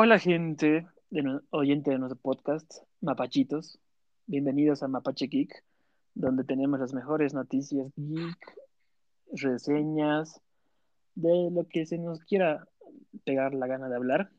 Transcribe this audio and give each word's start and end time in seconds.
Hola 0.00 0.20
gente, 0.20 0.86
de 1.10 1.40
oyente 1.50 1.90
de 1.90 1.98
nuestro 1.98 2.20
podcast, 2.20 2.72
Mapachitos. 3.00 3.80
Bienvenidos 4.26 4.84
a 4.84 4.86
Mapache 4.86 5.26
Geek, 5.26 5.64
donde 6.14 6.44
tenemos 6.44 6.78
las 6.78 6.94
mejores 6.94 7.34
noticias 7.34 7.90
geek, 7.96 8.38
reseñas, 9.32 10.40
de 11.16 11.50
lo 11.50 11.66
que 11.66 11.84
se 11.84 11.98
nos 11.98 12.20
quiera 12.20 12.68
pegar 13.24 13.54
la 13.54 13.66
gana 13.66 13.88
de 13.88 13.96
hablar. 13.96 14.30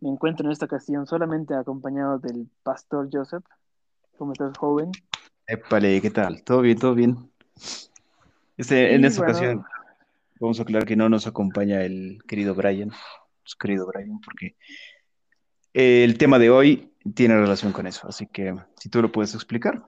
Me 0.00 0.08
encuentro 0.08 0.46
en 0.46 0.52
esta 0.52 0.64
ocasión 0.64 1.06
solamente 1.06 1.52
acompañado 1.52 2.18
del 2.18 2.48
pastor 2.62 3.10
Joseph. 3.12 3.44
¿Cómo 4.16 4.32
estás, 4.32 4.56
joven? 4.56 4.92
Épale, 5.46 6.00
¿qué 6.00 6.10
tal? 6.10 6.42
¿Todo 6.44 6.62
bien? 6.62 6.78
¿Todo 6.78 6.94
bien? 6.94 7.30
Este, 8.56 8.94
en 8.94 9.04
esta 9.04 9.20
bueno, 9.20 9.32
ocasión 9.36 9.64
vamos 10.40 10.58
a 10.58 10.62
aclarar 10.62 10.88
que 10.88 10.96
no 10.96 11.10
nos 11.10 11.26
acompaña 11.26 11.82
el 11.82 12.22
querido 12.26 12.54
Brian, 12.54 12.90
nuestro 13.48 13.58
querido 13.58 13.86
Brian, 13.86 14.20
porque 14.20 14.56
el 15.72 16.18
tema 16.18 16.38
de 16.38 16.50
hoy 16.50 16.92
tiene 17.14 17.38
relación 17.38 17.72
con 17.72 17.86
eso, 17.86 18.06
así 18.06 18.26
que 18.26 18.54
si 18.76 18.90
tú 18.90 19.00
lo 19.00 19.10
puedes 19.10 19.34
explicar. 19.34 19.86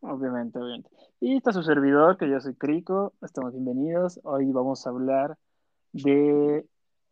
obviamente, 0.00 0.58
obviamente. 0.58 0.88
Y 1.20 1.36
está 1.36 1.52
su 1.52 1.62
servidor, 1.62 2.16
que 2.16 2.30
yo 2.30 2.40
soy 2.40 2.54
Crico. 2.54 3.12
Estamos 3.20 3.52
bienvenidos. 3.52 4.20
Hoy 4.22 4.50
vamos 4.52 4.86
a 4.86 4.90
hablar 4.90 5.36
de 5.92 6.64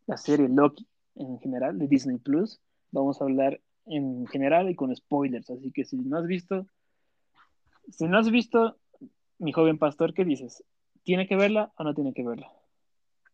la 0.06 0.16
serie 0.16 0.48
Loki 0.48 0.86
en 1.16 1.38
general, 1.40 1.78
de 1.78 1.88
Disney 1.88 2.18
Plus. 2.18 2.60
Vamos 2.92 3.20
a 3.20 3.24
hablar 3.24 3.60
en 3.84 4.26
general 4.28 4.70
y 4.70 4.76
con 4.76 4.94
spoilers. 4.94 5.50
Así 5.50 5.72
que 5.72 5.84
si 5.84 5.96
no 5.96 6.16
has 6.16 6.26
visto, 6.26 6.66
si 7.90 8.06
no 8.06 8.18
has 8.18 8.30
visto, 8.30 8.78
mi 9.38 9.52
joven 9.52 9.78
pastor, 9.78 10.14
¿qué 10.14 10.24
dices? 10.24 10.64
¿Tiene 11.02 11.26
que 11.26 11.36
verla 11.36 11.72
o 11.76 11.84
no 11.84 11.94
tiene 11.94 12.14
que 12.14 12.24
verla? 12.24 12.48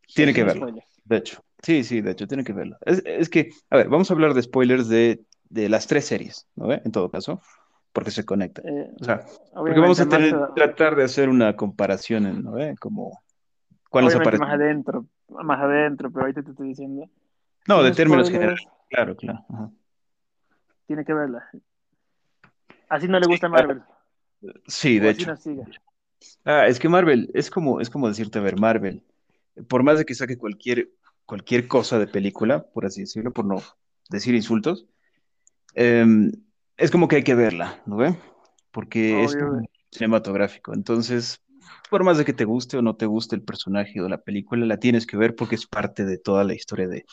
Tiene 0.07 0.33
que 0.35 0.45
verlo, 0.45 0.67
spoilers. 0.67 1.01
de 1.05 1.17
hecho. 1.17 1.45
Sí, 1.63 1.85
sí, 1.85 2.01
de 2.01 2.11
hecho, 2.11 2.27
tiene 2.27 2.43
que 2.45 2.53
verlo. 2.53 2.77
Es, 2.81 3.03
es 3.05 3.29
que, 3.29 3.51
a 3.71 3.77
ver, 3.77 3.89
vamos 3.89 4.11
a 4.11 4.15
hablar 4.15 4.35
de 4.35 4.43
spoilers 4.43 4.89
de, 4.89 5.25
de 5.49 5.69
las 5.69 5.87
tres 5.87 6.07
series, 6.07 6.49
¿no? 6.57 6.73
En 6.73 6.91
todo 6.91 7.09
caso, 7.11 7.41
porque 7.93 8.11
se 8.11 8.25
conectan. 8.25 8.67
Eh, 8.67 8.91
O 9.01 9.05
sea, 9.05 9.25
porque 9.55 9.79
vamos 9.79 10.01
a 10.01 10.09
tener, 10.09 10.35
tratar 10.55 10.97
de 10.97 11.05
hacer 11.05 11.29
una 11.29 11.55
comparación, 11.55 12.43
¿no? 12.43 12.55
Como, 12.81 13.23
¿cuál 13.89 14.07
nos 14.07 14.15
aparece? 14.17 14.41
más 14.45 14.55
adentro, 14.55 15.07
más 15.29 15.61
adentro, 15.61 16.11
pero 16.11 16.23
ahorita 16.25 16.43
te 16.43 16.51
estoy 16.51 16.69
diciendo, 16.69 17.09
No, 17.69 17.83
de 17.83 17.93
términos 17.93 18.27
spoilers, 18.27 18.61
generales, 18.61 18.79
claro, 18.91 19.17
claro. 19.17 19.45
ajá. 19.49 19.71
tiene 20.87 21.05
que 21.05 21.15
verla. 21.15 21.49
Así 22.89 23.07
no 23.09 23.19
le 23.19 23.25
Sí, 23.27 23.31
gusta 23.31 23.49
claro. 23.49 23.69
Marvel, 23.69 23.83
Sí, 24.67 24.99
o 24.99 25.03
de 25.03 25.11
hecho. 25.11 25.35
Ah, 26.45 26.67
es 26.67 26.79
que 26.79 26.89
Marvel, 26.89 27.31
es 27.35 27.51
como, 27.51 27.81
es 27.81 27.89
como 27.89 28.09
decirte, 28.09 28.39
a 28.39 28.43
ver, 28.43 28.59
Marvel, 28.59 29.05
por 29.69 29.83
más 29.83 29.99
de 29.99 30.05
que 30.05 30.15
saque 30.15 30.37
cualquier, 30.37 30.91
cualquier 31.27 31.69
cosa 31.69 31.99
de 31.99 32.07
película, 32.07 32.65
por 32.65 32.87
así 32.87 33.03
decirlo, 33.03 33.33
por 33.33 33.45
no 33.45 33.63
decir 34.09 34.35
insultos, 34.35 34.87
em, 35.75 36.33
es 36.77 36.91
como 36.91 37.09
que 37.09 37.17
hay 37.17 37.25
que 37.25 37.35
verla, 37.35 37.83
¿no 37.87 37.97
ve? 37.97 38.17
Porque 38.71 39.25
es 39.25 39.35
Obvio, 39.35 39.63
cinematográfico. 39.91 40.75
Entonces, 40.75 41.43
por 41.91 42.05
más 42.05 42.19
de 42.19 42.25
que 42.25 42.33
te 42.33 42.45
guste 42.45 42.77
o 42.77 42.83
no 42.83 42.97
te 42.97 43.07
guste 43.07 43.37
el 43.37 43.43
personaje 43.43 44.01
o 44.01 44.09
la 44.09 44.23
película, 44.23 44.67
la 44.67 44.79
tienes 44.79 45.07
que 45.07 45.17
ver 45.17 45.35
porque 45.37 45.55
es 45.55 45.67
parte 45.67 46.05
de 46.05 46.19
toda 46.19 46.45
la 46.45 46.55
historia 46.55 46.89
de, 46.89 47.05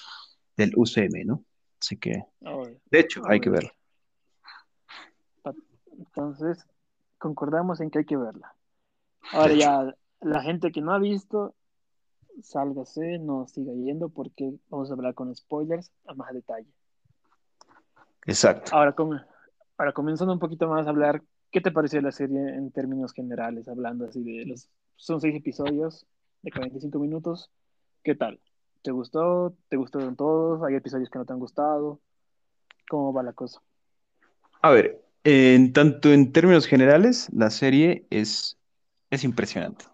del 0.55 0.73
UCM, 0.75 1.25
¿no? 1.25 1.43
Así 1.79 1.97
que, 1.97 2.23
obvio, 2.41 2.79
de 2.89 2.99
hecho, 2.99 3.21
hay 3.27 3.39
que 3.39 3.49
verla. 3.49 3.71
Entonces, 5.97 6.65
concordamos 7.17 7.81
en 7.81 7.89
que 7.89 7.99
hay 7.99 8.05
que 8.05 8.17
verla. 8.17 8.55
Ahora 9.31 9.53
ya, 9.53 9.95
la 10.21 10.41
gente 10.41 10.71
que 10.71 10.81
no 10.81 10.93
ha 10.93 10.99
visto, 10.99 11.55
sálgase, 12.43 13.19
no 13.19 13.47
siga 13.47 13.73
yendo 13.73 14.09
porque 14.09 14.53
vamos 14.69 14.89
a 14.91 14.93
hablar 14.93 15.13
con 15.15 15.35
spoilers 15.35 15.91
a 16.07 16.13
más 16.13 16.33
detalle. 16.33 16.67
exacto. 18.25 18.71
Ahora, 18.71 18.93
com- 18.93 19.19
ahora 19.77 19.93
comenzando 19.93 20.33
un 20.33 20.39
poquito 20.39 20.67
más 20.67 20.87
a 20.87 20.89
hablar, 20.91 21.23
¿qué 21.51 21.61
te 21.61 21.71
pareció 21.71 22.01
la 22.01 22.11
serie 22.11 22.39
en 22.55 22.71
términos 22.71 23.13
generales? 23.13 23.67
Hablando 23.67 24.05
así 24.05 24.23
de 24.23 24.45
los... 24.45 24.69
Son 24.95 25.21
seis 25.21 25.35
episodios 25.35 26.05
de 26.41 26.51
45 26.51 26.99
minutos. 26.99 27.51
¿Qué 28.03 28.15
tal? 28.15 28.39
¿Te 28.81 28.91
gustó? 28.91 29.55
¿Te 29.69 29.77
gustaron 29.77 30.15
todos? 30.15 30.63
¿Hay 30.63 30.75
episodios 30.75 31.09
que 31.09 31.19
no 31.19 31.25
te 31.25 31.33
han 31.33 31.39
gustado? 31.39 32.01
¿Cómo 32.89 33.13
va 33.13 33.23
la 33.23 33.33
cosa? 33.33 33.61
A 34.61 34.71
ver, 34.71 35.01
en 35.23 35.73
tanto 35.73 36.11
en 36.13 36.31
términos 36.31 36.67
generales, 36.67 37.29
la 37.33 37.49
serie 37.49 38.05
es, 38.09 38.57
es 39.09 39.23
impresionante. 39.23 39.85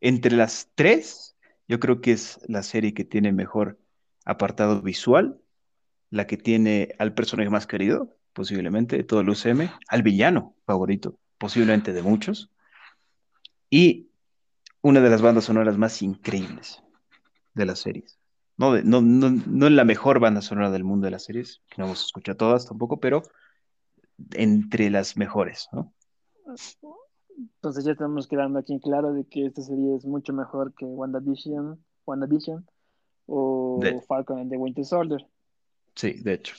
Entre 0.00 0.32
las 0.36 0.70
tres, 0.74 1.29
yo 1.70 1.78
creo 1.78 2.00
que 2.00 2.10
es 2.10 2.40
la 2.48 2.64
serie 2.64 2.94
que 2.94 3.04
tiene 3.04 3.30
mejor 3.30 3.78
apartado 4.24 4.82
visual, 4.82 5.40
la 6.10 6.26
que 6.26 6.36
tiene 6.36 6.96
al 6.98 7.14
personaje 7.14 7.48
más 7.48 7.68
querido, 7.68 8.16
posiblemente, 8.32 8.96
de 8.96 9.04
todo 9.04 9.20
el 9.20 9.28
UCM, 9.28 9.70
al 9.86 10.02
villano 10.02 10.56
favorito, 10.66 11.16
posiblemente 11.38 11.92
de 11.92 12.02
muchos, 12.02 12.50
y 13.70 14.10
una 14.82 15.00
de 15.00 15.10
las 15.10 15.22
bandas 15.22 15.44
sonoras 15.44 15.78
más 15.78 16.02
increíbles 16.02 16.82
de 17.54 17.66
las 17.66 17.78
series. 17.78 18.18
No, 18.56 18.74
es 18.74 18.84
la 19.72 19.84
mejor 19.84 20.18
banda 20.18 20.42
sonora 20.42 20.72
del 20.72 20.82
mundo 20.82 21.04
de 21.04 21.12
las 21.12 21.22
series, 21.22 21.62
que 21.68 21.76
no 21.78 21.84
hemos 21.84 22.04
escuchado 22.04 22.36
todas 22.36 22.66
tampoco, 22.66 22.98
pero 22.98 23.22
entre 24.32 24.90
las 24.90 25.16
mejores. 25.16 25.68
Entonces 27.40 27.84
ya 27.84 27.92
estamos 27.92 28.26
quedando 28.26 28.58
aquí 28.58 28.72
en 28.72 28.80
claro 28.80 29.12
de 29.12 29.24
que 29.24 29.46
esta 29.46 29.62
serie 29.62 29.96
es 29.96 30.04
mucho 30.04 30.32
mejor 30.32 30.74
que 30.74 30.84
WandaVision, 30.84 31.82
WandaVision 32.06 32.66
o 33.26 33.78
De, 33.80 34.00
Falcon 34.02 34.38
and 34.38 34.50
the 34.50 34.56
Winter 34.56 34.84
Soldier. 34.84 35.26
sí, 35.94 36.20
de 36.22 36.34
hecho, 36.34 36.54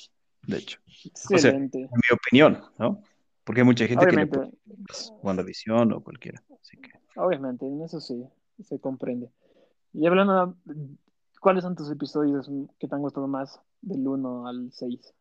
de 0.48 0.58
hecho. 0.58 0.80
O 0.86 1.38
sea, 1.38 1.52
en 1.52 1.64
Excelente. 1.66 1.78
mi 1.80 2.16
opinión, 2.16 2.64
¿no? 2.80 3.04
Porque 3.44 3.62
hay 3.62 3.66
mucha 3.66 3.86
gente 3.86 4.06
que 4.06 4.16
le 4.16 4.28
pone 4.28 4.48
Obviamente, 4.48 5.20
WandaVision 5.22 5.94
o 5.94 6.02
cualquiera. 6.02 6.44
Así 6.62 6.78
que, 6.78 6.92
obviamente, 7.16 7.66
en 7.66 7.82
eso 7.82 8.00
sí, 8.00 8.24
se 8.64 8.80
comprende. 8.80 9.30
Y 9.94 10.06
hablando, 10.08 10.56
¿cuáles 11.40 11.64
son 11.64 11.76
tus 11.76 11.92
episodios 11.92 12.50
que 12.80 12.88
te 12.88 12.96
han 12.96 13.02
gustado 13.02 13.28
más 13.28 13.60
del 13.82 14.08
1 14.08 14.48
al 14.48 14.72
6? 14.72 15.14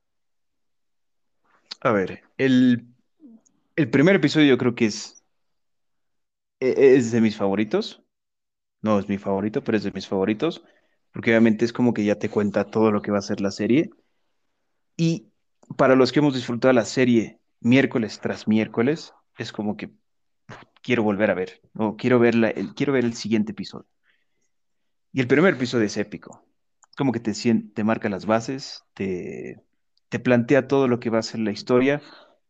a 1.83 1.93
ver, 1.93 2.23
el, 2.37 2.87
el 3.77 3.91
primer 3.91 4.17
episodio 4.17 4.47
yo 4.47 4.59
creo 4.59 4.75
que 4.75 4.87
es, 4.87 5.20
es 6.61 7.13
de 7.13 7.21
mis 7.21 7.37
favoritos. 7.37 8.03
No 8.83 8.99
es 9.01 9.09
mi 9.09 9.19
favorito, 9.19 9.65
pero 9.65 9.79
es 9.79 9.85
de 9.85 9.93
mis 9.93 10.09
favoritos. 10.09 10.65
Porque 11.13 11.31
obviamente 11.33 11.65
es 11.67 11.73
como 11.75 11.95
que 11.95 12.05
ya 12.05 12.19
te 12.19 12.31
cuenta 12.31 12.71
todo 12.71 12.93
lo 12.93 13.03
que 13.03 13.13
va 13.13 13.19
a 13.19 13.23
ser 13.23 13.41
la 13.43 13.51
serie. 13.53 13.91
Y 14.97 15.33
para 15.77 15.97
los 15.97 16.13
que 16.13 16.21
hemos 16.21 16.35
disfrutado 16.35 16.73
la 16.73 16.85
serie 16.85 17.41
miércoles 17.61 18.21
tras 18.21 18.47
miércoles, 18.49 19.13
es 19.39 19.53
como 19.53 19.77
que 19.77 19.91
quiero 20.83 21.03
volver 21.05 21.31
a 21.33 21.35
ver, 21.35 21.63
o 21.77 21.97
quiero 21.97 22.19
ver 22.21 22.37
la- 22.37 22.51
el, 22.51 22.75
quiero 22.75 22.93
ver 22.95 23.05
el 23.07 23.15
siguiente 23.15 23.53
episodio. 23.53 23.89
Y 25.13 25.21
el 25.21 25.27
primer 25.29 25.55
episodio 25.55 25.87
es 25.87 25.97
épico. 25.97 26.45
Como 26.97 27.13
que 27.13 27.21
te, 27.21 27.33
te 27.75 27.85
marca 27.85 28.09
las 28.09 28.27
bases, 28.27 28.85
te, 28.95 29.63
te 30.09 30.19
plantea 30.21 30.69
todo 30.69 30.89
lo 30.89 31.01
que 31.01 31.11
va 31.11 31.19
a 31.19 31.23
ser 31.23 31.41
la 31.41 31.51
historia, 31.53 32.03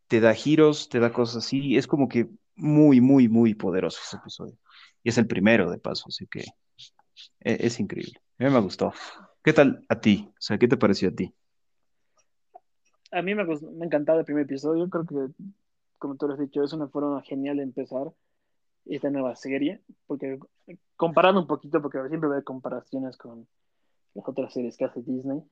te 0.08 0.20
da 0.20 0.34
giros, 0.34 0.88
te 0.88 0.98
da 1.00 1.12
cosas 1.12 1.44
así. 1.46 1.76
Es 1.76 1.86
como 1.86 2.08
que 2.08 2.28
muy, 2.60 3.00
muy, 3.00 3.28
muy 3.28 3.54
poderoso 3.54 4.00
ese 4.02 4.16
episodio. 4.16 4.56
Y 5.02 5.08
es 5.08 5.18
el 5.18 5.26
primero 5.26 5.70
de 5.70 5.78
paso, 5.78 6.04
así 6.08 6.26
que 6.26 6.40
e- 7.40 7.66
es, 7.66 7.80
increíble. 7.80 8.20
A 8.38 8.44
mí 8.44 8.50
me 8.50 8.60
gustó. 8.60 8.92
¿Qué 9.42 9.52
tal 9.52 9.84
a 9.88 10.00
ti? 10.00 10.28
O 10.28 10.40
sea, 10.40 10.58
¿qué 10.58 10.68
te 10.68 10.76
pareció 10.76 11.08
a 11.08 11.12
ti? 11.12 11.34
A 13.12 13.22
mí 13.22 13.34
me, 13.34 13.44
gustó- 13.44 13.70
me 13.72 13.84
ha 13.84 13.86
encantado 13.86 14.20
el 14.20 14.24
primer 14.24 14.44
episodio, 14.44 14.88
creo 14.88 15.06
que, 15.06 15.32
como 15.98 16.16
tú 16.16 16.28
lo 16.28 16.34
has 16.34 16.40
dicho, 16.40 16.62
es 16.62 16.72
una 16.72 16.88
forma 16.88 17.22
genial 17.22 17.56
de 17.56 17.64
empezar 17.64 18.12
esta 18.86 19.10
nueva 19.10 19.34
serie, 19.36 19.80
porque 20.06 20.38
comparando 20.96 21.40
un 21.40 21.46
poquito, 21.46 21.82
porque 21.82 21.98
siempre 22.08 22.30
veo 22.30 22.44
comparaciones 22.44 23.16
con 23.16 23.46
las 24.14 24.28
otras 24.28 24.52
series 24.52 24.76
que 24.76 24.84
hace 24.84 25.02
Disney, 25.02 25.42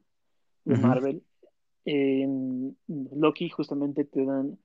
de 0.64 0.76
Marvel, 0.76 1.22
en 1.84 2.76
Loki 2.87 3.49
justamente 3.49 4.04
te 4.04 4.25
dan 4.25 4.58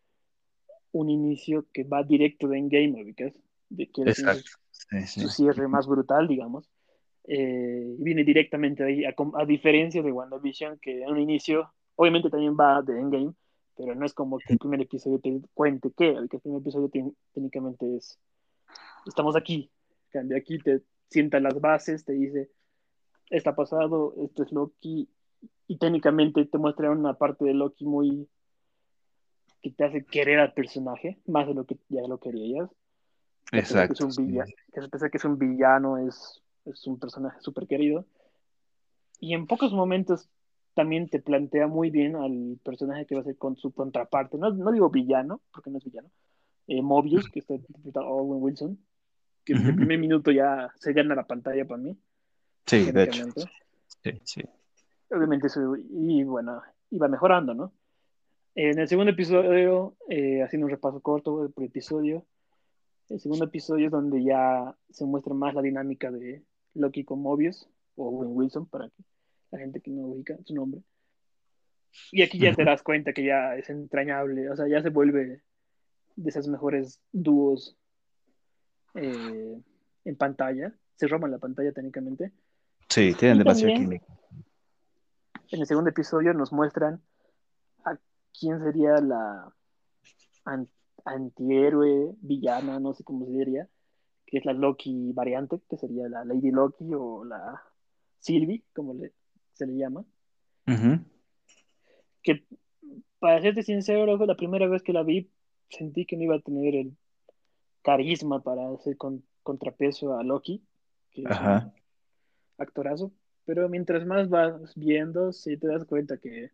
un 0.94 1.10
inicio 1.10 1.66
que 1.74 1.84
va 1.84 2.04
directo 2.04 2.48
de 2.48 2.58
Endgame, 2.58 3.04
ubicas, 3.04 3.34
de 3.70 3.88
que 3.88 4.04
es. 4.04 4.24
Sí, 4.72 5.08
sí. 5.08 5.22
su 5.22 5.30
cierre 5.30 5.68
más 5.68 5.88
brutal, 5.88 6.28
digamos, 6.28 6.70
eh, 7.26 7.96
viene 8.00 8.24
directamente 8.24 8.84
de 8.84 8.90
ahí, 8.90 9.06
a, 9.06 9.14
a 9.36 9.46
diferencia 9.46 10.02
de 10.02 10.12
WandaVision, 10.12 10.80
que 10.80 11.04
en 11.04 11.10
un 11.12 11.20
inicio, 11.20 11.72
obviamente 11.96 12.30
también 12.30 12.56
va 12.60 12.82
de 12.82 13.00
Endgame, 13.00 13.34
pero 13.78 13.96
no 13.96 14.06
es 14.06 14.14
como 14.14 14.40
que 14.40 14.54
el 14.54 14.60
primer 14.60 14.82
episodio 14.82 15.20
te 15.20 15.42
cuente 15.54 15.92
qué, 15.96 16.10
el 16.10 16.28
que 16.30 16.38
el 16.38 16.42
primer 16.42 16.62
episodio 16.62 16.90
te- 16.90 17.12
técnicamente 17.34 17.96
es, 17.96 18.20
estamos 19.06 19.36
aquí, 19.36 19.70
de 20.12 20.38
aquí 20.38 20.60
te 20.60 20.82
sienta 21.10 21.40
las 21.40 21.60
bases, 21.60 22.04
te 22.04 22.14
dice, 22.14 22.50
está 23.30 23.56
pasado, 23.56 24.16
esto 24.22 24.44
es 24.44 24.52
Loki, 24.52 25.08
y 25.68 25.78
técnicamente 25.78 26.46
te 26.46 26.58
muestra 26.58 26.92
una 26.92 27.14
parte 27.14 27.46
de 27.46 27.54
Loki 27.54 27.86
muy 27.86 28.28
que 29.64 29.72
te 29.72 29.86
hace 29.86 30.06
querer 30.06 30.40
al 30.40 30.54
personaje, 30.54 31.18
más 31.26 31.48
de 31.48 31.54
lo 31.54 31.66
que 31.66 31.78
ya 31.88 32.02
lo 32.02 32.20
querías, 32.20 32.70
pesar 33.50 33.88
que 33.88 33.94
es 33.94 34.02
Exacto. 34.02 34.06
un 34.06 34.12
sí. 34.12 34.24
villano, 34.24 34.52
que 34.74 34.82
pesar 34.90 35.10
que 35.10 35.18
es 35.18 35.26
un 35.26 35.40
villano, 35.40 35.98
es, 35.98 36.44
es 36.66 36.86
un 36.86 37.00
personaje 37.00 37.40
súper 37.40 37.66
querido. 37.66 38.06
Y 39.20 39.34
en 39.34 39.48
pocos 39.48 39.72
momentos 39.72 40.30
también 40.74 41.08
te 41.08 41.20
plantea 41.20 41.68
muy 41.68 41.90
bien 41.92 42.18
al 42.18 42.60
personaje 42.62 43.06
que 43.06 43.16
va 43.16 43.22
a 43.22 43.24
ser 43.24 43.38
con 43.38 43.56
su 43.56 43.72
contraparte. 43.72 44.38
No, 44.38 44.52
no 44.52 44.72
digo 44.72 44.90
villano, 44.90 45.40
porque 45.54 45.70
no 45.70 45.78
es 45.78 45.86
villano. 45.86 46.10
Eh, 46.68 46.82
Mobius, 46.82 47.30
que 47.30 47.40
está 47.40 47.54
interpretado 47.54 48.08
Owen 48.08 48.44
Wilson, 48.44 48.80
que 49.46 49.54
desde 49.54 49.70
el 49.70 49.76
primer 49.76 49.98
minuto 49.98 50.32
ya 50.32 50.74
se 50.78 50.92
gana 50.92 51.16
la 51.16 51.26
pantalla 51.26 51.66
para 51.66 51.82
mí. 51.82 51.98
Sí, 52.66 52.92
de 52.92 53.04
hecho. 53.04 53.26
Sí, 54.04 54.22
sí. 54.24 54.42
Obviamente, 55.10 55.48
eso, 55.48 55.76
y 55.78 56.24
bueno, 56.24 56.62
iba 56.90 57.08
mejorando, 57.08 57.54
¿no? 57.54 57.72
En 58.56 58.78
el 58.78 58.88
segundo 58.88 59.12
episodio, 59.12 59.96
eh, 60.10 60.44
haciendo 60.44 60.68
un 60.68 60.72
repaso 60.72 61.02
corto 61.02 61.50
por 61.54 61.64
episodio, 61.64 62.26
el 63.10 63.20
segundo 63.20 63.46
episodio 63.46 63.88
es 63.88 63.92
donde 63.92 64.24
ya 64.24 64.76
se 64.92 65.06
muestra 65.06 65.34
más 65.34 65.56
la 65.56 65.62
dinámica 65.62 66.12
de 66.12 66.44
Loki 66.76 67.04
con 67.04 67.22
Mobius, 67.22 67.68
o 67.96 68.10
Wilson, 68.10 68.68
para 68.68 68.90
que 68.90 69.04
la 69.52 69.60
gente 69.60 69.82
que 69.82 69.92
no 69.92 70.04
ubica 70.04 70.38
su 70.46 70.54
nombre. 70.54 70.82
Y 72.12 72.22
aquí 72.22 72.40
ya 72.40 72.54
te 72.54 72.64
das 72.64 72.82
cuenta 72.82 73.14
que 73.14 73.24
ya 73.24 73.56
es 73.56 73.70
entrañable, 73.70 74.50
o 74.50 74.56
sea, 74.56 74.68
ya 74.68 74.82
se 74.82 74.90
vuelve 74.90 75.42
de 76.16 76.30
esos 76.30 76.48
mejores 76.48 77.00
dúos 77.12 77.76
eh, 78.96 79.60
en 80.06 80.16
pantalla. 80.16 80.74
Se 80.96 81.08
roban 81.08 81.32
la 81.32 81.40
pantalla 81.40 81.72
técnicamente. 81.72 82.32
Sí, 82.90 83.14
tienen 83.16 83.40
demasiado 83.40 83.74
química. 83.74 84.06
En 85.50 85.60
el 85.60 85.68
segundo 85.68 85.90
episodio 85.90 86.34
nos 86.34 86.52
muestran 86.52 87.02
quién 88.38 88.60
sería 88.64 88.98
la 89.00 89.54
antihéroe, 91.06 92.16
villana, 92.22 92.80
no 92.80 92.94
sé 92.94 93.04
cómo 93.04 93.26
se 93.26 93.32
diría, 93.32 93.70
que 94.26 94.38
es 94.38 94.46
la 94.46 94.54
Loki 94.54 95.12
variante, 95.14 95.62
que 95.70 95.78
sería 95.78 96.10
la 96.10 96.26
Lady 96.26 96.52
Loki 96.52 96.94
o 96.94 97.24
la 97.24 97.62
Sylvie, 98.20 98.64
como 98.74 98.96
se 99.54 99.66
le 99.68 99.78
llama. 99.78 100.06
Que, 102.22 102.46
para 103.20 103.42
serte 103.42 103.64
sincero, 103.64 104.18
la 104.18 104.36
primera 104.36 104.68
vez 104.68 104.82
que 104.82 104.94
la 104.94 105.04
vi, 105.04 105.30
sentí 105.70 106.06
que 106.06 106.18
no 106.18 106.24
iba 106.24 106.36
a 106.36 106.42
tener 106.42 106.76
el 106.76 106.98
carisma 107.82 108.42
para 108.42 108.70
hacer 108.70 108.98
contrapeso 109.44 110.18
a 110.18 110.24
Loki, 110.24 110.64
que 111.12 111.22
es 111.22 111.40
un 111.40 111.74
actorazo. 112.58 113.12
Pero 113.46 113.68
mientras 113.68 114.06
más 114.06 114.30
vas 114.30 114.74
viendo, 114.76 115.34
sí 115.34 115.58
te 115.58 115.68
das 115.68 115.84
cuenta 115.86 116.18
que, 116.18 116.52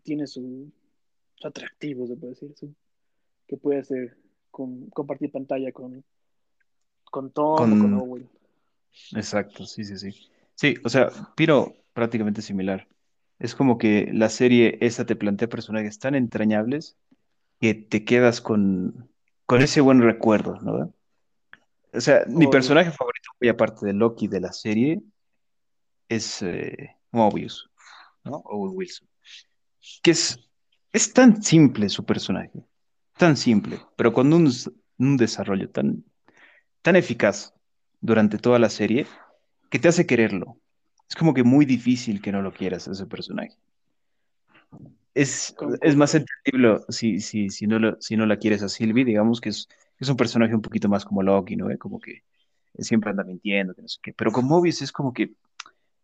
tiene 0.00 0.26
su, 0.26 0.70
atractivo, 1.42 2.06
se 2.06 2.16
puede 2.16 2.34
decir, 2.34 2.54
que 3.46 3.56
puede 3.56 3.80
hacer 3.80 4.16
compartir 4.50 5.30
pantalla 5.30 5.72
con, 5.72 6.04
con 7.04 7.30
Tom 7.30 7.56
con... 7.56 7.78
con 7.78 7.94
Owen. 7.94 8.28
Exacto, 9.14 9.64
sí, 9.64 9.84
sí, 9.84 9.98
sí. 9.98 10.30
Sí, 10.54 10.74
o 10.84 10.88
sea, 10.88 11.10
Piro 11.34 11.74
prácticamente 11.92 12.42
similar. 12.42 12.86
Es 13.38 13.54
como 13.54 13.78
que 13.78 14.10
la 14.12 14.28
serie 14.28 14.78
esta 14.80 15.06
te 15.06 15.16
plantea 15.16 15.48
personajes 15.48 15.98
tan 15.98 16.14
entrañables 16.14 16.96
que 17.60 17.74
te 17.74 18.04
quedas 18.04 18.40
con, 18.40 19.10
con 19.46 19.62
ese 19.62 19.80
buen 19.80 20.02
recuerdo, 20.02 20.60
¿no? 20.60 20.92
O 21.94 22.00
sea, 22.00 22.24
mi 22.26 22.46
personaje 22.46 22.90
favorito, 22.90 23.30
muy 23.40 23.48
aparte 23.48 23.86
de 23.86 23.92
Loki 23.92 24.26
de 24.26 24.40
la 24.40 24.52
serie, 24.52 25.02
es 26.08 26.42
eh, 26.42 26.96
Mobius, 27.10 27.70
¿no? 28.24 28.42
Owen 28.46 28.72
Wilson. 28.74 29.11
Que 30.02 30.12
es, 30.12 30.38
es 30.92 31.12
tan 31.12 31.42
simple 31.42 31.88
su 31.88 32.04
personaje, 32.04 32.64
tan 33.16 33.36
simple, 33.36 33.80
pero 33.96 34.12
con 34.12 34.32
un, 34.32 34.50
un 34.98 35.16
desarrollo 35.16 35.70
tan, 35.70 36.04
tan 36.82 36.96
eficaz 36.96 37.54
durante 38.00 38.38
toda 38.38 38.58
la 38.58 38.70
serie 38.70 39.06
que 39.70 39.78
te 39.78 39.88
hace 39.88 40.06
quererlo. 40.06 40.58
Es 41.08 41.16
como 41.16 41.34
que 41.34 41.44
muy 41.44 41.64
difícil 41.64 42.20
que 42.20 42.32
no 42.32 42.42
lo 42.42 42.52
quieras 42.52 42.88
ese 42.88 43.06
personaje. 43.06 43.56
Es, 45.14 45.54
es 45.82 45.96
más 45.96 46.14
entendible 46.14 46.80
si, 46.88 47.20
si, 47.20 47.50
si, 47.50 47.66
no 47.66 47.96
si 48.00 48.16
no 48.16 48.24
la 48.24 48.38
quieres 48.38 48.62
a 48.62 48.68
Sylvie, 48.68 49.04
digamos 49.04 49.40
que 49.40 49.50
es, 49.50 49.68
es 49.98 50.08
un 50.08 50.16
personaje 50.16 50.54
un 50.54 50.62
poquito 50.62 50.88
más 50.88 51.04
como 51.04 51.22
Loki, 51.22 51.56
¿no? 51.56 51.66
Como 51.78 52.00
que 52.00 52.22
siempre 52.78 53.10
anda 53.10 53.24
mintiendo, 53.24 53.74
no 53.76 53.88
sé 53.88 53.98
qué. 54.02 54.12
Pero 54.14 54.32
con 54.32 54.46
Mobius 54.46 54.82
es 54.82 54.92
como 54.92 55.12
que, 55.12 55.32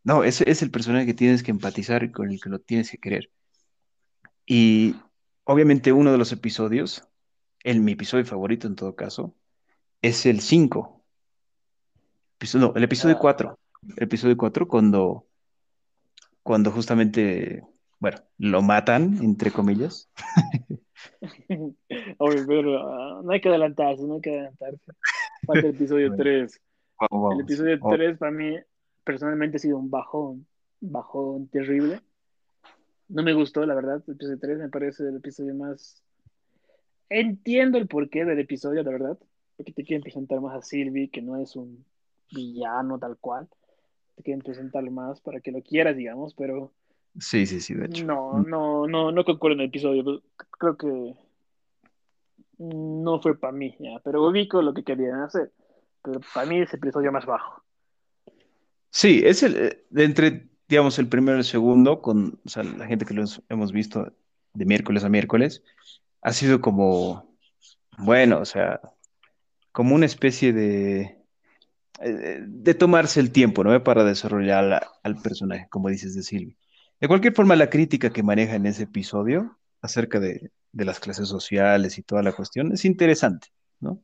no, 0.04 0.24
ese 0.24 0.50
es 0.50 0.62
el 0.62 0.70
personaje 0.70 1.06
que 1.06 1.14
tienes 1.14 1.42
que 1.42 1.50
empatizar 1.50 2.04
y 2.04 2.12
con 2.12 2.30
el 2.30 2.40
que 2.40 2.50
lo 2.50 2.58
tienes 2.60 2.90
que 2.90 2.98
querer. 2.98 3.30
Y 4.50 4.96
obviamente 5.44 5.92
uno 5.92 6.10
de 6.10 6.16
los 6.16 6.32
episodios, 6.32 7.06
el, 7.62 7.80
mi 7.80 7.92
episodio 7.92 8.24
favorito 8.24 8.66
en 8.66 8.76
todo 8.76 8.96
caso, 8.96 9.34
es 10.00 10.24
el 10.24 10.40
5. 10.40 11.04
No, 12.54 12.72
el 12.74 12.82
episodio 12.82 13.18
4. 13.18 13.50
Ah. 13.50 13.56
El 13.98 14.04
episodio 14.04 14.38
4 14.38 14.66
cuando, 14.66 15.26
cuando 16.42 16.70
justamente, 16.70 17.62
bueno, 17.98 18.18
lo 18.38 18.62
matan, 18.62 19.18
entre 19.22 19.50
comillas. 19.50 20.08
Pero 21.48 22.88
ah, 22.88 23.20
no 23.22 23.30
hay 23.30 23.42
que 23.42 23.50
adelantarse, 23.50 24.02
no 24.04 24.14
hay 24.14 24.20
que 24.22 24.30
adelantarse. 24.30 24.92
Falta 25.46 25.66
el 25.66 25.74
episodio 25.74 26.16
3. 26.16 26.60
El 27.32 27.40
episodio 27.40 27.78
3 27.78 28.18
para 28.18 28.32
mí 28.32 28.56
personalmente 29.04 29.58
ha 29.58 29.60
sido 29.60 29.76
un 29.76 29.90
bajón, 29.90 30.46
bajón 30.80 31.48
terrible. 31.48 32.00
No 33.08 33.22
me 33.22 33.32
gustó, 33.32 33.64
la 33.64 33.74
verdad, 33.74 34.02
el 34.06 34.14
episodio 34.14 34.38
3 34.38 34.58
me 34.58 34.68
parece 34.68 35.08
el 35.08 35.16
episodio 35.16 35.54
más... 35.54 36.02
Entiendo 37.08 37.78
el 37.78 37.88
porqué 37.88 38.24
del 38.24 38.38
episodio, 38.38 38.82
la 38.82 38.90
verdad, 38.90 39.18
porque 39.56 39.72
te 39.72 39.82
quieren 39.82 40.02
presentar 40.02 40.40
más 40.40 40.56
a 40.56 40.62
Sylvie, 40.62 41.08
que 41.08 41.22
no 41.22 41.36
es 41.36 41.56
un 41.56 41.84
villano 42.30 42.98
tal 42.98 43.16
cual. 43.16 43.48
Te 44.14 44.22
quieren 44.22 44.42
presentarlo 44.42 44.90
más 44.90 45.20
para 45.22 45.40
que 45.40 45.50
lo 45.50 45.62
quieras, 45.62 45.96
digamos, 45.96 46.34
pero... 46.34 46.72
Sí, 47.18 47.46
sí, 47.46 47.60
sí, 47.60 47.74
de 47.74 47.86
hecho. 47.86 48.04
No, 48.04 48.34
mm. 48.34 48.48
no, 48.48 48.86
no, 48.86 49.10
no 49.10 49.24
concuerdo 49.24 49.54
en 49.54 49.60
el 49.60 49.68
episodio. 49.68 50.22
Creo 50.58 50.76
que 50.76 51.14
no 52.58 53.20
fue 53.20 53.38
para 53.38 53.52
mí, 53.52 53.74
ya, 53.78 54.00
pero 54.04 54.26
ubico 54.26 54.60
lo 54.60 54.74
que 54.74 54.84
querían 54.84 55.20
hacer. 55.20 55.52
Pero 56.02 56.20
para 56.34 56.46
mí 56.46 56.60
es 56.60 56.72
el 56.72 56.78
episodio 56.78 57.12
más 57.12 57.24
bajo. 57.24 57.62
Sí, 58.90 59.22
es 59.24 59.42
el, 59.42 59.56
eh, 59.56 59.84
de 59.90 60.04
entre, 60.04 60.48
digamos, 60.68 60.98
el 60.98 61.08
primero 61.08 61.38
y 61.38 61.40
el 61.40 61.44
segundo, 61.44 62.02
con 62.02 62.40
la 62.78 62.86
gente 62.86 63.04
que 63.04 63.14
los 63.14 63.42
hemos 63.48 63.72
visto 63.72 64.12
de 64.54 64.64
miércoles 64.64 65.04
a 65.04 65.08
miércoles, 65.08 65.62
ha 66.22 66.32
sido 66.32 66.60
como, 66.60 67.36
bueno, 67.98 68.40
o 68.40 68.44
sea, 68.44 68.80
como 69.72 69.94
una 69.94 70.06
especie 70.06 70.52
de, 70.52 71.18
eh, 72.00 72.42
de 72.46 72.74
tomarse 72.74 73.20
el 73.20 73.32
tiempo, 73.32 73.64
¿no? 73.64 73.82
Para 73.82 74.04
desarrollar 74.04 74.86
al 75.02 75.16
personaje, 75.22 75.66
como 75.70 75.88
dices 75.88 76.14
de 76.14 76.22
Silvia. 76.22 76.56
De 77.00 77.08
cualquier 77.08 77.34
forma, 77.34 77.56
la 77.56 77.70
crítica 77.70 78.10
que 78.10 78.22
maneja 78.22 78.54
en 78.56 78.66
ese 78.66 78.84
episodio 78.84 79.58
acerca 79.80 80.20
de, 80.20 80.50
las 80.72 81.00
clases 81.00 81.28
sociales 81.28 81.98
y 81.98 82.02
toda 82.02 82.22
la 82.22 82.32
cuestión 82.32 82.72
es 82.72 82.84
interesante, 82.84 83.48
¿no? 83.80 84.02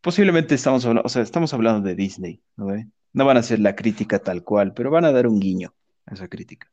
Posiblemente 0.00 0.54
estamos 0.54 0.84
hablando, 0.84 1.06
o 1.06 1.08
sea, 1.08 1.22
estamos 1.22 1.52
hablando 1.54 1.86
de 1.86 1.94
Disney, 1.94 2.42
¿no? 2.56 2.68
No 3.16 3.24
van 3.24 3.38
a 3.38 3.40
hacer 3.40 3.60
la 3.60 3.74
crítica 3.74 4.18
tal 4.18 4.44
cual, 4.44 4.74
pero 4.74 4.90
van 4.90 5.06
a 5.06 5.10
dar 5.10 5.26
un 5.26 5.40
guiño 5.40 5.72
a 6.04 6.12
esa 6.12 6.28
crítica. 6.28 6.68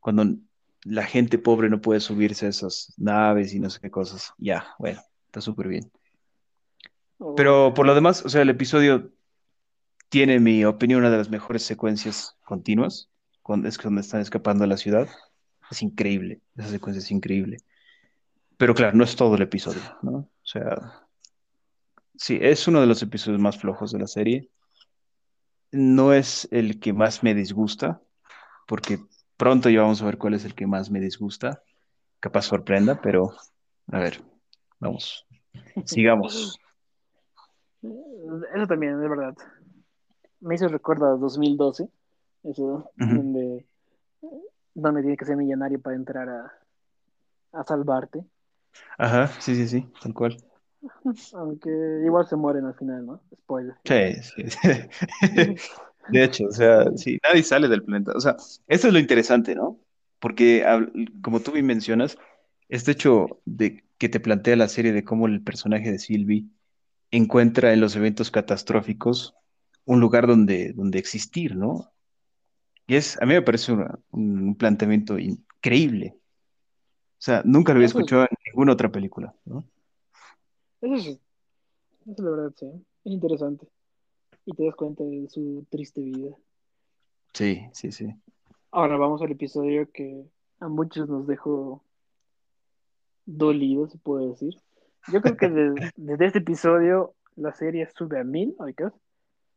Cuando 0.00 0.38
la 0.82 1.04
gente 1.04 1.36
pobre 1.36 1.68
no 1.68 1.82
puede 1.82 2.00
subirse 2.00 2.46
a 2.46 2.48
esas 2.48 2.94
naves 2.96 3.52
y 3.52 3.60
no 3.60 3.68
sé 3.68 3.80
qué 3.80 3.90
cosas, 3.90 4.32
ya, 4.38 4.66
bueno, 4.78 5.02
está 5.26 5.42
súper 5.42 5.68
bien. 5.68 5.92
Pero 7.36 7.74
por 7.74 7.84
lo 7.84 7.94
demás, 7.94 8.24
o 8.24 8.30
sea, 8.30 8.40
el 8.40 8.48
episodio 8.48 9.12
tiene, 10.08 10.36
en 10.36 10.42
mi 10.42 10.64
opinión, 10.64 11.00
una 11.00 11.10
de 11.10 11.18
las 11.18 11.28
mejores 11.28 11.62
secuencias 11.64 12.34
continuas, 12.46 13.10
cuando, 13.42 13.68
es 13.68 13.76
cuando 13.76 14.00
están 14.00 14.22
escapando 14.22 14.62
de 14.62 14.68
la 14.68 14.78
ciudad. 14.78 15.06
Es 15.70 15.82
increíble, 15.82 16.40
esa 16.56 16.68
secuencia 16.68 17.00
es 17.00 17.10
increíble. 17.10 17.58
Pero 18.56 18.74
claro, 18.74 18.96
no 18.96 19.04
es 19.04 19.16
todo 19.16 19.34
el 19.34 19.42
episodio, 19.42 19.82
¿no? 20.00 20.12
O 20.16 20.46
sea, 20.46 21.04
sí, 22.16 22.38
es 22.40 22.66
uno 22.68 22.80
de 22.80 22.86
los 22.86 23.02
episodios 23.02 23.38
más 23.38 23.58
flojos 23.58 23.92
de 23.92 23.98
la 23.98 24.06
serie 24.06 24.48
no 25.74 26.12
es 26.12 26.48
el 26.50 26.80
que 26.80 26.92
más 26.92 27.22
me 27.22 27.34
disgusta, 27.34 28.00
porque 28.66 28.98
pronto 29.36 29.68
ya 29.68 29.82
vamos 29.82 30.00
a 30.02 30.06
ver 30.06 30.18
cuál 30.18 30.34
es 30.34 30.44
el 30.44 30.54
que 30.54 30.66
más 30.66 30.90
me 30.90 31.00
disgusta. 31.00 31.62
Capaz 32.20 32.42
sorprenda, 32.42 33.00
pero 33.00 33.32
a 33.90 33.98
ver, 33.98 34.22
vamos, 34.78 35.26
sigamos. 35.84 36.58
Eso 37.82 38.66
también, 38.66 38.94
es 38.94 39.10
verdad. 39.10 39.34
Me 40.40 40.54
hizo 40.54 40.68
recuerdo 40.68 41.06
a 41.06 41.16
2012, 41.18 41.88
eso, 42.44 42.90
donde, 42.96 43.66
donde 44.74 45.00
tiene 45.02 45.16
que 45.16 45.24
ser 45.24 45.36
millonario 45.36 45.80
para 45.80 45.96
entrar 45.96 46.28
a, 46.28 46.52
a 47.52 47.64
salvarte. 47.64 48.24
Ajá, 48.96 49.28
sí, 49.40 49.54
sí, 49.54 49.68
sí, 49.68 49.92
tal 50.02 50.14
cual. 50.14 50.36
Aunque 51.34 51.70
igual 52.04 52.26
se 52.26 52.36
mueren 52.36 52.66
al 52.66 52.74
final, 52.74 53.06
¿no? 53.06 53.20
Spoiler. 53.34 53.74
Sí, 53.84 54.14
sí. 54.22 54.58
De 56.10 56.22
hecho, 56.24 56.46
o 56.46 56.52
sea, 56.52 56.84
sí, 56.96 57.18
nadie 57.22 57.42
sale 57.42 57.68
del 57.68 57.82
planeta. 57.82 58.12
O 58.14 58.20
sea, 58.20 58.36
eso 58.68 58.88
es 58.88 58.92
lo 58.92 58.98
interesante, 58.98 59.54
¿no? 59.54 59.78
Porque, 60.18 60.64
como 61.22 61.40
tú 61.40 61.52
bien 61.52 61.66
mencionas, 61.66 62.18
este 62.68 62.92
hecho 62.92 63.40
de 63.44 63.84
que 63.98 64.08
te 64.08 64.20
plantea 64.20 64.56
la 64.56 64.68
serie 64.68 64.92
de 64.92 65.04
cómo 65.04 65.26
el 65.26 65.42
personaje 65.42 65.90
de 65.90 65.98
Sylvie 65.98 66.46
encuentra 67.10 67.72
en 67.72 67.80
los 67.80 67.96
eventos 67.96 68.30
catastróficos 68.30 69.34
un 69.86 70.00
lugar 70.00 70.26
donde, 70.26 70.72
donde 70.74 70.98
existir, 70.98 71.56
¿no? 71.56 71.92
Y 72.86 72.96
es, 72.96 73.20
a 73.20 73.26
mí 73.26 73.34
me 73.34 73.42
parece 73.42 73.72
una- 73.72 73.98
un 74.10 74.56
planteamiento 74.56 75.18
increíble. 75.18 76.16
O 76.16 77.22
sea, 77.24 77.42
nunca 77.44 77.72
lo 77.72 77.78
había 77.78 77.86
escuchado 77.86 78.22
en 78.22 78.28
ninguna 78.46 78.72
otra 78.72 78.90
película, 78.92 79.34
¿no? 79.46 79.64
Eso 80.84 80.98
sí, 80.98 81.20
eso 82.10 82.22
la 82.22 82.30
verdad 82.30 82.52
sí, 82.56 82.66
es 83.04 83.12
interesante. 83.12 83.66
Y 84.46 84.52
te 84.54 84.66
das 84.66 84.76
cuenta 84.76 85.04
de 85.04 85.28
su 85.28 85.66
triste 85.70 86.00
vida. 86.02 86.36
Sí, 87.32 87.62
sí, 87.72 87.90
sí. 87.92 88.14
Ahora 88.70 88.96
vamos 88.96 89.22
al 89.22 89.30
episodio 89.32 89.90
que 89.90 90.24
a 90.60 90.68
muchos 90.68 91.08
nos 91.08 91.26
dejó 91.26 91.82
dolidos, 93.26 93.92
se 93.92 93.98
puede 93.98 94.28
decir. 94.28 94.54
Yo 95.12 95.20
creo 95.20 95.36
que 95.36 95.48
de- 95.48 95.92
desde 95.96 96.26
este 96.26 96.38
episodio 96.40 97.14
la 97.36 97.52
serie 97.52 97.88
sube 97.96 98.20
a 98.20 98.24
mil, 98.24 98.54
¿oicas? 98.58 98.92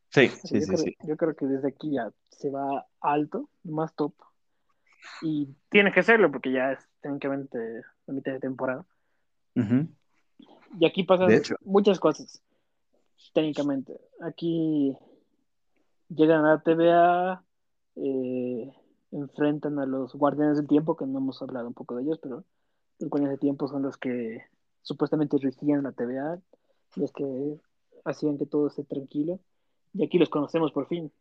Sí, 0.10 0.30
sí, 0.30 0.60
yo, 0.60 0.60
sí, 0.62 0.66
creo, 0.66 0.78
sí. 0.78 0.98
yo 1.04 1.18
creo 1.18 1.36
que 1.36 1.46
desde 1.46 1.68
aquí 1.68 1.92
ya 1.92 2.12
se 2.30 2.50
va 2.50 2.88
alto, 3.02 3.50
más 3.64 3.94
top. 3.96 4.14
Y 5.22 5.50
tiene 5.70 5.92
que 5.92 6.04
serlo 6.04 6.32
porque 6.32 6.52
ya 6.52 6.72
es 6.74 6.80
técnicamente 7.02 7.58
la 8.06 8.14
mitad 8.14 8.34
de 8.34 8.40
temporada. 8.40 8.86
Ujú. 9.56 9.88
Y 10.80 10.86
aquí 10.86 11.04
pasan 11.04 11.30
muchas 11.64 12.00
cosas, 12.00 12.42
técnicamente. 13.34 14.00
Aquí 14.22 14.96
llegan 16.10 16.46
a 16.46 16.56
la 16.56 16.62
TVA, 16.62 17.44
eh, 17.96 18.74
enfrentan 19.12 19.80
a 19.80 19.86
los 19.86 20.14
guardianes 20.14 20.58
del 20.58 20.68
tiempo, 20.68 20.96
que 20.96 21.06
no 21.06 21.20
hemos 21.20 21.42
hablado 21.42 21.68
un 21.68 21.74
poco 21.74 21.96
de 21.96 22.04
ellos, 22.04 22.20
pero 22.22 22.44
los 23.00 23.10
guardianes 23.10 23.34
del 23.34 23.40
tiempo 23.40 23.68
son 23.68 23.84
los 23.84 23.98
que 23.98 24.44
supuestamente 24.82 25.38
regían 25.38 25.84
la 25.84 25.92
TVA, 25.92 26.40
los 26.96 27.12
que 27.12 27.60
hacían 28.06 28.38
que 28.38 28.46
todo 28.46 28.68
esté 28.68 28.84
tranquilo. 28.84 29.40
Y 29.94 30.04
aquí 30.04 30.18
los 30.18 30.30
conocemos 30.30 30.72
por 30.72 30.88
fin. 30.88 31.12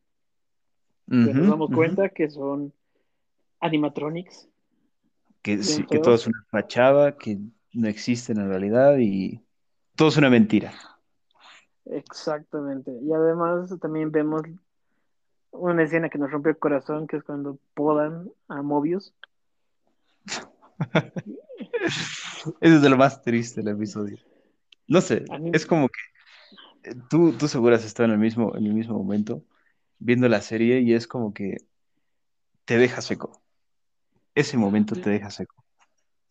Nos 1.07 1.49
damos 1.49 1.71
cuenta 1.71 2.09
que 2.09 2.29
son 2.31 2.73
animatronics. 3.61 4.49
Que, 5.43 5.63
sí, 5.63 5.85
que 5.85 6.01
todo 6.01 6.15
es 6.15 6.27
una 6.27 6.45
fachada, 6.51 7.17
que 7.17 7.39
no 7.77 7.89
existen 7.89 8.39
en 8.41 8.49
realidad 8.49 8.97
y 8.99 9.41
todo 9.95 10.09
es 10.09 10.17
una 10.17 10.31
mentira. 10.31 10.73
Exactamente. 11.87 12.91
Y 13.03 13.13
además 13.13 13.75
también 13.81 14.11
vemos 14.11 14.43
una 15.53 15.83
escena 15.85 16.09
que 16.09 16.19
nos 16.19 16.31
rompe 16.31 16.51
el 16.51 16.59
corazón, 16.59 17.07
que 17.07 17.17
es 17.19 17.23
cuando 17.23 17.59
podan 17.75 18.31
a 18.49 18.63
Mobius. 18.63 19.15
Eso 21.87 22.57
es 22.61 22.83
de 22.83 22.89
lo 22.89 22.97
más 22.97 23.23
triste 23.23 23.63
del 23.63 23.75
episodio. 23.75 24.19
No 24.89 25.01
sé, 25.01 25.25
mí- 25.41 25.51
es 25.53 25.67
como 25.67 25.89
que 25.89 26.91
eh, 26.91 26.95
tú, 27.09 27.33
tú 27.33 27.49
seguro 27.49 27.75
has 27.75 27.85
estado 27.85 28.07
en 28.07 28.13
el 28.13 28.19
mismo, 28.19 28.55
en 28.57 28.67
el 28.67 28.75
mismo 28.75 28.97
momento 28.99 29.43
viendo 29.99 30.29
la 30.29 30.41
serie 30.41 30.81
y 30.81 30.95
es 30.95 31.07
como 31.07 31.33
que 31.33 31.57
te 32.65 32.79
deja 32.79 33.01
seco. 33.01 33.41
Ese 34.35 34.57
momento 34.59 34.95
te 34.95 35.11
deja 35.11 35.31
seco. 35.31 35.66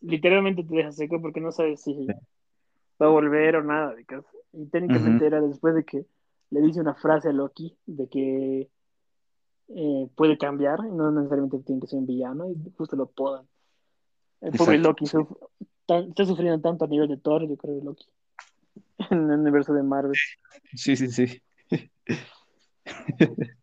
Literalmente 0.00 0.62
te 0.64 0.74
deja 0.74 0.92
seco 0.92 1.20
porque 1.20 1.40
no 1.40 1.52
sabes 1.52 1.82
si 1.82 2.06
va 2.06 3.06
a 3.06 3.08
volver 3.08 3.56
o 3.56 3.62
nada. 3.62 3.94
because- 3.94 4.26
Y 4.52 4.66
técnicamente 4.66 5.26
era 5.26 5.40
después 5.40 5.74
de 5.74 5.84
que 5.84 6.06
le 6.50 6.60
dice 6.60 6.80
una 6.80 6.94
frase 6.94 7.28
a 7.28 7.32
Loki 7.32 7.76
de 7.86 8.08
que 8.08 8.68
eh, 9.68 10.08
puede 10.14 10.38
cambiar, 10.38 10.84
no 10.84 11.10
necesariamente 11.10 11.58
tiene 11.58 11.80
que 11.80 11.88
ser 11.88 11.98
un 11.98 12.06
villano, 12.06 12.48
y 12.48 12.54
justo 12.76 12.94
lo 12.96 13.06
podan. 13.06 13.46
El 14.40 14.52
pobre. 14.52 14.78
Loki 14.78 15.06
suf- 15.06 15.36
tan- 15.86 16.08
está 16.10 16.24
sufriendo 16.24 16.60
tanto 16.60 16.84
a 16.84 16.88
nivel 16.88 17.08
de 17.08 17.16
Thor, 17.16 17.48
yo 17.48 17.56
creo, 17.56 17.80
Loki. 17.82 18.06
En 19.10 19.30
el 19.30 19.40
universo 19.40 19.72
de 19.74 19.82
Marvel. 19.82 20.14
Sí, 20.74 20.94
sí, 20.96 21.08
sí. 21.08 21.42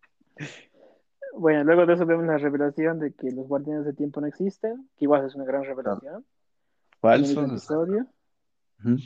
Bueno, 1.36 1.64
luego 1.64 1.86
de 1.86 1.94
eso 1.94 2.06
vemos 2.06 2.26
la 2.26 2.38
revelación 2.38 3.00
de 3.00 3.14
que 3.14 3.32
los 3.32 3.48
guardianes 3.48 3.86
del 3.86 3.96
tiempo 3.96 4.22
no 4.22 4.28
existen, 4.28 4.90
que 4.98 5.06
igual 5.06 5.26
es 5.26 5.36
una 5.36 5.46
gran 5.46 5.64
revelación. 5.64 6.26
Falso. 7.00 7.46
episodio. 7.46 8.06
Ujú. 8.80 8.98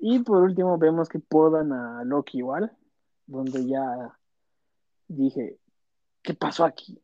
Y 0.00 0.20
por 0.20 0.42
último 0.42 0.78
vemos 0.78 1.08
que 1.08 1.18
podan 1.18 1.72
a 1.72 2.04
Loki 2.04 2.38
igual, 2.38 2.72
donde 3.26 3.66
ya 3.66 4.16
dije, 5.08 5.56
¿qué 6.22 6.34
pasó 6.34 6.64
aquí? 6.64 7.00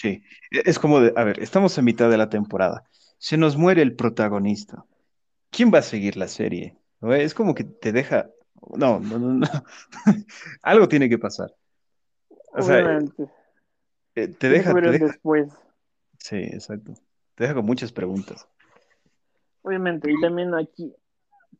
Sí, 0.00 0.22
es 0.50 0.78
como 0.78 1.00
de, 1.00 1.12
a 1.16 1.24
ver, 1.24 1.40
estamos 1.40 1.78
a 1.78 1.82
mitad 1.82 2.10
de 2.10 2.18
la 2.18 2.28
temporada. 2.28 2.84
Se 3.16 3.36
nos 3.36 3.56
muere 3.56 3.82
el 3.82 3.96
protagonista. 3.96 4.84
¿Quién 5.50 5.72
va 5.72 5.78
a 5.78 5.82
seguir 5.82 6.16
la 6.16 6.28
serie? 6.28 6.76
¿No? 7.00 7.14
Es 7.14 7.32
como 7.32 7.54
que 7.54 7.64
te 7.64 7.92
deja. 7.92 8.30
No, 8.76 9.00
no, 9.00 9.18
no, 9.18 9.32
no. 9.34 9.46
Algo 10.62 10.88
tiene 10.88 11.08
que 11.08 11.18
pasar. 11.18 11.54
O 12.52 12.62
sea, 12.62 12.76
obviamente, 12.76 13.30
eh, 14.22 14.28
te 14.28 14.48
deja, 14.48 14.74
te 14.74 14.98
después, 14.98 15.52
Sí, 16.18 16.36
exacto. 16.36 16.94
Te 17.36 17.44
deja 17.44 17.54
con 17.54 17.64
muchas 17.66 17.92
preguntas. 17.92 18.48
obviamente, 19.62 20.10
y 20.10 20.20
también 20.20 20.54
aquí 20.54 20.92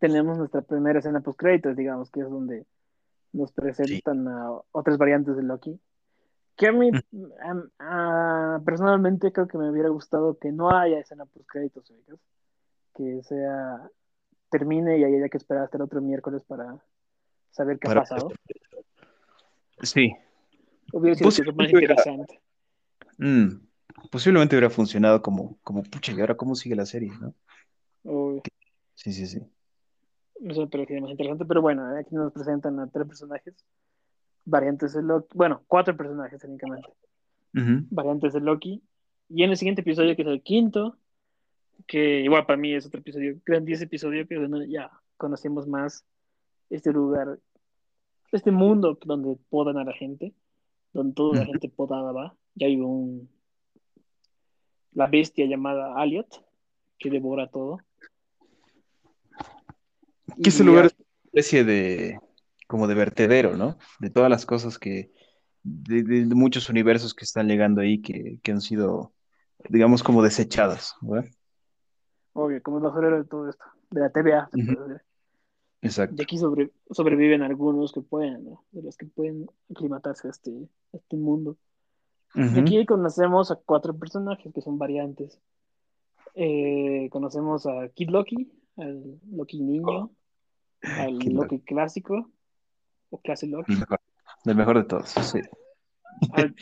tenemos 0.00 0.36
nuestra 0.38 0.62
primera 0.62 0.98
escena 0.98 1.20
post 1.20 1.38
créditos, 1.38 1.76
digamos, 1.76 2.10
que 2.10 2.20
es 2.20 2.28
donde 2.28 2.66
nos 3.32 3.52
presentan 3.52 4.26
a 4.26 4.50
otras 4.72 4.98
variantes 4.98 5.36
de 5.36 5.42
Loki. 5.42 5.78
Que 6.56 6.66
a 6.68 6.72
mí, 6.72 6.90
a- 7.78 8.60
personalmente, 8.64 9.30
creo 9.30 9.46
que 9.46 9.58
me 9.58 9.70
hubiera 9.70 9.90
gustado 9.90 10.38
que 10.38 10.50
no 10.50 10.70
haya 10.70 10.98
escena 10.98 11.24
post 11.26 11.46
créditos, 11.48 11.92
que 12.96 13.22
sea 13.22 13.88
termine 14.50 14.98
y 14.98 15.04
haya 15.04 15.28
que 15.28 15.36
esperar 15.36 15.64
hasta 15.64 15.76
el 15.76 15.82
otro 15.82 16.00
miércoles 16.00 16.42
para 16.42 16.82
saber 17.50 17.78
qué 17.78 17.86
Para- 17.86 18.00
ha 18.00 18.02
pasado. 18.02 18.30
Sí. 19.82 20.12
Hubiera 20.92 21.14
sido 21.30 21.52
más 21.52 21.68
interesante. 21.70 22.40
Mm, 23.18 23.60
posiblemente 24.10 24.56
hubiera 24.56 24.70
funcionado 24.70 25.20
como, 25.22 25.58
como, 25.62 25.82
pucha, 25.82 26.12
¿y 26.12 26.20
ahora 26.20 26.36
cómo 26.36 26.54
sigue 26.54 26.74
la 26.74 26.86
serie, 26.86 27.10
no? 27.20 27.34
Uy, 28.04 28.40
Sí, 28.98 29.12
sí, 29.12 29.26
sí. 29.26 29.38
eso 30.40 30.68
me 30.72 31.00
más 31.00 31.10
interesante, 31.10 31.44
pero 31.44 31.62
bueno, 31.62 31.86
aquí 31.96 32.16
nos 32.16 32.32
presentan 32.32 32.80
a 32.80 32.88
tres 32.88 33.06
personajes, 33.06 33.54
variantes 34.44 34.92
de 34.92 35.02
Loki, 35.02 35.28
bueno, 35.34 35.62
cuatro 35.68 35.96
personajes 35.96 36.40
técnicamente, 36.40 36.88
variantes 37.52 38.32
de 38.32 38.40
Loki, 38.40 38.82
y 39.28 39.42
en 39.44 39.50
el 39.50 39.56
siguiente 39.56 39.82
episodio, 39.82 40.16
que 40.16 40.22
es 40.22 40.28
el 40.28 40.42
quinto, 40.42 40.96
que 41.86 42.22
igual 42.22 42.44
para 42.44 42.56
mí 42.56 42.74
es 42.74 42.86
otro 42.86 42.98
episodio, 42.98 43.38
grandioso 43.46 43.84
episodio, 43.84 44.26
que 44.26 44.34
donde 44.34 44.68
ya 44.68 44.90
conocemos 45.16 45.68
más 45.68 46.04
este 46.68 46.92
lugar, 46.92 47.38
este 48.32 48.50
mundo 48.50 48.98
donde 49.04 49.38
podan 49.48 49.78
a 49.78 49.84
la 49.84 49.92
gente, 49.92 50.34
donde 50.92 51.14
toda 51.14 51.38
la 51.38 51.46
gente 51.46 51.68
podada 51.68 52.10
va, 52.10 52.36
ya 52.58 52.66
hay 52.66 52.76
un, 52.80 53.28
la 54.92 55.06
bestia 55.06 55.46
llamada 55.46 55.94
Aliot, 56.00 56.44
que 56.98 57.10
devora 57.10 57.48
todo. 57.48 57.78
Que 60.42 60.50
ese 60.50 60.62
Y 60.62 60.66
lugar 60.66 60.86
es 60.86 60.94
una 60.94 61.06
especie 61.24 61.64
de, 61.64 62.18
como 62.66 62.86
de 62.86 62.94
vertedero, 62.94 63.56
¿no? 63.56 63.78
De 64.00 64.10
todas 64.10 64.30
las 64.30 64.44
cosas 64.46 64.78
que, 64.78 65.12
de, 65.62 66.02
de- 66.02 66.26
de 66.26 66.34
muchos 66.34 66.68
universos 66.68 67.14
que 67.14 67.24
están 67.24 67.48
llegando 67.48 67.80
ahí 67.80 68.00
que, 68.02 68.38
que 68.42 68.52
han 68.52 68.60
sido, 68.60 69.12
digamos, 69.68 70.02
como 70.02 70.22
desechadas, 70.22 70.94
¿no? 71.00 71.22
Obvio, 72.34 72.62
como 72.62 72.78
el 72.78 72.84
basurero 72.84 73.18
de 73.18 73.24
todo 73.24 73.48
esto, 73.48 73.64
de 73.90 74.00
la 74.00 74.10
TVA. 74.10 74.48
Exacto. 75.80 76.16
Y 76.18 76.22
aquí 76.22 76.38
sobre- 76.38 76.72
sobreviven 76.90 77.42
algunos 77.42 77.92
que 77.92 78.00
pueden, 78.00 78.44
¿no? 78.44 78.64
De 78.72 78.82
los 78.82 78.96
que 78.96 79.06
pueden 79.06 79.46
aclimatarse 79.70 80.28
a 80.28 80.30
este, 80.30 80.50
a 80.92 80.96
este 80.96 81.16
mundo. 81.16 81.56
Y 82.34 82.60
aquí 82.60 82.86
conocemos 82.86 83.50
a 83.50 83.56
cuatro 83.56 83.96
personajes 83.96 84.52
que 84.52 84.60
son 84.60 84.78
variantes. 84.78 85.40
Eh, 86.34 87.08
conocemos 87.10 87.66
a 87.66 87.88
Kid 87.88 88.10
Loki, 88.10 88.52
al 88.76 89.18
Loki 89.32 89.60
niño, 89.60 90.10
al 90.82 91.18
Kid 91.18 91.32
Loki 91.32 91.60
clásico, 91.60 92.30
o 93.10 93.20
clase 93.20 93.46
Loki, 93.46 93.72
El 94.44 94.54
mejor, 94.54 94.76
de 94.78 94.84
todos, 94.84 95.08
sí. 95.10 95.40
al, 96.32 96.54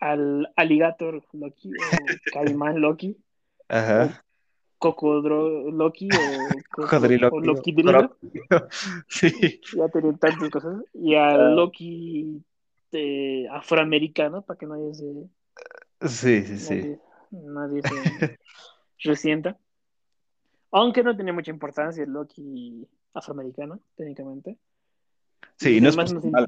al 0.00 0.52
Alligator 0.54 1.24
Loki, 1.32 1.70
o 1.70 2.32
Caimán 2.32 2.80
Loki, 2.80 3.16
Ajá. 3.68 4.22
Cocodro 4.78 5.70
Loki, 5.70 6.08
o, 6.78 6.84
o 7.32 7.40
Loki 7.40 7.72
Drilo. 7.72 8.16
Sí. 9.08 9.60
ya 9.76 9.88
tienen 9.88 10.18
tantas 10.18 10.50
cosas. 10.50 10.82
Y 10.94 11.14
Ah. 11.14 11.30
al 11.30 11.56
Loki 11.56 12.42
de 12.90 13.48
afroamericano, 13.50 14.42
para 14.42 14.58
que 14.58 14.66
nadie 14.66 14.94
se, 14.94 15.28
Sí, 16.08 16.42
sí, 16.42 16.58
sí. 16.58 16.96
nadie, 17.30 17.82
se 17.82 17.90
resienta. 19.04 19.58
Aunque 20.72 21.02
no 21.02 21.16
tenía 21.16 21.32
mucha 21.32 21.50
importancia 21.50 22.04
el 22.04 22.10
Loki 22.10 22.86
afroamericano, 23.12 23.80
técnicamente. 23.96 24.56
Sí, 25.56 25.76
Y 25.76 25.80
no 25.80 25.88
es 25.88 25.96
personal. 25.96 26.46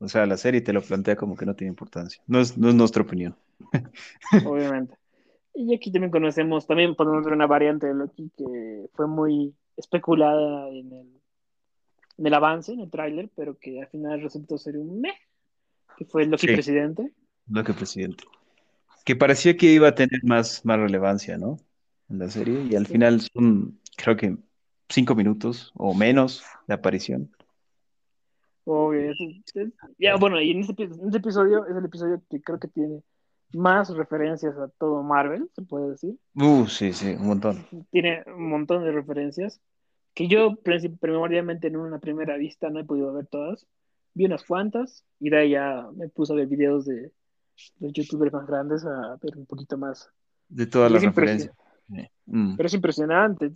O 0.00 0.08
sea, 0.08 0.26
la 0.26 0.36
serie 0.36 0.60
te 0.60 0.72
lo 0.72 0.80
plantea 0.80 1.16
como 1.16 1.36
que 1.36 1.44
no 1.44 1.56
tiene 1.56 1.70
importancia. 1.70 2.22
No 2.26 2.40
es, 2.40 2.56
no 2.56 2.68
es 2.68 2.74
nuestra 2.74 3.02
opinión. 3.02 3.36
obviamente. 4.46 4.96
Y 5.54 5.74
aquí 5.74 5.90
también 5.90 6.12
conocemos, 6.12 6.66
también 6.66 6.94
podemos 6.94 7.24
ver 7.24 7.34
una 7.34 7.48
variante 7.48 7.88
de 7.88 7.94
Loki 7.94 8.30
que 8.36 8.86
fue 8.94 9.08
muy 9.08 9.54
especulada 9.76 10.68
en 10.68 10.92
el, 10.92 11.20
en 12.16 12.26
el 12.26 12.34
avance, 12.34 12.72
en 12.72 12.80
el 12.80 12.90
tráiler, 12.90 13.28
pero 13.34 13.58
que 13.58 13.80
al 13.80 13.88
final 13.88 14.22
resultó 14.22 14.56
ser 14.56 14.76
un 14.78 15.00
meh, 15.00 15.14
que 15.98 16.04
fue 16.04 16.22
el 16.22 16.30
Loki 16.30 16.46
Sí. 16.46 16.52
presidente. 16.54 17.12
Lo 17.48 17.64
que 17.64 17.74
presidente. 17.74 18.24
que 19.04 19.16
parecía 19.16 19.56
que 19.56 19.66
iba 19.72 19.88
a 19.88 19.94
tener 19.94 20.22
más, 20.22 20.64
más 20.66 20.78
relevancia, 20.78 21.38
¿no? 21.38 21.56
En 22.10 22.18
la 22.18 22.28
serie, 22.28 22.62
y 22.70 22.74
al 22.76 22.84
Sí, 22.86 22.92
final 22.92 23.20
son, 23.22 23.80
creo 23.96 24.16
que 24.16 24.36
cinco 24.90 25.14
minutos 25.14 25.72
o 25.76 25.94
menos 25.94 26.44
de 26.66 26.74
aparición. 26.74 27.30
obvio. 28.64 29.10
es- 29.10 29.16
ya, 29.98 30.16
bueno, 30.16 30.38
y 30.40 30.50
en 30.50 30.60
este, 30.60 30.82
en 30.82 30.92
este 31.06 31.18
episodio 31.18 31.66
es 31.66 31.74
el 31.76 31.84
episodio 31.86 32.22
que 32.28 32.40
creo 32.42 32.58
que 32.58 32.68
tiene 32.68 33.02
más 33.54 33.88
referencias 33.96 34.54
a 34.58 34.68
todo 34.78 35.02
Marvel, 35.02 35.48
se 35.54 35.62
puede 35.62 35.90
decir. 35.90 36.16
Uh, 36.34 36.66
sí, 36.66 36.92
sí, 36.92 37.12
un 37.18 37.28
montón. 37.28 37.66
Tiene 37.90 38.22
un 38.26 38.50
montón 38.50 38.84
de 38.84 38.92
referencias 38.92 39.58
que 40.12 40.28
yo 40.28 40.56
primordialmente 41.00 41.68
en 41.68 41.76
una 41.76 41.98
primera 41.98 42.36
vista 42.36 42.68
no 42.68 42.80
he 42.80 42.84
podido 42.84 43.12
ver 43.14 43.26
todas. 43.26 43.66
Vi 44.18 44.24
unas 44.24 44.42
cuantas 44.42 45.04
y 45.20 45.30
de 45.30 45.38
ahí 45.38 45.50
ya 45.50 45.88
me 45.94 46.08
puse 46.08 46.32
a 46.32 46.36
ver 46.36 46.48
videos 46.48 46.84
de 46.86 47.12
los 47.78 47.92
youtubers 47.92 48.32
más 48.32 48.48
grandes 48.48 48.84
a 48.84 49.16
ver 49.22 49.36
un 49.36 49.46
poquito 49.46 49.78
más. 49.78 50.10
De 50.48 50.66
todas 50.66 50.90
las 50.90 51.04
referencias. 51.04 51.54
Mm. 52.26 52.56
pero 52.56 52.66
es 52.66 52.74
impresionante. 52.74 53.50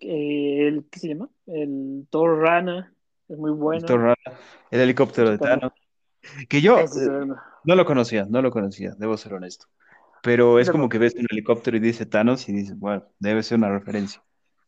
Eh, 0.00 0.66
El, 0.66 0.84
¿qué 0.90 0.98
se 0.98 1.08
llama? 1.08 1.28
El 1.46 2.08
Thor 2.10 2.38
Rana 2.40 2.92
es 3.28 3.38
muy 3.38 3.50
El 3.52 3.56
bueno. 3.56 3.86
Thor 3.86 4.00
Rana, 4.00 4.38
el 4.72 4.80
helicóptero 4.80 5.30
de 5.30 5.38
Thanos. 5.38 5.72
Que 6.48 6.60
yo 6.60 6.76
es 6.78 6.96
eh, 6.96 7.04
el- 7.04 7.34
no 7.64 7.74
lo 7.76 7.84
conocía, 7.84 8.26
no 8.28 8.42
lo 8.42 8.50
conocía, 8.50 8.94
debo 8.98 9.16
ser 9.16 9.34
honesto. 9.34 9.66
Pero 10.22 10.58
es 10.58 10.70
como 10.70 10.88
que 10.88 10.98
ves 10.98 11.14
un 11.14 11.26
helicóptero 11.30 11.76
y 11.76 11.80
dice 11.80 12.04
Thanos 12.04 12.48
y 12.48 12.52
dices, 12.52 12.76
bueno, 12.76 13.04
debe 13.20 13.42
ser 13.44 13.58
una 13.58 13.70
referencia, 13.70 14.22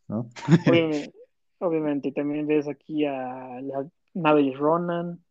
¿no? 0.07 0.29
Obviamente, 0.69 1.13
obviamente, 1.63 2.13
también 2.13 2.47
ves 2.47 2.69
aquí 2.69 3.05
a 3.05 3.61
la 3.61 3.89
nave 4.15 4.43
de 4.43 4.53
Ronan, 4.53 5.25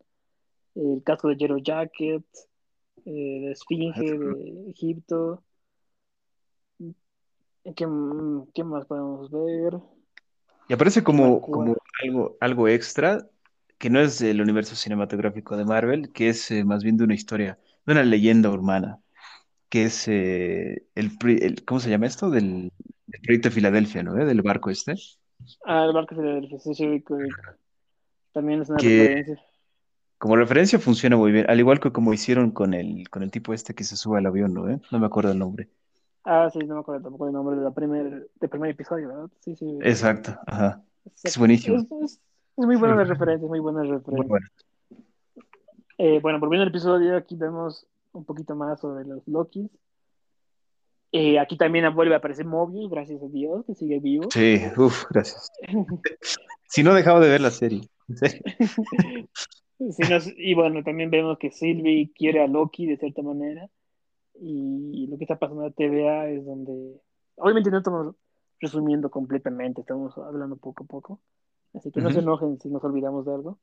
el 0.74 1.02
casco 1.04 1.28
de 1.28 1.36
Yellow 1.36 1.58
Jacket, 1.58 2.24
eh, 3.04 3.40
la 3.42 3.52
esfinge 3.52 4.00
de 4.00 4.70
Egipto. 4.70 5.42
¿Qué, 6.78 7.86
qué 8.54 8.64
más 8.64 8.86
podemos 8.86 9.30
ver? 9.30 9.78
Y 10.68 10.72
aparece 10.72 11.04
como, 11.04 11.40
como 11.40 11.76
algo, 12.02 12.36
algo 12.40 12.68
extra 12.68 13.28
que 13.78 13.90
no 13.90 14.00
es 14.00 14.18
del 14.18 14.40
universo 14.40 14.74
cinematográfico 14.74 15.56
de 15.56 15.64
Marvel, 15.64 16.12
que 16.12 16.28
es 16.28 16.50
eh, 16.50 16.64
más 16.64 16.82
bien 16.82 16.96
de 16.96 17.04
una 17.04 17.14
historia, 17.14 17.58
de 17.84 17.92
una 17.92 18.04
leyenda 18.04 18.48
urbana, 18.48 19.00
que 19.68 19.84
es 19.84 20.06
eh, 20.08 20.86
el, 20.94 21.10
¿cómo 21.64 21.80
se 21.80 21.90
llama 21.90 22.06
esto? 22.06 22.30
Del, 22.30 22.72
del 23.06 23.20
proyecto 23.22 23.48
de 23.48 23.54
Filadelfia, 23.54 24.02
¿no? 24.02 24.16
¿Eh? 24.18 24.24
Del 24.24 24.42
barco 24.42 24.70
este, 24.70 24.94
Ah, 25.64 25.84
el 25.84 25.92
barco 25.92 26.14
sí, 26.60 26.74
sí. 26.74 27.04
También 28.32 28.60
es 28.62 28.68
una 28.68 28.78
que 28.80 29.06
referencia. 29.06 29.42
como 30.18 30.36
referencia 30.36 30.78
funciona 30.78 31.16
muy 31.16 31.32
bien, 31.32 31.46
al 31.50 31.58
igual 31.58 31.80
que 31.80 31.90
como 31.92 32.12
hicieron 32.14 32.50
con 32.50 32.74
el, 32.74 33.08
con 33.10 33.22
el 33.22 33.30
tipo 33.30 33.52
este 33.54 33.74
que 33.74 33.84
se 33.84 33.96
sube 33.96 34.18
al 34.18 34.26
avión, 34.26 34.54
¿no? 34.54 34.68
¿Eh? 34.70 34.80
No 34.90 34.98
me 34.98 35.06
acuerdo 35.06 35.32
el 35.32 35.38
nombre. 35.38 35.68
Ah, 36.24 36.48
sí, 36.52 36.60
no 36.60 36.74
me 36.74 36.80
acuerdo 36.80 37.02
tampoco 37.02 37.26
el 37.26 37.32
nombre 37.32 37.56
de 37.56 37.62
la 37.62 37.72
primer, 37.72 38.30
del 38.40 38.50
primer 38.50 38.70
episodio, 38.70 39.08
¿verdad? 39.08 39.30
Sí, 39.40 39.56
sí. 39.56 39.78
Exacto, 39.82 40.38
ajá. 40.46 40.80
Es 41.24 41.36
buenísimo. 41.36 41.76
Es, 41.78 41.90
es- 41.90 42.20
es 42.56 42.66
muy 42.66 42.76
buena 42.76 42.94
la 42.96 43.04
referencia, 43.04 43.48
muy 43.48 43.60
buena 43.60 43.80
Muy 43.82 43.90
referencia. 43.90 44.28
bueno. 44.28 44.46
Eh, 45.98 46.20
bueno, 46.20 46.38
volviendo 46.38 46.62
al 46.62 46.68
episodio, 46.68 47.16
aquí 47.16 47.36
vemos 47.36 47.86
un 48.12 48.24
poquito 48.24 48.54
más 48.54 48.80
sobre 48.80 49.04
los 49.04 49.26
Lokis. 49.26 49.70
Eh, 51.12 51.38
aquí 51.38 51.58
también 51.58 51.94
vuelve 51.94 52.14
a 52.14 52.18
aparecer 52.18 52.46
Mobius, 52.46 52.90
gracias 52.90 53.22
a 53.22 53.28
Dios, 53.28 53.64
que 53.66 53.74
sigue 53.74 54.00
vivo. 54.00 54.30
Sí, 54.30 54.58
uff, 54.76 55.04
gracias. 55.10 55.50
Si 56.68 56.82
no 56.82 56.94
dejaba 56.94 57.20
de 57.20 57.28
ver 57.28 57.42
la 57.42 57.50
serie. 57.50 57.82
nos- 59.78 60.32
y 60.36 60.54
bueno, 60.54 60.82
también 60.82 61.10
vemos 61.10 61.38
que 61.38 61.50
Sylvie 61.50 62.10
quiere 62.14 62.42
a 62.42 62.46
Loki 62.46 62.86
de 62.86 62.96
cierta 62.96 63.22
manera. 63.22 63.68
Y 64.40 65.06
lo 65.08 65.18
que 65.18 65.24
está 65.24 65.38
pasando 65.38 65.62
en 65.62 65.68
la 65.68 65.74
TVA 65.74 66.28
es 66.30 66.44
donde. 66.44 67.00
Obviamente 67.36 67.70
no 67.70 67.78
estamos 67.78 68.14
resumiendo 68.60 69.10
completamente, 69.10 69.82
estamos 69.82 70.16
hablando 70.16 70.56
poco 70.56 70.84
a 70.84 70.86
poco. 70.86 71.20
Así 71.74 71.90
que 71.90 72.00
no 72.00 72.10
se 72.10 72.20
enojen 72.20 72.58
si 72.60 72.68
nos 72.68 72.82
olvidamos 72.84 73.26
de 73.26 73.34
algo. 73.34 73.58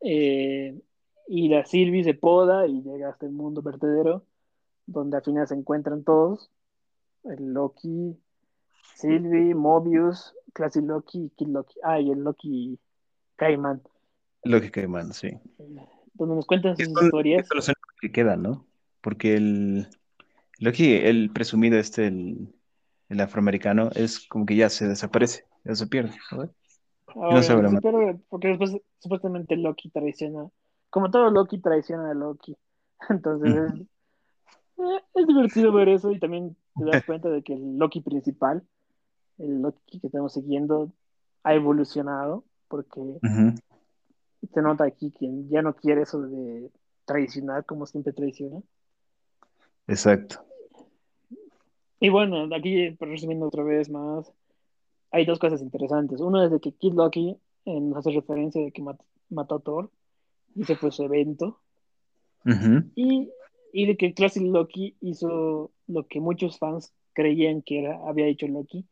Eh, 0.00 0.80
y 1.28 1.48
la 1.48 1.64
Sylvie 1.64 2.04
se 2.04 2.14
poda 2.14 2.66
y 2.66 2.82
llega 2.82 3.10
hasta 3.10 3.26
el 3.26 3.32
mundo 3.32 3.62
vertedero, 3.62 4.24
donde 4.86 5.16
al 5.18 5.22
final 5.22 5.46
se 5.46 5.54
encuentran 5.54 6.02
todos: 6.04 6.50
el 7.24 7.52
Loki, 7.52 8.16
Sylvie, 8.94 9.54
Mobius, 9.54 10.34
Classy 10.52 10.80
Loki 10.80 11.24
y 11.24 11.30
Kid 11.30 11.48
Loki. 11.48 11.74
Ah, 11.82 12.00
y 12.00 12.10
el 12.10 12.20
Loki 12.20 12.78
Caimán, 13.36 13.82
Lógica, 14.42 14.86
man, 14.88 15.12
sí. 15.12 15.30
donde 16.14 16.34
nos 16.34 16.46
cuentan 16.46 16.76
sus 16.76 16.88
historias. 16.88 17.46
son 17.48 17.74
los 17.88 18.00
que 18.00 18.12
quedan, 18.12 18.42
¿no? 18.42 18.66
Porque 19.00 19.34
el 19.34 19.88
Loki, 20.58 20.94
el 20.94 21.30
presumido 21.30 21.78
este, 21.78 22.06
el, 22.06 22.54
el 23.08 23.20
afroamericano, 23.20 23.90
es 23.94 24.26
como 24.28 24.46
que 24.46 24.56
ya 24.56 24.70
se 24.70 24.88
desaparece, 24.88 25.44
ya 25.64 25.74
se 25.74 25.86
pierde, 25.86 26.14
¿no? 26.32 26.50
Se 27.42 27.42
sí, 27.42 27.76
pero 27.82 28.20
porque 28.28 28.48
después 28.48 28.76
supuestamente 29.00 29.56
Loki 29.56 29.90
traiciona, 29.90 30.48
como 30.90 31.10
todo 31.10 31.30
Loki 31.30 31.60
traiciona 31.60 32.12
a 32.12 32.14
Loki. 32.14 32.56
Entonces 33.08 33.56
es, 33.56 33.80
eh, 33.80 35.02
es 35.14 35.26
divertido 35.26 35.72
ver 35.72 35.88
eso 35.88 36.12
y 36.12 36.20
también 36.20 36.56
te 36.84 36.90
das 36.90 37.04
cuenta 37.04 37.28
de 37.28 37.42
que 37.42 37.54
el 37.54 37.78
Loki 37.78 38.00
principal, 38.00 38.62
el 39.38 39.62
Loki 39.62 40.00
que 40.00 40.06
estamos 40.08 40.32
siguiendo, 40.32 40.92
ha 41.42 41.54
evolucionado 41.54 42.44
porque 42.68 43.18
se 44.52 44.62
nota 44.62 44.84
aquí 44.84 45.10
que 45.10 45.28
ya 45.48 45.62
no 45.62 45.74
quiere 45.74 46.02
eso 46.02 46.22
de 46.22 46.70
traicionar 47.04 47.64
como 47.64 47.86
siempre 47.86 48.12
traiciona. 48.12 48.60
Exacto. 49.86 50.44
Y 51.98 52.08
bueno, 52.08 52.48
aquí 52.54 52.90
pues, 52.92 53.10
resumiendo 53.10 53.46
otra 53.46 53.62
vez 53.62 53.90
más, 53.90 54.32
hay 55.10 55.26
dos 55.26 55.38
cosas 55.38 55.60
interesantes. 55.60 56.20
Uno 56.20 56.42
es 56.44 56.50
de 56.50 56.60
que 56.60 56.72
Kid 56.72 56.94
Loki 56.94 57.36
eh, 57.64 57.80
nos 57.80 57.98
hace 57.98 58.12
referencia 58.12 58.62
de 58.62 58.72
que 58.72 58.82
mat- 58.82 59.02
mató 59.28 59.56
a 59.56 59.60
Thor 59.60 59.90
y 60.54 60.62
ese 60.62 60.76
fue 60.76 60.90
su 60.92 61.02
evento. 61.02 61.58
Y 63.72 63.86
de 63.86 63.96
que 63.96 64.14
Classic 64.14 64.42
Loki 64.42 64.96
hizo 65.00 65.70
lo 65.90 66.06
que 66.06 66.20
muchos 66.20 66.58
fans 66.58 66.92
creían 67.12 67.62
que 67.62 67.80
era, 67.80 68.00
había 68.08 68.26
hecho 68.26 68.46
Loki, 68.46 68.86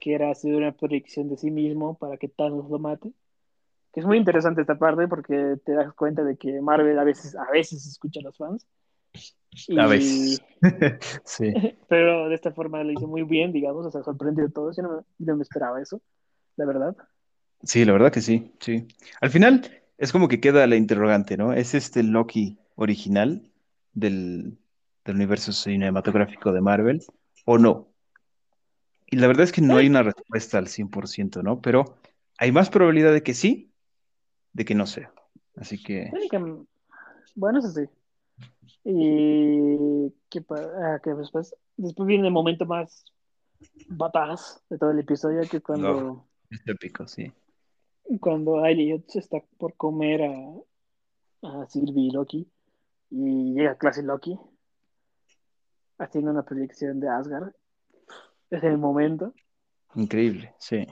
que 0.00 0.14
era 0.14 0.30
hacer 0.30 0.54
una 0.54 0.72
proyección 0.72 1.28
de 1.28 1.36
sí 1.36 1.50
mismo 1.50 1.96
para 1.96 2.16
que 2.16 2.28
Thanos 2.28 2.68
lo 2.68 2.78
mate. 2.78 3.12
Que 3.92 4.00
es 4.00 4.06
muy 4.06 4.16
interesante 4.16 4.62
esta 4.62 4.78
parte 4.78 5.06
porque 5.06 5.56
te 5.64 5.72
das 5.72 5.92
cuenta 5.94 6.24
de 6.24 6.36
que 6.36 6.60
Marvel 6.60 6.98
a 6.98 7.04
veces, 7.04 7.36
a 7.36 7.50
veces 7.50 7.86
escucha 7.86 8.20
a 8.20 8.24
los 8.24 8.36
fans. 8.36 8.66
Y, 9.68 9.78
A 9.78 9.86
veces. 9.86 10.42
Sí. 11.24 11.52
pero 11.88 12.28
de 12.28 12.34
esta 12.34 12.52
forma 12.52 12.82
lo 12.82 12.92
hizo 12.92 13.06
muy 13.06 13.22
bien, 13.22 13.52
digamos, 13.52 13.86
o 13.86 13.90
sea, 13.90 14.02
sorprendió 14.02 14.46
a 14.46 14.50
todos. 14.50 14.76
Yo 14.76 14.82
no, 14.82 15.00
yo 15.18 15.26
no 15.26 15.36
me 15.36 15.42
esperaba 15.42 15.80
eso, 15.80 16.00
la 16.56 16.64
verdad. 16.64 16.96
Sí, 17.62 17.84
la 17.84 17.92
verdad 17.92 18.12
que 18.12 18.22
sí, 18.22 18.52
sí. 18.60 18.88
Al 19.20 19.30
final 19.30 19.70
es 19.98 20.10
como 20.10 20.26
que 20.26 20.40
queda 20.40 20.66
la 20.66 20.76
interrogante, 20.76 21.36
¿no? 21.36 21.52
¿Es 21.52 21.74
este 21.74 22.02
Loki 22.02 22.58
original 22.74 23.42
del, 23.92 24.58
del 25.04 25.16
universo 25.16 25.52
cinematográfico 25.52 26.52
de 26.52 26.60
Marvel 26.60 27.02
o 27.44 27.58
no? 27.58 27.88
Y 29.06 29.16
la 29.16 29.26
verdad 29.26 29.44
es 29.44 29.52
que 29.52 29.60
no 29.60 29.76
hay 29.76 29.88
una 29.88 30.02
respuesta 30.02 30.58
al 30.58 30.68
100%, 30.68 31.42
¿no? 31.42 31.60
Pero 31.60 31.96
hay 32.38 32.50
más 32.50 32.70
probabilidad 32.70 33.12
de 33.12 33.22
que 33.22 33.34
sí, 33.34 33.70
de 34.52 34.64
que 34.64 34.74
no 34.74 34.86
sea. 34.86 35.12
Así 35.56 35.82
que, 35.82 36.10
bueno, 37.34 37.58
eso 37.58 37.70
sí. 37.70 37.82
Y 38.84 40.10
que, 40.30 40.44
ah, 40.50 40.98
que 41.04 41.10
después, 41.10 41.54
después 41.76 42.06
viene 42.06 42.26
el 42.26 42.32
momento 42.32 42.64
más 42.64 43.04
badass 43.88 44.62
de 44.70 44.78
todo 44.78 44.90
el 44.90 44.98
episodio, 45.00 45.42
que 45.48 45.60
cuando, 45.60 46.26
es 46.50 46.66
épico, 46.66 47.06
sí. 47.06 47.32
cuando 48.18 48.64
Elliot 48.64 49.08
se 49.08 49.18
está 49.18 49.42
por 49.58 49.74
comer 49.76 50.22
a, 50.22 50.54
a 51.42 51.66
Sylvie 51.68 52.08
y 52.08 52.10
Loki 52.10 52.48
y 53.10 53.54
llega 53.54 53.76
clase 53.76 54.02
Loki 54.02 54.38
haciendo 56.02 56.30
una 56.30 56.44
proyección 56.44 57.00
de 57.00 57.08
Asgard. 57.08 57.52
Es 58.50 58.62
el 58.64 58.78
momento. 58.78 59.34
Increíble, 59.94 60.54
sí. 60.58 60.86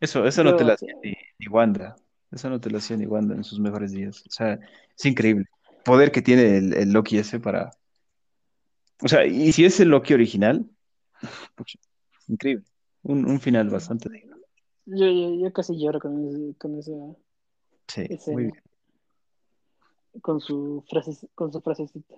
Eso, 0.00 0.26
eso 0.26 0.44
no 0.44 0.54
te 0.56 0.64
lo 0.64 0.72
hacía 0.74 0.94
ni, 1.02 1.14
ni 1.38 1.48
Wanda. 1.48 1.96
Eso 2.30 2.50
no 2.50 2.60
te 2.60 2.70
lo 2.70 2.78
hacía 2.78 2.96
ni 2.96 3.06
Wanda 3.06 3.34
en 3.34 3.44
sus 3.44 3.58
mejores 3.58 3.92
días. 3.92 4.22
O 4.26 4.30
sea, 4.30 4.58
es 4.96 5.04
increíble. 5.06 5.46
Poder 5.84 6.12
que 6.12 6.22
tiene 6.22 6.58
el, 6.58 6.74
el 6.74 6.92
Loki 6.92 7.18
ese 7.18 7.40
para. 7.40 7.70
O 9.02 9.08
sea, 9.08 9.24
y 9.26 9.52
si 9.52 9.64
es 9.64 9.80
el 9.80 9.88
Loki 9.88 10.14
original, 10.14 10.68
increíble. 12.28 12.64
Un, 13.02 13.24
un 13.26 13.40
final 13.40 13.70
bastante 13.70 14.08
digno. 14.10 14.36
yo, 14.86 15.06
yo, 15.06 15.34
yo 15.34 15.52
casi 15.52 15.78
lloro 15.80 16.00
con, 16.00 16.26
ese- 16.28 16.54
con 16.58 16.78
esa 16.78 16.92
Sí, 17.86 18.00
muy 18.02 18.14
escena, 18.14 18.38
bien. 18.40 18.62
con 20.20 20.40
su 20.40 20.84
frase, 20.90 21.28
con 21.34 21.52
su 21.52 21.60
frasecita. 21.60 22.16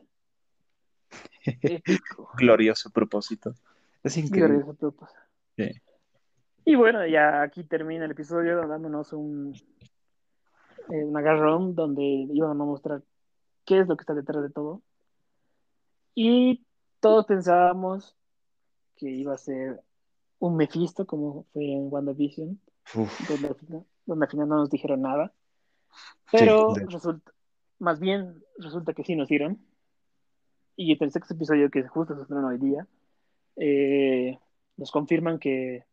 Glorioso 2.39 2.91
propósito. 2.91 3.55
Es 4.03 4.17
increíble. 4.17 4.55
Glorioso 4.55 4.75
propósito. 4.75 5.21
Sí. 5.57 5.71
Y 6.65 6.75
bueno, 6.75 7.07
ya 7.07 7.43
aquí 7.43 7.65
termina 7.65 8.05
el 8.05 8.13
episodio 8.13 8.67
dándonos 8.67 9.13
un, 9.13 9.55
eh, 10.91 11.05
un 11.05 11.17
agarrón 11.17 11.75
donde 11.75 12.03
iban 12.03 12.51
a 12.51 12.65
mostrar 12.65 13.03
qué 13.65 13.81
es 13.81 13.89
lo 13.89 13.97
que 13.97 14.03
está 14.03 14.15
detrás 14.15 14.43
de 14.43 14.51
todo. 14.51 14.83
Y 16.15 16.65
todos 17.01 17.27
pensábamos 17.27 18.17
que 18.97 19.11
iba 19.11 19.35
a 19.35 19.39
ser 19.39 19.81
un 20.39 20.57
Mephisto, 20.57 21.07
como 21.07 21.45
fue 21.53 21.65
en 21.65 21.89
WandaVision, 21.91 22.61
donde 23.29 23.49
al 23.49 23.55
final, 23.55 23.85
donde 24.07 24.25
al 24.25 24.31
final 24.31 24.49
no 24.49 24.57
nos 24.57 24.71
dijeron 24.71 25.03
nada. 25.03 25.33
Pero 26.31 26.75
sí, 26.75 26.83
resulta, 26.89 27.33
más 27.79 28.01
bien 28.01 28.43
resulta 28.59 28.93
que 28.93 29.05
sí 29.05 29.17
nos 29.17 29.29
dieron. 29.29 29.59
Y 30.81 30.93
en 30.93 30.99
el 31.03 31.13
sexto 31.13 31.35
episodio, 31.35 31.71
que 31.71 31.87
justo 31.87 32.15
se 32.17 32.23
estrenó 32.23 32.47
hoy 32.49 32.57
día, 32.57 32.87
eh, 33.57 34.39
nos 34.79 34.91
confirman 34.91 35.39
que 35.39 35.85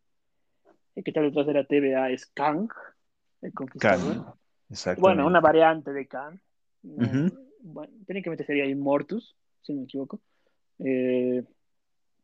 el 0.95 1.04
que 1.04 1.12
está 1.12 1.19
detrás 1.19 1.45
de 1.45 1.54
la 1.54 1.65
TVA 1.65 2.10
es 2.10 2.26
Kang, 2.28 2.69
el 3.41 3.54
conquistador. 3.54 4.15
Bueno, 4.15 4.34
exactamente. 4.69 5.23
una 5.26 5.39
variante 5.41 5.91
de 5.91 6.08
Kang. 6.08 6.39
Bueno, 6.84 7.91
técnicamente 8.06 8.45
sería 8.45 8.65
Immortus, 8.65 9.36
si 9.62 9.73
no 9.73 9.80
me 9.82 9.84
equivoco. 9.88 10.21
Eh, 10.80 11.43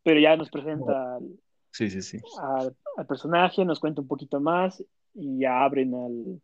pero 0.02 0.22
ya 0.22 0.38
nos 0.38 0.50
presenta 0.50 1.16
al, 1.18 1.38
Sí, 1.72 1.90
sí, 1.90 2.02
sí. 2.02 2.22
al- 2.42 2.78
al 2.96 3.06
personaje, 3.08 3.66
nos 3.66 3.82
cuenta 3.82 4.00
un 4.00 4.08
poquito 4.08 4.40
más 4.40 4.82
y 5.16 5.40
ya 5.40 5.66
abren 5.66 5.94
al 5.96 6.42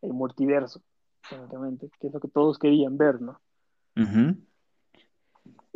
el 0.00 0.12
multiverso, 0.14 0.80
técnicamente, 1.28 1.90
que 2.00 2.06
es 2.06 2.14
lo 2.14 2.20
que 2.20 2.28
todos 2.28 2.58
querían 2.58 2.96
ver, 2.96 3.20
¿no? 3.20 3.38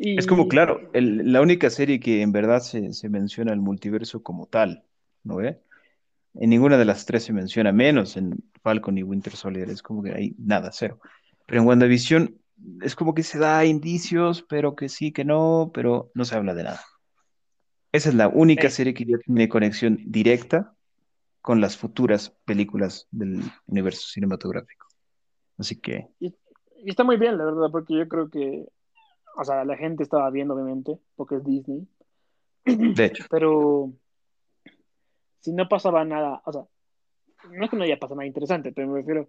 Es 0.00 0.26
como, 0.26 0.48
claro, 0.48 0.80
el- 0.92 1.32
la 1.32 1.40
única 1.40 1.70
serie 1.70 2.00
que 2.00 2.22
en 2.22 2.32
verdad 2.32 2.60
se, 2.60 2.92
se 2.92 3.08
menciona 3.08 3.52
el 3.52 3.60
multiverso 3.60 4.22
como 4.22 4.46
tal, 4.46 4.84
¿no 5.24 5.36
ve? 5.36 5.60
En 6.34 6.50
ninguna 6.50 6.78
de 6.78 6.84
las 6.84 7.06
tres 7.06 7.24
se 7.24 7.32
menciona, 7.32 7.72
menos 7.72 8.16
en 8.16 8.42
Falcon 8.62 8.98
y 8.98 9.02
Winter 9.02 9.34
Soldier, 9.34 9.70
es 9.70 9.82
como 9.82 10.02
que 10.02 10.12
hay 10.12 10.34
nada, 10.38 10.70
cero. 10.72 11.00
Pero 11.46 11.60
en 11.62 11.66
WandaVision 11.66 12.36
es 12.82 12.94
como 12.94 13.14
que 13.14 13.22
se 13.22 13.38
da 13.38 13.64
indicios, 13.64 14.42
pero 14.48 14.76
que 14.76 14.88
sí, 14.88 15.12
que 15.12 15.24
no, 15.24 15.70
pero 15.74 16.10
no 16.14 16.24
se 16.24 16.36
habla 16.36 16.54
de 16.54 16.64
nada. 16.64 16.80
Esa 17.92 18.08
es 18.10 18.14
la 18.14 18.28
única 18.28 18.70
serie 18.70 18.94
que 18.94 19.04
ya 19.04 19.18
tiene 19.18 19.48
conexión 19.48 19.98
directa 20.06 20.74
con 21.40 21.60
las 21.60 21.76
futuras 21.76 22.36
películas 22.44 23.08
del 23.10 23.42
universo 23.66 24.08
cinematográfico. 24.08 24.86
Así 25.58 25.76
que, 25.80 26.08
y- 26.20 26.34
y 26.82 26.90
está 26.90 27.04
muy 27.04 27.16
bien, 27.16 27.36
la 27.36 27.44
verdad, 27.44 27.68
porque 27.72 27.96
yo 27.98 28.08
creo 28.08 28.30
que, 28.30 28.66
o 29.36 29.44
sea, 29.44 29.64
la 29.64 29.76
gente 29.76 30.02
estaba 30.02 30.30
viendo, 30.30 30.54
obviamente, 30.54 30.98
porque 31.16 31.36
es 31.36 31.44
Disney, 31.44 31.86
de 32.64 33.04
hecho, 33.04 33.24
pero 33.30 33.92
si 35.40 35.52
no 35.52 35.68
pasaba 35.68 36.04
nada, 36.04 36.42
o 36.44 36.52
sea, 36.52 36.64
no 37.50 37.64
es 37.64 37.70
que 37.70 37.76
no 37.76 37.84
haya 37.84 37.98
pasado 37.98 38.16
nada 38.16 38.26
interesante, 38.26 38.72
pero 38.72 38.88
me 38.88 38.98
refiero, 38.98 39.28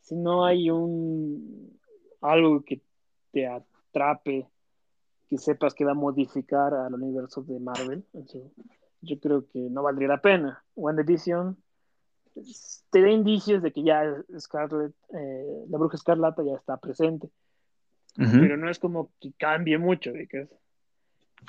si 0.00 0.14
no 0.14 0.44
hay 0.44 0.70
un 0.70 1.78
algo 2.20 2.62
que 2.64 2.82
te 3.32 3.46
atrape, 3.46 4.48
que 5.28 5.38
sepas 5.38 5.74
que 5.74 5.84
va 5.84 5.92
a 5.92 5.94
modificar 5.94 6.74
al 6.74 6.94
universo 6.94 7.42
de 7.42 7.58
Marvel, 7.58 8.04
entonces, 8.12 8.42
yo 9.00 9.18
creo 9.20 9.46
que 9.48 9.58
no 9.58 9.82
valdría 9.82 10.08
la 10.08 10.20
pena. 10.20 10.64
WandaVision 10.74 11.56
pues, 12.34 12.84
te 12.90 13.00
da 13.00 13.10
indicios 13.10 13.62
de 13.62 13.72
que 13.72 13.82
ya 13.82 14.02
Scarlet, 14.38 14.94
eh, 15.14 15.64
la 15.68 15.78
bruja 15.78 15.96
escarlata 15.96 16.42
ya 16.42 16.54
está 16.54 16.76
presente, 16.76 17.30
pero 18.16 18.56
no 18.56 18.70
es 18.70 18.78
como 18.78 19.10
que 19.20 19.32
cambie 19.38 19.78
mucho, 19.78 20.12
¿vicas? 20.12 20.48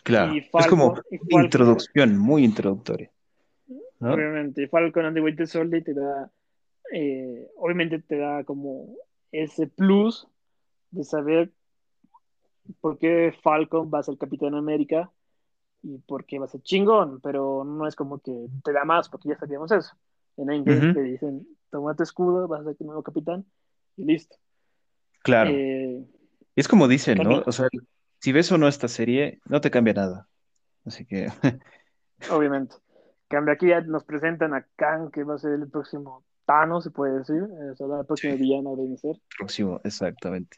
claro, 0.04 0.34
es 0.34 0.68
como 0.68 0.96
Falcon, 0.96 1.44
introducción 1.44 2.18
muy 2.18 2.44
introductoria, 2.44 3.12
¿no? 4.00 4.14
obviamente, 4.14 4.64
y 4.64 4.68
Falcon 4.68 5.06
and 5.06 5.16
the 5.16 5.22
Winter 5.22 5.48
Soldier 5.48 5.84
te 5.84 5.94
da, 5.94 6.32
eh, 6.94 7.48
obviamente 7.58 8.00
te 8.00 8.18
da 8.18 8.44
como 8.44 8.96
ese 9.32 9.68
plus 9.68 10.28
de 10.92 11.04
saber 11.04 11.52
por 12.82 12.98
qué 12.98 13.34
Falcon 13.42 13.90
va 13.94 14.00
a 14.00 14.04
ser 14.04 14.18
Capitán 14.18 14.56
América 14.56 15.12
y 15.84 15.98
por 16.00 16.26
qué 16.26 16.40
va 16.40 16.46
a 16.46 16.50
ser 16.50 16.62
chingón, 16.62 17.22
pero 17.22 17.64
no 17.64 17.88
es 17.88 17.96
como 17.96 18.20
que 18.20 18.48
te 18.64 18.74
da 18.74 18.84
más, 18.84 19.10
porque 19.10 19.30
ya 19.30 19.38
sabíamos 19.38 19.72
eso. 19.72 19.96
En 20.38 20.50
Ujú, 20.50 20.94
te 20.94 21.02
dicen, 21.02 21.48
toma 21.72 21.96
tu 21.96 22.04
escudo, 22.04 22.48
vas 22.48 22.62
a 22.62 22.66
ser 22.66 22.76
el 22.80 22.86
nuevo 22.88 23.04
capitán 23.04 23.46
y 23.96 24.06
listo. 24.06 24.36
claro. 25.24 25.52
Eh, 25.52 26.06
Es 26.58 26.68
como 26.68 26.86
en 26.86 26.92
dicen, 26.92 27.20
¿no? 27.20 27.44
O 27.46 27.52
sea, 27.52 27.68
si 28.20 28.32
ves 28.32 28.52
o 28.52 28.58
no 28.58 28.68
esta 28.68 28.88
serie, 28.88 29.40
no 29.46 29.62
te 29.62 29.70
cambia 29.70 29.94
nada. 29.94 30.28
Así 30.86 31.06
que, 31.06 31.28
obviamente. 32.32 32.76
En 32.76 33.38
cambio, 33.38 33.54
aquí 33.54 33.68
ya 33.68 33.82
nos 33.82 34.04
presentan 34.04 34.56
a 34.56 34.66
Kang, 34.76 35.12
que 35.12 35.24
va 35.24 35.36
a 35.36 35.38
ser 35.38 35.54
el 35.54 35.70
próximo 35.70 36.24
Thanos, 36.46 36.84
se 36.84 36.90
puede 36.90 37.20
decir, 37.20 37.44
o 37.44 37.76
sea, 37.76 37.88
la 37.88 38.04
próxima 38.06 38.34
sí, 38.34 38.40
villana 38.40 38.72
de 38.72 38.78
vencer, 38.78 39.18
próximo, 39.38 39.82
exactamente. 39.84 40.58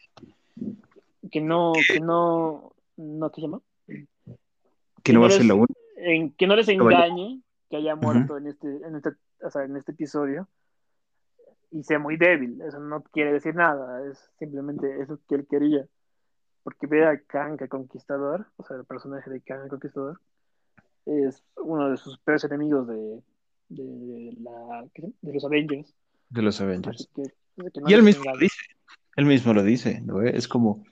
que 1.31 1.41
no, 1.41 1.73
que 1.91 1.99
no, 1.99 2.71
no, 2.95 3.31
¿qué 3.31 3.41
se 3.41 3.47
llama? 3.47 3.61
Que 5.03 5.11
no 5.11 5.21
va 5.21 5.27
a 5.27 5.31
ser 5.31 5.45
la 5.45 5.55
única. 5.55 5.73
que 6.37 6.47
no 6.47 6.55
les 6.55 6.69
engañe 6.69 7.41
que 7.69 7.77
haya 7.77 7.95
muerto 7.95 8.37
en 8.37 8.47
este, 8.47 8.67
en 8.67 8.95
este, 8.95 9.09
o 9.43 9.49
sea, 9.49 9.63
en 9.63 9.75
este 9.75 9.91
episodio 9.91 10.47
y 11.71 11.83
sea 11.83 11.99
muy 11.99 12.17
débil. 12.17 12.61
Eso 12.61 12.79
no 12.79 13.03
quiere 13.03 13.33
decir 13.33 13.55
nada, 13.55 14.05
es 14.09 14.31
simplemente 14.39 15.01
eso 15.01 15.19
que 15.27 15.35
él 15.35 15.47
quería. 15.49 15.85
Porque 16.63 16.87
ve 16.87 17.05
a 17.05 17.19
Kang 17.19 17.57
el 17.61 17.69
Conquistador, 17.69 18.47
o 18.57 18.63
sea, 18.63 18.77
el 18.77 18.85
personaje 18.85 19.29
de 19.29 19.41
Kang 19.41 19.63
el 19.63 19.69
Conquistador, 19.69 20.19
es 21.05 21.43
uno 21.55 21.89
de 21.89 21.97
sus 21.97 22.19
peores 22.19 22.43
enemigos 22.43 22.87
de, 22.87 23.21
de, 23.69 24.37
la, 24.41 24.85
de 25.21 25.33
los 25.33 25.45
Avengers. 25.45 25.95
De 26.29 26.41
los 26.41 26.59
Avengers. 26.61 27.09
que, 27.15 27.21
así 27.23 27.71
que 27.71 27.81
no 27.81 27.89
Y 27.89 27.93
él 27.93 28.03
mismo 28.03 28.25
lo 28.25 28.37
dice, 28.37 28.61
él 29.15 29.25
mismo 29.25 29.53
lo 29.53 29.63
dice, 29.63 30.01
¿no? 30.01 30.21
Es 30.21 30.47
como, 30.47 30.83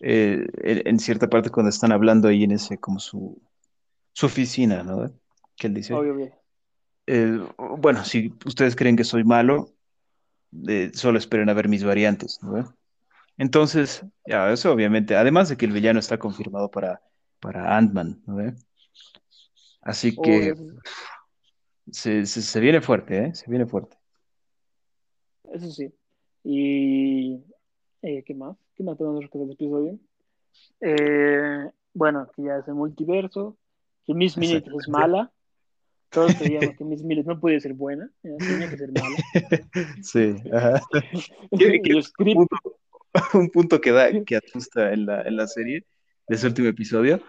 eh, 0.00 0.46
en 0.62 0.98
cierta 0.98 1.28
parte 1.28 1.50
cuando 1.50 1.70
están 1.70 1.92
hablando 1.92 2.28
ahí 2.28 2.44
en 2.44 2.52
ese, 2.52 2.78
como 2.78 2.98
su, 3.00 3.40
su 4.12 4.26
oficina, 4.26 4.82
¿no? 4.82 5.10
Que 5.56 5.66
él 5.66 5.74
dice, 5.74 5.94
Obvio, 5.94 6.14
obvio. 6.14 6.32
eh, 7.06 7.40
bueno, 7.78 8.04
si 8.04 8.32
ustedes 8.46 8.76
creen 8.76 8.96
que 8.96 9.04
soy 9.04 9.24
malo, 9.24 9.74
eh, 10.68 10.90
solo 10.94 11.18
esperen 11.18 11.48
a 11.48 11.54
ver 11.54 11.68
mis 11.68 11.84
variantes, 11.84 12.38
¿no? 12.42 12.74
Entonces, 13.36 14.04
ya, 14.26 14.52
eso 14.52 14.72
obviamente, 14.72 15.14
además 15.14 15.48
de 15.48 15.56
que 15.56 15.66
el 15.66 15.72
villano 15.72 16.00
está 16.00 16.18
confirmado 16.18 16.70
para, 16.70 17.00
para 17.40 17.76
Ant-Man, 17.76 18.22
¿no? 18.26 18.54
Así 19.80 20.16
que 20.16 20.54
se, 21.90 22.26
se, 22.26 22.42
se 22.42 22.60
viene 22.60 22.80
fuerte, 22.80 23.26
¿eh? 23.26 23.34
Se 23.34 23.48
viene 23.48 23.66
fuerte. 23.66 23.96
eso 25.52 25.70
sí. 25.70 25.92
Y, 26.44 27.44
eh, 28.02 28.22
¿qué 28.24 28.34
más? 28.34 28.56
¿Qué 28.74 28.82
más 28.82 28.96
podemos 28.96 29.20
rescatar 29.20 29.46
del 29.46 29.54
episodio? 29.54 29.98
Eh, 30.80 31.70
bueno, 31.94 32.28
que 32.34 32.42
ya 32.42 32.58
es 32.58 32.68
el 32.68 32.74
multiverso, 32.74 33.56
que 34.04 34.14
Miss 34.14 34.36
Minutes 34.36 34.72
es 34.72 34.88
mala. 34.88 35.32
Todos 36.10 36.34
creíamos 36.38 36.76
que 36.76 36.84
Miss 36.84 37.02
Minutes 37.02 37.26
no 37.26 37.40
podía 37.40 37.60
ser 37.60 37.74
buena, 37.74 38.10
ya, 38.22 38.36
tenía 38.38 38.70
que 38.70 38.76
ser 38.76 38.90
mala. 38.92 39.16
Sí, 40.02 40.36
ajá. 40.52 40.80
Un 42.18 42.34
punto, 42.34 42.56
un 43.34 43.50
punto 43.50 43.80
que 43.80 43.90
da, 43.90 44.24
que 44.24 44.36
asusta 44.36 44.92
en 44.92 45.06
la, 45.06 45.22
en 45.22 45.36
la 45.36 45.46
serie, 45.46 45.84
de 46.28 46.36
ese 46.36 46.46
último 46.46 46.68
episodio, 46.68 47.22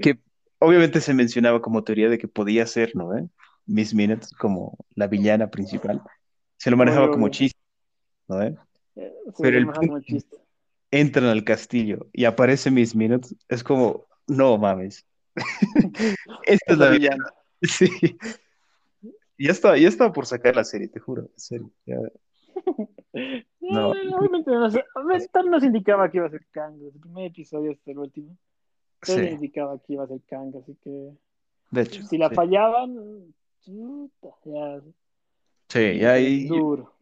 que 0.00 0.18
obviamente 0.58 1.00
se 1.00 1.14
mencionaba 1.14 1.60
como 1.60 1.82
teoría 1.82 2.08
de 2.08 2.18
que 2.18 2.28
podía 2.28 2.64
ser, 2.66 2.94
¿no? 2.94 3.16
¿Eh? 3.16 3.28
Miss 3.66 3.92
Minutes 3.92 4.32
como 4.32 4.78
la 4.94 5.08
villana 5.08 5.50
principal. 5.50 6.02
Se 6.56 6.70
lo 6.70 6.76
manejaba 6.76 7.06
obvio, 7.06 7.14
como 7.14 7.28
chiste, 7.28 7.58
¿no? 8.28 8.42
¿Eh? 8.42 8.56
Eh, 8.96 9.12
se 9.34 9.42
Pero 9.42 9.58
el 9.58 9.66
punto 9.66 9.80
como 9.80 10.00
chiste. 10.00 10.36
entran 10.90 11.26
al 11.26 11.44
castillo 11.44 12.08
y 12.12 12.24
aparece 12.24 12.70
Miss 12.70 12.94
Minutes, 12.94 13.34
es 13.48 13.64
como, 13.64 14.06
no 14.26 14.56
mames. 14.58 15.04
Esta 16.44 16.72
Es 16.72 16.78
la 16.78 16.90
villana. 16.90 17.24
Sí. 17.68 17.88
Ya 19.38 19.52
estaba, 19.52 19.78
ya 19.78 19.88
estaba 19.88 20.12
por 20.12 20.26
sacar 20.26 20.54
la 20.54 20.64
serie, 20.64 20.88
te 20.88 21.00
juro, 21.00 21.22
en 21.22 21.38
serio. 21.38 21.70
ya. 21.86 21.96
Eh, 23.12 23.44
No, 23.60 23.90
obviamente 23.90 24.50
no 24.50 24.68
nos 25.50 25.64
indicaba 25.64 26.10
que 26.10 26.18
iba 26.18 26.26
a 26.26 26.30
ser 26.30 26.46
Kang, 26.52 26.74
desde 26.74 26.96
el 26.96 27.00
primer 27.00 27.26
episodio 27.26 27.72
hasta 27.72 27.90
el 27.90 27.98
último. 27.98 28.36
Todo 29.04 29.16
sí, 29.16 29.22
indicaba 29.22 29.78
que 29.78 29.92
iba 29.94 30.04
a 30.04 30.06
ser 30.06 30.20
Kang, 30.28 30.54
así 30.56 30.76
que 30.82 31.12
de 31.70 31.82
hecho, 31.82 32.02
si 32.04 32.18
la 32.18 32.28
sí. 32.28 32.34
fallaban, 32.34 33.34
chuta, 33.60 34.28
ya, 34.44 34.80
Sí, 35.68 35.98
ya 35.98 36.12
ahí 36.12 36.48
duro, 36.48 36.94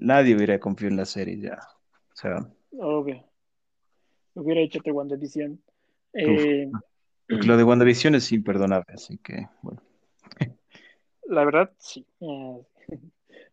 nadie 0.00 0.34
hubiera 0.34 0.58
confiado 0.58 0.90
en 0.90 0.96
la 0.96 1.04
serie 1.04 1.38
ya. 1.40 1.58
O 2.12 2.16
sea, 2.16 2.48
obvio. 2.72 3.24
Hubiera 4.34 4.60
hecho 4.60 4.80
otra 4.80 4.92
WandaVision. 4.92 5.60
Eh, 6.14 6.70
lo 7.28 7.56
de 7.56 7.64
WandaVision 7.64 8.16
es 8.16 8.32
imperdonable, 8.32 8.94
así 8.94 9.18
que, 9.18 9.48
bueno. 9.62 9.80
La 11.26 11.44
verdad, 11.44 11.72
sí. 11.78 12.06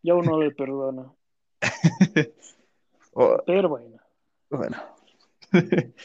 yo 0.03 0.17
uno 0.17 0.41
le 0.41 0.51
perdono. 0.51 1.17
Oh, 3.19 3.37
Pero 3.45 3.69
bueno. 3.69 3.97
bueno, 4.49 4.77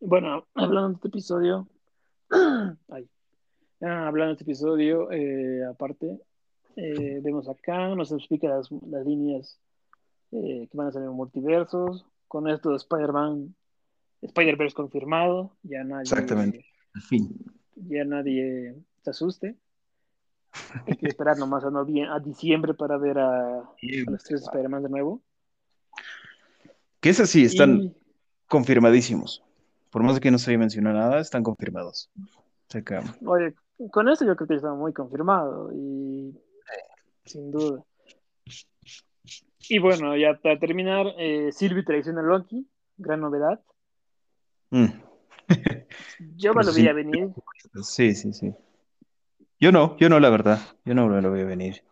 Bueno, 0.00 0.46
hablando 0.54 0.88
de 0.88 0.94
este 0.94 1.08
episodio, 1.08 1.68
ay, 2.30 3.08
ah, 3.82 4.08
hablando 4.08 4.28
de 4.28 4.32
este 4.32 4.44
episodio, 4.44 5.12
eh, 5.12 5.64
aparte, 5.66 6.18
eh, 6.76 7.20
vemos 7.22 7.48
acá, 7.48 7.94
nos 7.94 8.10
explica 8.10 8.48
las, 8.48 8.70
las 8.88 9.06
líneas 9.06 9.60
eh, 10.32 10.66
que 10.70 10.76
van 10.76 10.88
a 10.88 10.92
ser 10.92 11.02
en 11.02 11.10
multiversos. 11.10 12.06
Con 12.26 12.48
esto, 12.48 12.74
Spider-Man 12.74 13.54
Spider-Verse 14.22 14.74
confirmado, 14.74 15.56
ya 15.62 15.84
nadie, 15.84 16.02
Exactamente. 16.02 16.64
Al 16.94 17.02
fin. 17.02 17.28
ya 17.76 18.04
nadie 18.04 18.74
se 19.02 19.10
asuste. 19.10 19.56
Hay 20.86 20.96
que 20.96 21.08
esperar 21.08 21.38
nomás 21.38 21.64
a, 21.64 21.68
a 21.68 22.20
diciembre 22.20 22.74
para 22.74 22.96
ver 22.98 23.18
a, 23.18 23.58
a 23.60 24.10
los 24.10 24.22
tres 24.24 24.42
Spider-Man 24.42 24.82
de 24.82 24.88
nuevo. 24.88 25.22
Que 27.00 27.10
esas 27.10 27.30
sí 27.30 27.44
están 27.44 27.80
Y- 27.80 27.96
confirmadísimos. 28.46 29.42
Por 29.90 30.02
más 30.02 30.14
de 30.14 30.20
que 30.20 30.30
no 30.30 30.38
se 30.38 30.50
haya 30.50 30.58
mencionado 30.58 30.96
nada, 30.98 31.20
están 31.20 31.42
confirmados. 31.42 32.10
Que, 32.68 33.00
Oye, 33.26 33.54
con 33.90 34.08
eso 34.08 34.24
yo 34.24 34.36
creo 34.36 34.46
que 34.46 34.54
está 34.54 34.72
muy 34.72 34.92
confirmado 34.92 35.72
y 35.72 36.38
sin 37.24 37.50
duda. 37.50 37.82
Y 39.68 39.78
bueno, 39.78 40.16
ya 40.16 40.38
para 40.40 40.58
terminar, 40.58 41.06
eh, 41.18 41.50
Sylvie 41.52 41.82
traiciona 41.84 42.20
a 42.20 42.24
Loki, 42.24 42.68
gran 42.96 43.20
novedad. 43.20 43.60
mm, 44.70 44.86
Yo 46.36 46.54
me 46.54 46.64
lo 46.64 46.70
sí. 46.72 46.80
veía 46.82 46.92
venir. 46.92 47.30
sí, 47.82 48.14
sí, 48.14 48.32
sí. 48.32 48.54
Yo 49.60 49.72
no, 49.72 49.96
yo 49.98 50.08
no, 50.08 50.18
la 50.20 50.30
verdad. 50.30 50.58
Yo 50.84 50.94
no 50.94 51.06
me 51.06 51.20
lo 51.20 51.30
voy 51.30 51.40
a 51.40 51.44
venir. 51.44 51.82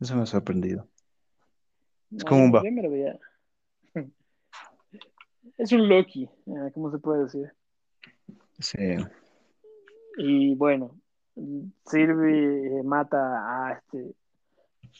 Eso 0.00 0.14
me 0.14 0.22
ha 0.22 0.26
sorprendido. 0.26 0.86
Es 2.14 2.24
como 2.24 2.44
un 2.44 2.52
yo 2.52 2.62
me 2.72 2.82
lo 2.82 2.90
veía. 2.90 3.18
Es 5.58 5.72
un 5.72 5.88
Loki, 5.88 6.22
eh, 6.46 6.70
¿cómo 6.72 6.92
se 6.92 6.98
puede 6.98 7.24
decir? 7.24 7.52
Sí. 8.60 8.78
Y 10.16 10.54
bueno, 10.54 10.96
Sylvie 11.84 12.78
eh, 12.78 12.82
mata 12.84 13.66
a 13.66 13.72
este. 13.72 14.14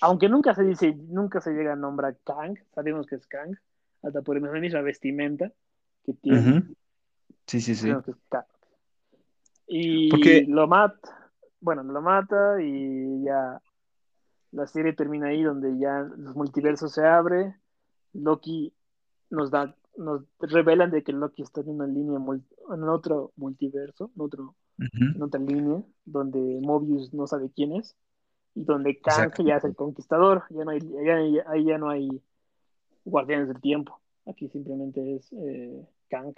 Aunque 0.00 0.28
nunca 0.28 0.54
se 0.54 0.64
dice, 0.64 0.94
nunca 0.96 1.40
se 1.40 1.52
llega 1.52 1.74
a 1.74 1.76
nombrar 1.76 2.16
Kang, 2.24 2.58
sabemos 2.74 3.06
que 3.06 3.14
es 3.14 3.26
Kang, 3.28 3.56
hasta 4.02 4.22
por 4.22 4.40
la 4.40 4.50
misma 4.60 4.80
vestimenta 4.80 5.52
que 6.04 6.14
tiene. 6.14 6.58
Ujú. 6.58 6.74
Sí, 7.46 7.60
sí, 7.60 7.76
sí. 7.76 7.92
que 8.04 8.10
es 8.10 8.16
Kang. 8.28 8.44
Y 9.68 10.10
Porque- 10.10 10.44
lo 10.48 10.66
mata, 10.66 11.27
bueno, 11.60 11.82
lo 11.82 12.00
mata 12.02 12.62
y 12.62 13.22
ya 13.24 13.60
la 14.52 14.66
serie 14.66 14.92
termina 14.94 15.28
ahí 15.28 15.42
donde 15.42 15.78
ya 15.78 16.00
los 16.16 16.34
multiversos 16.36 16.92
se 16.92 17.06
abre. 17.06 17.54
Loki 18.14 18.72
nos 19.30 19.50
da, 19.50 19.74
nos 19.96 20.22
revelan 20.40 20.90
de 20.90 21.02
que 21.02 21.12
Loki 21.12 21.42
está 21.42 21.60
en 21.60 21.68
una 21.70 21.86
línea, 21.86 22.18
en 22.18 22.82
otro 22.84 23.32
multiverso, 23.36 24.10
en 24.14 24.22
otro 24.22 24.54
Ujú. 24.80 25.16
en 25.16 25.22
otra 25.22 25.40
línea, 25.40 25.82
donde 26.04 26.38
Mobius 26.62 27.12
no 27.12 27.26
sabe 27.26 27.50
quién 27.54 27.72
es, 27.74 27.96
y 28.54 28.62
donde 28.64 29.00
Kang 29.00 29.32
ya 29.44 29.56
es 29.56 29.64
el 29.64 29.74
conquistador, 29.74 30.44
ya 30.50 30.64
no 30.64 30.70
hay, 30.70 30.78
ya- 30.80 31.20
ya- 31.26 31.50
ahí 31.50 31.64
ya 31.64 31.78
no 31.78 31.90
hay 31.90 32.08
guardianes 33.04 33.48
del 33.48 33.60
tiempo, 33.60 33.98
aquí 34.26 34.48
simplemente 34.48 35.16
es 35.16 35.32
eh, 35.32 35.84
Kang. 36.08 36.32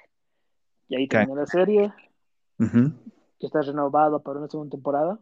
Y 0.88 0.96
ahí 0.96 1.06
Kang. 1.06 1.26
termina 1.26 1.42
la 1.42 1.46
serie, 1.46 1.92
Ujú. 2.59 2.92
Que 3.40 3.46
está 3.46 3.62
renovada 3.62 4.18
para 4.20 4.38
una 4.38 4.48
segunda 4.48 4.70
temporada. 4.70 5.18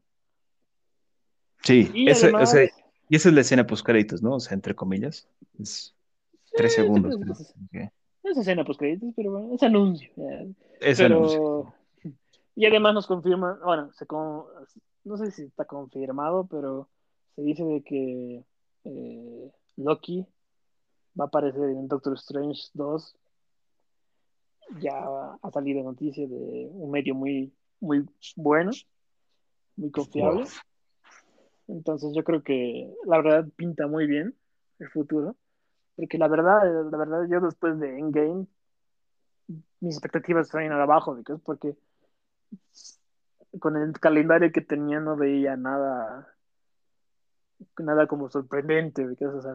Sí, 1.63 1.91
Y 1.95 2.11
ese- 2.11 2.27
además, 2.27 2.51
o 2.51 2.57
sea, 2.57 2.69
y 3.09 3.17
esa 3.17 3.29
es 3.29 3.35
la 3.35 3.41
escena 3.41 3.67
post 3.67 3.85
créditos, 3.87 4.23
¿no? 4.23 4.35
O 4.35 4.41
sea, 4.41 4.55
entre 4.55 4.75
comillas. 4.75 5.27
Es 5.59 5.95
tres 6.55 6.75
sí, 6.75 6.83
segundos. 6.83 7.15
Ok. 7.17 7.91
es 8.25 8.37
escena 8.37 8.65
post 8.65 8.81
créditos, 8.81 9.11
pero 9.17 9.31
bueno, 9.33 9.55
es 9.55 9.63
anuncio. 9.63 10.11
Es 10.81 10.99
pero 10.99 11.17
anuncio. 11.17 11.75
y 12.57 12.67
además 12.67 12.95
nos 12.95 13.07
confirma, 13.07 13.59
bueno, 13.65 13.93
se 13.93 14.07
con- 14.07 14.45
no 15.05 15.17
sé 15.17 15.31
si 15.31 15.45
está 15.45 15.65
confirmado, 15.65 16.47
pero 16.51 16.89
se 17.37 17.43
dice 17.43 17.65
de 17.65 17.83
que 17.83 18.45
eh, 18.85 19.53
Loki 19.77 20.27
va 21.19 21.25
a 21.25 21.29
aparecer 21.29 21.63
en 21.71 21.87
Doctor 21.89 22.15
Strange 22.15 22.63
2. 22.75 23.15
Ya 24.81 24.99
ha 25.43 25.51
salido 25.51 25.83
noticia 25.83 26.27
de 26.29 26.69
un 26.71 26.91
medio 26.91 27.15
muy, 27.15 27.53
muy 27.81 28.07
bueno, 28.37 28.71
muy 29.77 29.91
confiable. 29.91 30.43
Wow. 30.43 30.49
Entonces 31.69 32.13
yo 32.15 32.25
creo 32.25 32.43
que 32.43 32.95
la 33.05 33.21
verdad 33.21 33.47
pinta 33.57 33.87
muy 33.87 34.07
bien 34.07 34.35
el 34.79 34.89
futuro. 34.91 35.37
Porque 35.97 36.17
la 36.17 36.29
verdad, 36.29 36.63
la 36.91 36.97
verdad, 36.97 37.27
yo 37.29 37.41
después 37.41 37.79
de 37.81 37.99
Endgame, 37.99 38.47
mis 39.81 39.97
expectativas 39.97 40.47
están 40.47 40.71
abajo, 40.71 41.17
because- 41.17 41.41
porque 41.45 41.77
con 43.59 43.77
el 43.77 43.93
calendario 43.99 44.53
que 44.53 44.61
tenía 44.61 45.01
no 45.01 45.17
veía 45.17 45.57
nada, 45.57 46.29
nada 47.79 48.07
como 48.07 48.31
sorprendente, 48.31 49.07
o 49.07 49.43
sea, 49.43 49.55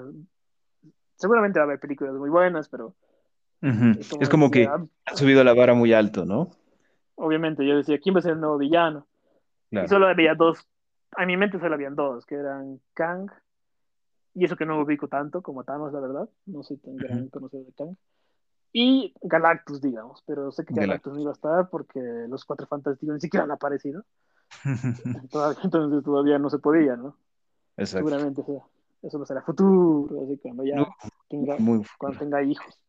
seguramente 1.15 1.59
va 1.59 1.63
a 1.63 1.67
haber 1.67 1.79
películas 1.79 2.13
muy 2.15 2.29
buenas, 2.29 2.67
pero 2.67 2.95
Ujú. 3.61 3.99
es 3.99 4.09
como, 4.09 4.21
Es 4.23 4.29
como 4.29 4.51
que 4.51 4.67
han 4.67 4.89
subido 5.15 5.43
la 5.43 5.53
vara 5.53 5.73
muy 5.73 5.93
alto, 5.93 6.25
¿no? 6.25 6.51
Obviamente 7.15 7.65
yo 7.67 7.77
decía, 7.77 7.99
¿quién 7.99 8.15
va 8.15 8.19
a 8.19 8.21
ser 8.23 8.33
el 8.33 8.39
nuevo 8.41 8.57
villano? 8.57 9.07
Y 9.71 9.75
Claro. 9.75 9.87
solo 9.87 10.07
había 10.07 10.35
dos, 10.35 10.67
a 11.15 11.25
mi 11.25 11.35
mente 11.37 11.59
solo 11.59 11.75
habían 11.75 11.95
dos, 11.95 12.25
que 12.25 12.35
eran 12.35 12.79
Kang, 12.93 13.29
y 14.35 14.45
eso 14.45 14.55
que 14.55 14.65
no 14.65 14.81
ubico 14.81 15.07
tanto 15.07 15.41
como 15.41 15.63
Thanos, 15.63 15.93
la 15.93 15.99
verdad, 15.99 16.29
no 16.45 16.63
soy 16.63 16.77
tan 16.77 16.97
gran 16.97 17.27
conocedor 17.29 17.65
de 17.65 17.73
Kang, 17.73 17.95
y 18.71 19.13
Galactus, 19.21 19.81
digamos, 19.81 20.23
pero 20.25 20.51
sé 20.51 20.65
que 20.65 20.73
Galactus. 20.73 20.87
Galactus 20.87 21.13
no 21.13 21.21
iba 21.21 21.31
a 21.31 21.33
estar 21.33 21.69
porque 21.69 21.99
los 22.27 22.43
cuatro 22.45 22.65
fantásticos 22.67 23.15
ni 23.15 23.21
siquiera 23.21 23.43
han 23.45 23.51
aparecido, 23.51 24.03
todavía, 25.31 25.59
entonces 25.63 26.03
todavía 26.03 26.39
no 26.39 26.49
se 26.49 26.59
podía, 26.59 26.95
¿no? 26.95 27.15
Exacto. 27.77 27.97
Seguramente 28.09 28.41
eso, 28.41 28.69
eso 29.01 29.17
lo 29.19 29.25
será 29.25 29.41
futuro, 29.41 30.23
así 30.23 30.37
cuando 30.37 30.63
ya 30.63 30.75
No, 30.77 30.87
tenga, 31.29 31.57
cuando 31.97 32.19
tenga 32.19 32.43
hijos. 32.43 32.79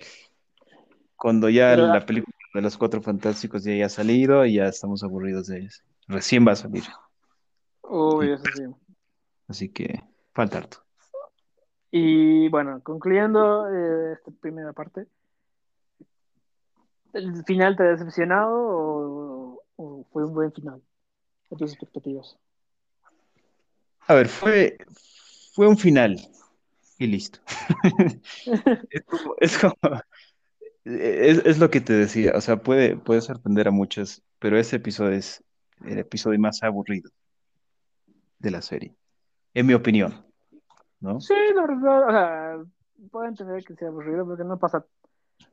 Cuando 1.16 1.48
ya 1.48 1.70
Pero- 1.70 1.86
la 1.86 2.04
película 2.04 2.36
de 2.54 2.62
los 2.62 2.78
Cuatro 2.78 3.02
Fantásticos 3.02 3.64
ya 3.64 3.72
haya 3.72 3.88
salido 3.88 4.46
y 4.46 4.54
ya 4.54 4.66
estamos 4.66 5.02
aburridos 5.02 5.48
de 5.48 5.58
ellos. 5.58 5.82
Recién 6.06 6.46
va 6.46 6.52
a 6.52 6.56
salir, 6.56 6.84
Obvio, 7.82 8.34
eso 8.34 8.44
sí. 8.54 8.62
así 9.48 9.68
que 9.68 10.02
falta 10.32 10.58
harto. 10.58 10.78
Y 11.90 12.48
bueno, 12.48 12.80
concluyendo 12.82 13.68
eh, 13.68 14.14
esta 14.14 14.30
primera 14.40 14.72
parte, 14.72 15.06
¿el 17.12 17.44
final 17.44 17.76
te 17.76 17.82
ha 17.84 17.86
decepcionado 17.86 18.50
o, 18.56 19.62
o 19.76 20.04
fue 20.12 20.24
un 20.24 20.34
buen 20.34 20.52
final? 20.52 20.82
¿A 21.50 21.56
tus 21.56 21.72
expectativas? 21.72 22.36
A 24.06 24.14
ver, 24.14 24.28
fue, 24.28 24.76
fue 25.54 25.66
un 25.68 25.76
final 25.78 26.16
y 26.98 27.06
listo. 27.06 27.40
Es 28.90 29.02
como, 29.04 29.34
es 29.40 29.58
como- 29.58 29.76
es- 30.84 31.44
es 31.44 31.58
lo 31.58 31.70
que 31.70 31.80
te 31.80 31.92
decía, 31.92 32.32
o 32.34 32.40
sea, 32.40 32.56
puede, 32.56 32.96
puede 32.96 33.20
sorprender 33.20 33.68
a 33.68 33.70
muchos, 33.70 34.22
pero 34.38 34.58
ese 34.58 34.76
episodio 34.76 35.12
es 35.16 35.42
el 35.84 35.98
episodio 35.98 36.38
más 36.38 36.62
aburrido 36.62 37.10
de 38.38 38.50
la 38.50 38.62
serie, 38.62 38.94
en 39.54 39.66
mi 39.66 39.74
opinión, 39.74 40.24
¿no? 41.00 41.20
Sí, 41.20 41.34
la 41.54 41.62
verdad, 41.66 42.08
o 42.08 42.10
sea, 42.10 42.64
puedo 43.10 43.26
entender 43.26 43.64
que 43.64 43.74
sea 43.74 43.88
aburrido 43.88 44.26
porque 44.26 44.44
no 44.44 44.58
pasa 44.58 44.84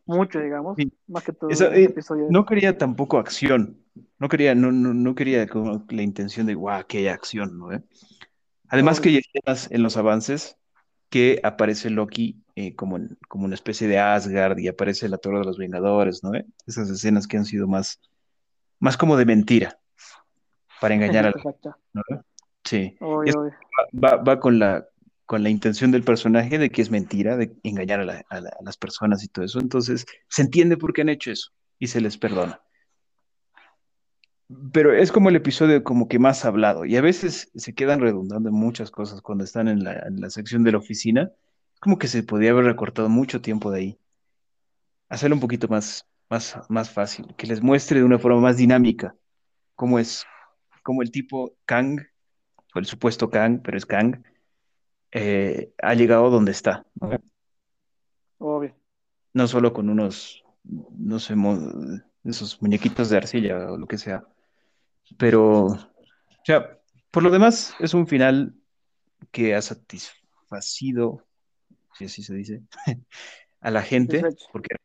mucho, 0.05 0.39
digamos, 0.39 0.75
Sí. 0.77 0.91
más 1.07 1.23
que 1.23 1.33
todo 1.33 1.49
este 1.49 1.65
eh, 1.65 1.85
episodio. 1.85 2.27
No 2.29 2.45
quería 2.45 2.77
tampoco 2.77 3.17
acción, 3.17 3.77
no 4.19 4.29
quería, 4.29 4.55
no, 4.55 4.71
no, 4.71 4.93
no 4.93 5.15
quería 5.15 5.47
como 5.47 5.85
la 5.89 6.01
intención 6.01 6.45
de, 6.47 6.55
guau, 6.55 6.85
que 6.85 6.99
haya 6.99 7.13
acción, 7.13 7.57
¿no? 7.57 7.71
¿Eh? 7.71 7.81
Además 8.67 9.01
que 9.01 9.09
hay 9.09 9.17
escenas 9.17 9.69
en 9.71 9.83
los 9.83 9.97
avances 9.97 10.57
que 11.11 11.39
aparece 11.43 11.89
Loki 11.91 12.41
eh, 12.55 12.73
como, 12.73 12.97
como 13.27 13.45
una 13.45 13.53
especie 13.55 13.87
de 13.87 13.99
Asgard 13.99 14.57
y 14.57 14.67
aparece 14.69 15.07
la 15.09 15.17
Torre 15.17 15.39
de 15.39 15.45
los 15.45 15.57
Vengadores, 15.57 16.23
¿no? 16.23 16.33
¿Eh? 16.33 16.45
Esas 16.65 16.89
escenas 16.89 17.27
que 17.27 17.37
han 17.37 17.45
sido 17.45 17.67
más, 17.67 17.99
más 18.79 18.95
como 18.97 19.17
de 19.17 19.25
mentira, 19.25 19.77
para 20.79 20.95
engañar 20.95 21.25
a 21.27 21.31
la. 21.31 22.23
Sí, 22.63 22.95
va 24.23 24.39
con 24.39 24.57
la, 24.57 24.87
con 25.25 25.43
la 25.43 25.49
intención 25.49 25.91
del 25.91 26.03
personaje 26.03 26.57
de 26.57 26.69
que 26.69 26.81
es 26.81 26.89
mentira, 26.91 27.35
de 27.37 27.51
engañar 27.63 27.99
a, 27.99 28.05
la- 28.05 28.23
a 28.29 28.39
la- 28.39 28.49
a 28.49 28.63
las 28.63 28.77
personas 28.77 29.23
y 29.23 29.27
todo 29.27 29.43
eso. 29.45 29.59
Entonces, 29.59 30.05
se 30.29 30.41
entiende 30.43 30.77
por 30.77 30.93
qué 30.93 31.01
han 31.01 31.09
hecho 31.09 31.31
eso 31.31 31.51
y 31.77 31.87
se 31.87 31.99
les 32.01 32.17
perdona. 32.17 32.61
Pero 34.73 34.93
es 34.93 35.11
como 35.11 35.29
el 35.29 35.35
episodio 35.35 35.83
como 35.83 36.07
que 36.07 36.19
más 36.19 36.45
hablado 36.45 36.85
y 36.85 36.95
a 36.95 37.01
veces 37.01 37.51
se 37.55 37.73
quedan 37.73 37.99
redundando 37.99 38.49
en 38.49 38.55
muchas 38.55 38.91
cosas 38.91 39.21
cuando 39.21 39.43
están 39.43 39.67
en 39.67 39.83
la, 39.83 39.93
en 40.07 40.21
la 40.21 40.29
sección 40.29 40.63
de 40.63 40.71
la 40.71 40.77
oficina. 40.79 41.31
Como 41.79 41.97
que 41.97 42.07
se 42.07 42.23
podía 42.23 42.51
haber 42.51 42.65
recortado 42.65 43.09
mucho 43.09 43.41
tiempo 43.41 43.71
de 43.71 43.79
ahí. 43.79 43.99
Hacerlo 45.09 45.35
un 45.35 45.41
poquito 45.41 45.67
más, 45.67 46.07
más, 46.29 46.57
más 46.69 46.89
fácil, 46.89 47.33
que 47.35 47.47
les 47.47 47.61
muestre 47.61 47.99
de 47.99 48.05
una 48.05 48.19
forma 48.19 48.39
más 48.39 48.57
dinámica 48.57 49.15
cómo 49.81 49.97
es, 49.97 50.27
cómo 50.83 51.01
el 51.01 51.09
tipo 51.09 51.55
Kang, 51.65 51.99
o 52.75 52.77
el 52.77 52.85
supuesto 52.85 53.31
Kang, 53.31 53.63
pero 53.63 53.79
es 53.79 53.87
Kang, 53.87 54.23
eh, 55.11 55.73
ha 55.81 55.95
llegado 55.95 56.29
donde 56.29 56.51
está, 56.51 56.85
¿no? 56.99 57.09
obvio. 58.37 58.75
No 59.33 59.47
solo 59.47 59.73
con 59.73 59.89
unos, 59.89 60.43
no 60.63 61.17
sé, 61.17 61.33
esos 62.25 62.61
muñequitos 62.61 63.09
de 63.09 63.17
arcilla 63.17 63.71
o 63.71 63.77
lo 63.77 63.87
que 63.87 63.97
sea, 63.97 64.23
pero, 65.17 65.65
o 65.65 65.77
sea, 66.43 66.79
por 67.11 67.23
lo 67.23 67.29
demás 67.29 67.75
es 67.79 67.93
un 67.93 68.07
final 68.07 68.55
que 69.31 69.55
ha 69.55 69.61
satisfacido, 69.61 71.25
si 71.97 72.05
así 72.05 72.23
se 72.23 72.33
dice, 72.35 72.63
a 73.61 73.71
la 73.71 73.81
gente, 73.81 74.21
Satisfecho. 74.21 74.49
porque 74.51 74.75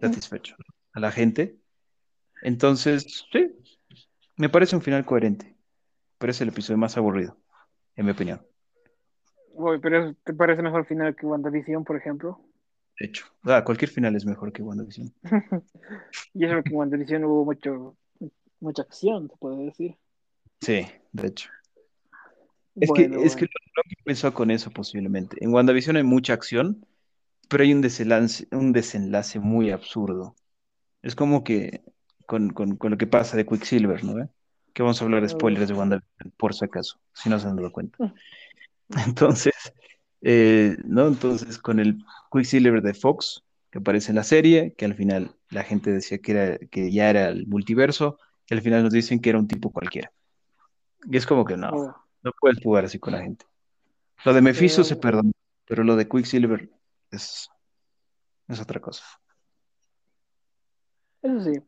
satisfecho, 0.00 0.56
a 0.92 1.00
la 1.00 1.10
gente. 1.10 1.58
Entonces, 2.42 3.26
sí, 3.32 3.50
me 4.36 4.48
parece 4.48 4.76
un 4.76 4.82
final 4.82 5.04
coherente, 5.04 5.56
pero 6.18 6.30
es 6.30 6.40
el 6.40 6.48
episodio 6.48 6.78
más 6.78 6.96
aburrido, 6.96 7.38
en 7.96 8.06
mi 8.06 8.12
opinión. 8.12 8.46
Uy, 9.54 9.78
pero 9.80 10.14
¿te 10.22 10.34
parece 10.34 10.62
mejor 10.62 10.86
final 10.86 11.16
que 11.16 11.24
WandaVision, 11.26 11.82
por 11.84 11.96
ejemplo? 11.96 12.40
De 12.98 13.06
hecho, 13.06 13.26
ah, 13.44 13.64
cualquier 13.64 13.90
final 13.90 14.14
es 14.16 14.26
mejor 14.26 14.52
que 14.52 14.62
WandaVision. 14.62 15.12
y 16.34 16.44
eso 16.44 16.62
que 16.62 16.70
en 16.70 16.76
WandaVision 16.76 17.24
hubo 17.24 17.44
mucho, 17.46 17.96
mucha 18.66 18.82
acción, 18.82 19.28
se 19.30 19.36
puede 19.36 19.64
decir. 19.64 19.96
Sí, 20.60 20.86
de 21.12 21.28
hecho. 21.28 21.48
Es 22.74 22.90
que, 22.94 23.04
es 23.24 23.36
que 23.36 23.44
lo 23.44 23.82
que 23.88 23.96
pensó 24.04 24.34
con 24.34 24.50
eso 24.50 24.70
posiblemente. 24.70 25.36
En 25.40 25.54
WandaVision 25.54 25.96
hay 25.96 26.02
mucha 26.02 26.34
acción, 26.34 26.84
pero 27.48 27.62
hay 27.62 27.72
un 27.72 27.80
desenlace, 27.80 28.46
un 28.50 28.72
desenlace 28.72 29.38
muy 29.38 29.70
absurdo. 29.70 30.34
Es 31.00 31.14
como 31.14 31.42
que 31.42 31.82
con, 32.26 32.50
con, 32.50 32.76
con 32.76 32.90
lo 32.90 32.98
que 32.98 33.06
pasa 33.06 33.36
de 33.36 33.46
Quicksilver, 33.46 34.04
¿no? 34.04 34.28
Que 34.74 34.82
vamos 34.82 35.00
a 35.00 35.04
hablar 35.04 35.22
de 35.22 35.28
spoilers 35.30 35.68
de 35.68 35.74
WandaVision, 35.74 36.32
por 36.36 36.52
si 36.52 36.64
acaso, 36.64 37.00
si 37.14 37.30
no 37.30 37.38
se 37.38 37.46
han 37.46 37.56
dado 37.56 37.72
cuenta. 37.72 38.12
Entonces, 39.06 39.54
eh, 40.20 40.76
¿no? 40.84 41.06
Entonces, 41.06 41.56
con 41.58 41.78
el 41.78 42.04
Quicksilver 42.30 42.82
de 42.82 42.92
Fox, 42.92 43.42
que 43.70 43.78
aparece 43.78 44.10
en 44.10 44.16
la 44.16 44.24
serie, 44.24 44.74
que 44.76 44.84
al 44.84 44.94
final 44.94 45.34
la 45.50 45.62
gente 45.62 45.92
decía 45.92 46.18
que, 46.18 46.32
era, 46.32 46.58
que 46.58 46.90
ya 46.92 47.08
era 47.08 47.28
el 47.28 47.46
multiverso, 47.46 48.18
y 48.48 48.54
al 48.54 48.62
final 48.62 48.82
nos 48.82 48.92
dicen 48.92 49.20
que 49.20 49.30
era 49.30 49.38
un 49.38 49.48
tipo 49.48 49.70
cualquiera. 49.70 50.12
Y 51.04 51.16
es 51.16 51.26
como 51.26 51.44
que 51.44 51.56
no, 51.56 51.70
oh. 51.70 51.94
no 52.22 52.32
puedes 52.40 52.62
jugar 52.62 52.84
así 52.84 52.98
con 52.98 53.12
la 53.12 53.22
gente. 53.22 53.46
Lo 54.24 54.32
de 54.32 54.42
Mephisto 54.42 54.82
se 54.82 54.96
perdona, 54.96 55.30
pero 55.66 55.84
lo 55.84 55.96
de 55.96 56.08
Quicksilver 56.08 56.70
es, 57.10 57.48
es 58.48 58.60
otra 58.60 58.80
cosa. 58.80 59.04
Eso 61.22 61.40
sí, 61.40 61.60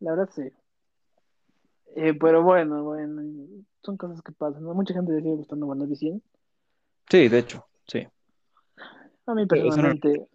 la 0.00 0.10
verdad 0.12 0.30
sí. 0.34 0.52
Eh, 1.96 2.14
pero 2.14 2.42
bueno, 2.42 2.84
bueno, 2.84 3.22
son 3.82 3.96
cosas 3.96 4.22
que 4.22 4.32
pasan. 4.32 4.62
Mucha 4.62 4.94
gente 4.94 5.12
le 5.12 5.22
sigue 5.22 5.34
gustando 5.34 5.66
WandaVision. 5.66 6.22
Sí, 7.10 7.28
de 7.28 7.38
hecho, 7.38 7.66
sí. 7.86 8.06
A 9.26 9.34
mí 9.34 9.46
personalmente 9.46 10.28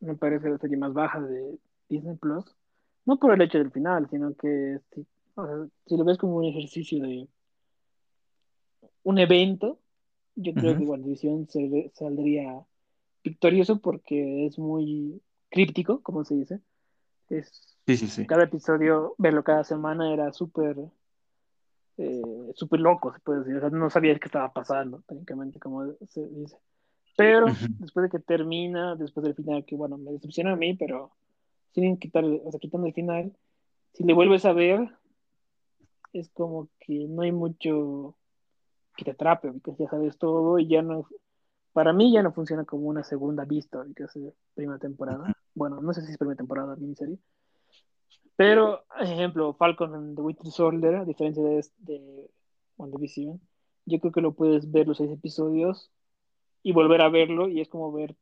me 0.00 0.14
parece 0.14 0.48
la 0.48 0.58
serie 0.58 0.76
más 0.76 0.92
baja 0.92 1.20
de 1.20 1.58
Disney 1.88 2.16
Plus. 2.16 2.44
No 3.06 3.18
por 3.18 3.32
el 3.32 3.40
hecho 3.40 3.58
del 3.58 3.70
final, 3.70 4.08
sino 4.10 4.34
que 4.34 4.80
si, 4.92 5.96
lo 5.96 6.04
ves 6.04 6.18
como 6.18 6.36
un 6.36 6.44
ejercicio 6.44 7.02
de 7.02 7.28
un 9.04 9.18
evento, 9.18 9.78
yo 10.34 10.52
creo 10.52 10.76
que 10.76 10.84
WandaVision 10.84 11.48
saldría 11.94 12.66
victorioso 13.22 13.80
porque 13.80 14.46
es 14.46 14.58
muy 14.58 15.22
críptico, 15.48 16.02
como 16.02 16.24
se 16.24 16.34
dice. 16.34 16.60
Es, 17.30 17.78
sí, 17.86 17.96
sí, 17.96 18.08
sí. 18.08 18.26
Cada 18.26 18.44
episodio, 18.44 19.14
verlo 19.18 19.42
cada 19.44 19.64
semana 19.64 20.12
era 20.12 20.32
súper 20.32 20.76
eh, 21.98 22.52
súper 22.54 22.80
loco, 22.80 23.12
se 23.12 23.20
puede 23.20 23.40
decir. 23.40 23.56
O 23.56 23.60
sea, 23.60 23.70
no 23.70 23.88
sabía 23.90 24.18
qué 24.18 24.26
estaba 24.26 24.52
pasando, 24.52 25.02
técnicamente, 25.06 25.58
como 25.58 25.84
se 26.08 26.26
dice. 26.28 26.56
Pero 27.16 27.46
después 27.78 28.04
de 28.04 28.10
que 28.10 28.18
termina, 28.18 28.94
después 28.96 29.24
del 29.24 29.34
final, 29.34 29.64
que 29.64 29.74
bueno, 29.74 29.96
me 29.96 30.12
decepciona 30.12 30.52
a 30.52 30.56
mí, 30.56 30.74
pero 30.74 31.12
sin 31.82 31.98
quitar, 31.98 32.24
o 32.24 32.50
sea, 32.50 32.58
quitando 32.58 32.86
el 32.86 32.94
final, 32.94 33.36
si 33.92 34.04
le 34.04 34.14
vuelves 34.14 34.44
a 34.46 34.52
ver, 34.52 34.88
es 36.14 36.30
como 36.30 36.68
que 36.80 37.06
no 37.06 37.22
hay 37.22 37.32
mucho 37.32 38.16
que 38.96 39.04
te 39.04 39.10
atrape, 39.10 39.52
porque 39.52 39.84
ya 39.84 39.90
sabes 39.90 40.16
todo 40.16 40.58
y 40.58 40.68
ya 40.68 40.80
no, 40.80 41.06
para 41.74 41.92
mí 41.92 42.12
ya 42.12 42.22
no 42.22 42.32
funciona 42.32 42.64
como 42.64 42.88
una 42.88 43.04
segunda 43.04 43.44
vista, 43.44 43.84
que 43.94 44.04
es 44.04 44.18
primera 44.54 44.78
temporada. 44.78 45.30
Bueno, 45.54 45.82
no 45.82 45.92
sé 45.92 46.00
si 46.02 46.12
es 46.12 46.18
primera 46.18 46.36
temporada, 46.36 46.76
miniserie. 46.76 47.18
Pero, 48.36 48.84
ejemplo, 48.98 49.52
Falcon 49.54 49.94
en 49.94 50.14
The 50.14 50.22
Winter 50.22 50.50
Soldier, 50.50 50.96
a 50.96 51.04
diferencia 51.04 51.42
de, 51.42 51.64
de 51.78 52.30
WandaVision, 52.78 53.38
yo 53.84 54.00
creo 54.00 54.12
que 54.12 54.20
lo 54.22 54.32
puedes 54.32 54.70
ver 54.70 54.88
los 54.88 54.96
seis 54.96 55.10
episodios 55.10 55.90
y 56.62 56.72
volver 56.72 57.02
a 57.02 57.10
verlo 57.10 57.48
y 57.48 57.60
es 57.60 57.68
como 57.68 57.92
ver 57.92 58.16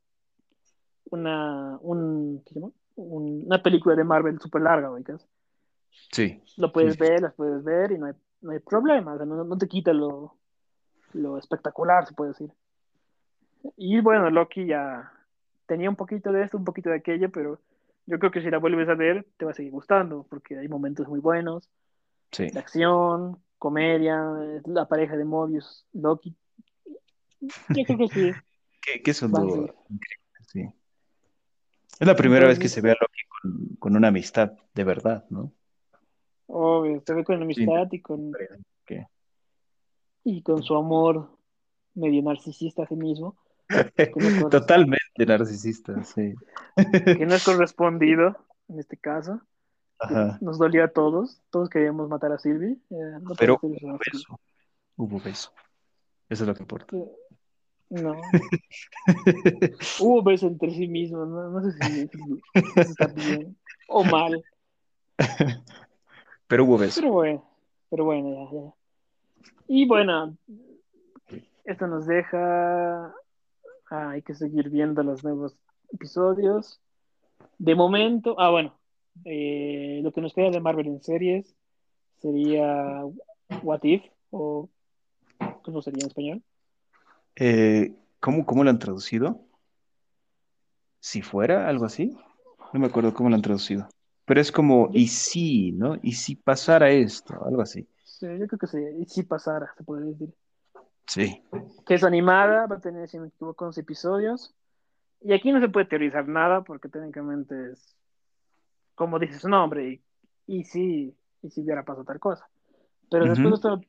una, 1.11 1.79
un, 1.83 2.43
¿qué 2.45 2.55
se 2.55 2.61
llama? 2.61 2.73
Una 2.97 3.63
película 3.63 3.95
de 3.97 4.05
Marvel 4.05 4.41
súper 4.41 4.63
larga, 4.63 4.91
¿oigas? 4.91 5.27
Sí. 6.13 6.43
Lo 6.57 6.73
puedes 6.73 6.99
ver, 6.99 7.23
las 7.23 7.35
puedes 7.35 7.63
ver 7.65 7.93
y 7.93 7.99
no 7.99 8.07
hay, 8.07 8.13
no 8.43 8.53
hay 8.53 8.61
problema, 8.61 9.15
o 9.15 9.17
sea, 9.17 9.27
no, 9.27 9.45
no, 9.45 9.59
te 9.59 9.69
quita 9.69 9.93
lo, 9.93 10.37
lo 11.13 11.39
espectacular, 11.39 12.07
se 12.07 12.15
puede 12.15 12.31
decir. 12.31 12.51
Y 13.77 14.01
bueno, 14.01 14.31
Loki 14.31 14.67
ya 14.67 15.13
tenía 15.67 15.89
un 15.89 15.97
poquito 15.97 16.33
de 16.33 16.43
esto, 16.43 16.59
un 16.59 16.65
poquito 16.65 16.91
de 16.91 16.97
aquello, 16.97 17.31
pero 17.31 17.61
yo 18.07 18.19
creo 18.19 18.31
que 18.31 18.43
si 18.43 18.51
la 18.51 18.59
vuelves 18.59 18.89
a 18.89 18.95
ver, 18.95 19.27
te 19.37 19.45
va 19.45 19.53
a 19.53 19.55
seguir 19.55 19.73
gustando, 19.73 20.27
porque 20.29 20.59
hay 20.59 20.69
momentos 20.69 21.09
muy 21.09 21.21
buenos. 21.21 21.69
Sí. 22.33 22.49
De 22.49 22.59
acción, 22.59 23.39
comedia, 23.59 24.21
la 24.67 24.87
pareja 24.87 25.17
de 25.17 25.25
Mobius, 25.25 25.87
Loki. 25.93 26.37
Yo 27.41 27.85
creo 27.87 27.99
que 27.99 28.09
sí. 28.09 28.33
que, 29.05 29.11
es 29.11 29.23
un 29.23 29.33
dúo 29.33 29.67
sí. 29.67 29.97
Es 31.99 32.07
la 32.07 32.17
primera 32.17 32.47
vez 32.47 32.59
que 32.59 32.69
se 32.69 32.81
ve 32.81 32.91
a 32.91 32.97
Loki 33.01 33.21
con, 33.29 33.77
con, 33.79 33.97
una 33.97 34.09
amistad 34.09 34.53
de 34.75 34.85
verdad, 34.85 35.25
¿no? 35.31 35.53
Obvio, 36.47 37.03
se 37.07 37.15
ve 37.15 37.25
con 37.25 37.43
amistad 37.43 37.89
y 37.91 38.01
con. 38.01 38.33
¿Qué? 38.85 39.07
Y 40.25 40.43
con 40.43 40.63
su 40.63 40.75
amor 40.77 41.31
medio 41.95 42.23
narcisista 42.23 42.83
a 42.83 42.87
sí 42.87 42.97
mismo. 42.97 43.37
Totalmente 44.51 45.27
narcisista, 45.27 46.03
sí. 46.05 46.35
Que 46.77 47.27
no 47.27 47.35
es 47.35 47.45
correspondido 47.45 48.37
en 48.69 48.79
este 48.79 48.97
caso. 48.97 49.41
Nos 50.41 50.59
dolió 50.59 50.85
a 50.85 50.89
todos. 50.89 51.41
Todos 51.51 51.69
queríamos 51.71 52.09
matar 52.09 52.33
a 52.33 52.39
Sylvie. 52.39 52.79
Eh, 52.91 53.19
Pero 53.39 53.59
hubo 53.63 53.99
beso. 53.99 54.41
Hubo 54.97 55.21
beso. 55.21 55.53
Eso 56.29 56.45
es 56.45 56.49
lo 56.49 56.55
que 56.55 56.63
importa. 56.63 56.95
No. 57.91 58.21
hubo 60.01 60.23
beso 60.23 60.47
entre 60.47 60.71
sí 60.71 60.89
mismos. 60.89 61.29
No, 61.29 61.63
sé 61.63 61.73
si, 61.73 62.11
está 62.81 63.07
bien 63.09 63.57
o 63.89 64.05
mal. 64.05 64.43
Pero 66.49 66.65
hubo 66.65 66.79
beso. 66.79 67.01
Pero 67.01 67.13
bueno, 67.13 67.45
pero 67.91 68.05
bueno, 68.05 68.31
ya, 68.31 68.53
ya. 68.53 68.75
Y 69.69 69.87
bueno, 69.87 70.37
esto 71.65 71.87
nos 71.87 72.07
deja 72.07 73.15
Ah, 73.91 74.11
hay 74.11 74.23
que 74.23 74.35
seguir 74.35 74.71
viendo 74.71 75.03
los 75.03 75.23
nuevos 75.23 75.57
episodios. 75.93 76.81
De 77.59 77.75
momento, 77.75 78.35
ah, 78.39 78.51
bueno, 78.51 78.77
eh, 79.25 80.01
lo 80.03 80.13
que 80.13 80.21
nos 80.21 80.33
queda 80.33 80.51
de 80.51 80.61
Marvel 80.61 80.89
en 80.89 81.03
series 81.03 81.55
sería 82.21 83.05
What 83.63 83.85
If, 83.85 84.03
o 84.31 84.69
¿cómo 85.63 85.83
sería 85.83 86.03
en 86.03 86.09
español? 86.09 86.43
Eh, 87.37 87.95
¿cómo, 88.21 88.47
¿Cómo 88.47 88.65
lo 88.65 88.71
han 88.71 88.79
traducido? 88.79 89.41
Si 91.01 91.23
fuera, 91.23 91.69
algo 91.69 91.85
así. 91.85 92.17
No 92.73 92.81
me 92.81 92.87
acuerdo 92.87 93.15
cómo 93.15 93.29
lo 93.29 93.37
han 93.37 93.43
traducido. 93.43 93.89
Pero 94.25 94.41
es 94.41 94.51
como, 94.51 94.89
y 94.93 95.09
si, 95.09 95.73
¿no? 95.73 95.97
Y 96.03 96.13
si 96.13 96.35
pasara 96.35 96.91
esto, 96.91 97.45
algo 97.45 97.63
así. 97.63 97.87
Sí, 98.05 98.27
yo 98.39 98.47
creo 98.47 98.59
que 98.59 98.67
sí, 98.67 98.79
y 98.99 99.05
si 99.07 99.23
pasara, 99.23 99.73
se 99.77 99.85
puede 99.85 100.07
decir. 100.07 100.35
Sí. 101.07 101.43
Que 101.87 101.95
es 101.95 102.05
animada, 102.05 102.67
va 102.67 102.77
a 102.77 102.81
tener, 102.81 103.09
si 103.09 103.19
me 103.19 103.29
equivoco, 103.29 103.67
11 103.67 103.81
episodios. 103.83 104.55
Y 105.21 105.33
aquí 105.33 105.53
no 105.53 105.61
se 105.61 105.69
puede 105.69 105.87
teorizar 105.87 106.27
nada 106.27 106.63
porque 106.63 106.89
técnicamente 106.89 107.73
es, 107.73 107.97
como 108.95 109.19
dice 109.19 109.39
su 109.39 109.49
nombre, 109.49 109.89
y, 110.47 110.59
y 110.59 110.65
sí, 110.65 111.15
y 111.43 111.51
si 111.51 111.63
hubiera 111.63 111.85
pasado 111.85 112.05
tal 112.05 112.21
cosa. 112.21 112.49
Pero 113.11 113.27
después 113.27 113.49
de 113.51 113.55
esto, 113.55 113.81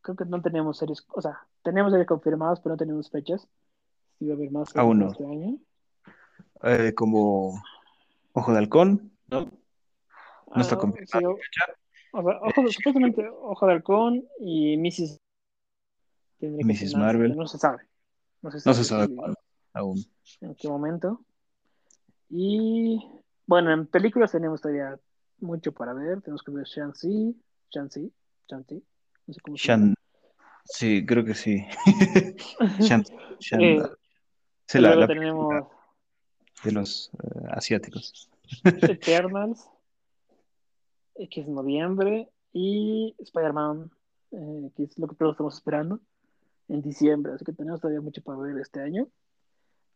creo 0.00 0.16
que 0.16 0.24
no 0.24 0.40
tenemos 0.40 0.78
series, 0.78 1.06
o 1.12 1.20
sea, 1.20 1.46
tenemos 1.64 1.90
series 1.90 2.06
confirmadas, 2.06 2.60
pero 2.60 2.74
no 2.74 2.76
tenemos 2.76 3.10
fechas. 3.10 3.48
Si 4.18 4.26
va 4.26 4.34
a 4.34 4.36
haber 4.36 4.52
más 4.52 4.76
Aún 4.76 5.00
no. 5.00 5.08
este 5.08 5.24
año. 5.24 5.58
Eh, 6.62 6.92
como 6.94 7.60
Ojo 8.32 8.52
de 8.52 8.58
Halcón, 8.58 9.12
¿no? 9.28 9.50
No 10.54 10.62
está 10.62 10.76
ah, 10.76 10.78
confirmado. 10.78 11.36
ojo, 12.12 12.68
supuestamente 12.68 13.28
Ojo 13.28 13.66
de 13.66 13.72
Halcón 13.72 14.24
y 14.38 14.76
Mrs. 14.76 15.18
Mrs. 16.40 16.94
Marvel. 16.96 17.34
No 17.36 17.46
se 17.46 17.58
sabe. 17.58 17.78
No 18.42 18.50
se 18.50 18.84
sabe, 18.84 19.08
aún. 19.72 19.98
En 20.40 20.54
qué 20.54 20.68
momento. 20.68 21.24
Y 22.28 23.00
bueno, 23.46 23.72
en 23.72 23.86
películas 23.86 24.32
tenemos 24.32 24.60
todavía 24.60 24.98
mucho 25.40 25.72
para 25.72 25.94
ver. 25.94 26.20
Tenemos 26.20 26.42
que 26.42 26.52
ver 26.52 26.66
Shang-Chi. 26.66 27.34
Shang-Chi. 27.70 28.12
Shang-Chi. 28.48 28.84
No 29.26 29.34
sé 29.34 29.40
cómo 29.40 29.56
se 29.56 29.66
llama. 29.66 29.94
Sí, 30.64 31.04
creo 31.06 31.24
que 31.24 31.34
sí. 31.34 31.64
Eh, 33.60 33.82
sí, 34.66 34.78
la, 34.78 34.94
la 34.94 35.06
tenemos 35.06 35.66
de 36.64 36.72
los 36.72 37.10
uh, 37.12 37.48
asiáticos. 37.50 38.30
Eternals, 38.64 39.68
eh, 41.16 41.28
que 41.28 41.42
es 41.42 41.48
noviembre, 41.48 42.30
y 42.52 43.14
Spider-Man, 43.18 43.90
eh, 44.32 44.70
que 44.74 44.84
es 44.84 44.98
lo 44.98 45.08
que 45.08 45.16
todos 45.16 45.32
estamos 45.32 45.54
esperando 45.56 46.00
en 46.68 46.80
diciembre, 46.80 47.32
así 47.34 47.44
que 47.44 47.52
tenemos 47.52 47.80
todavía 47.80 48.00
mucho 48.00 48.22
para 48.22 48.38
ver 48.38 48.58
este 48.58 48.80
año. 48.80 49.08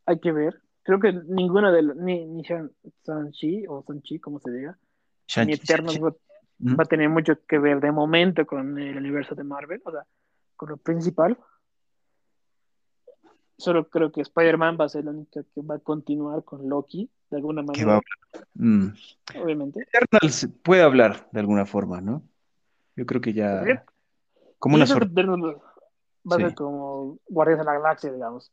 Hay 0.04 0.20
que 0.20 0.32
ver 0.32 0.60
creo 0.88 1.00
que 1.00 1.12
ninguno 1.12 1.70
de 1.70 1.82
los, 1.82 1.96
ni, 1.98 2.24
ni 2.24 2.42
Shang-Chi 2.42 3.66
o 3.68 3.84
Shang-Chi, 3.86 4.20
como 4.20 4.40
se 4.40 4.50
diga, 4.50 4.78
ni 5.44 5.52
Eternos 5.52 6.02
va, 6.02 6.14
va, 6.62 6.82
a 6.82 6.86
tener 6.86 7.10
mucho 7.10 7.34
que 7.46 7.58
ver 7.58 7.78
de 7.80 7.92
momento 7.92 8.46
con 8.46 8.78
el 8.78 8.96
universo 8.96 9.34
de 9.34 9.44
Marvel, 9.44 9.82
o 9.84 9.90
sea, 9.90 10.06
con 10.58 10.68
lo 10.70 10.76
principal. 10.76 11.38
Solo 13.56 13.88
creo 13.88 14.12
que 14.12 14.20
Spider-Man 14.20 14.76
va 14.78 14.84
a 14.84 14.88
ser 14.90 15.04
la 15.04 15.12
única 15.12 15.42
que 15.42 15.62
va 15.62 15.76
a 15.76 15.78
continuar 15.78 16.44
con 16.44 16.68
Loki, 16.68 17.10
de 17.30 17.36
alguna 17.36 17.62
manera. 17.62 18.00
Mm. 18.54 18.88
Obviamente. 19.42 19.80
Eternals 19.82 20.48
puede 20.62 20.82
hablar 20.82 21.28
de 21.32 21.40
alguna 21.40 21.64
forma, 21.64 22.00
¿no? 22.00 22.22
Yo 22.94 23.06
creo 23.06 23.20
que 23.20 23.32
ya. 23.32 23.84
Como 24.58 24.76
una 24.76 24.86
sorpresa. 24.86 25.30
Va 26.30 26.36
a 26.36 26.38
ser 26.38 26.54
como 26.54 27.18
Guardias 27.28 27.58
de 27.58 27.64
la 27.64 27.74
Galaxia, 27.74 28.12
digamos. 28.12 28.52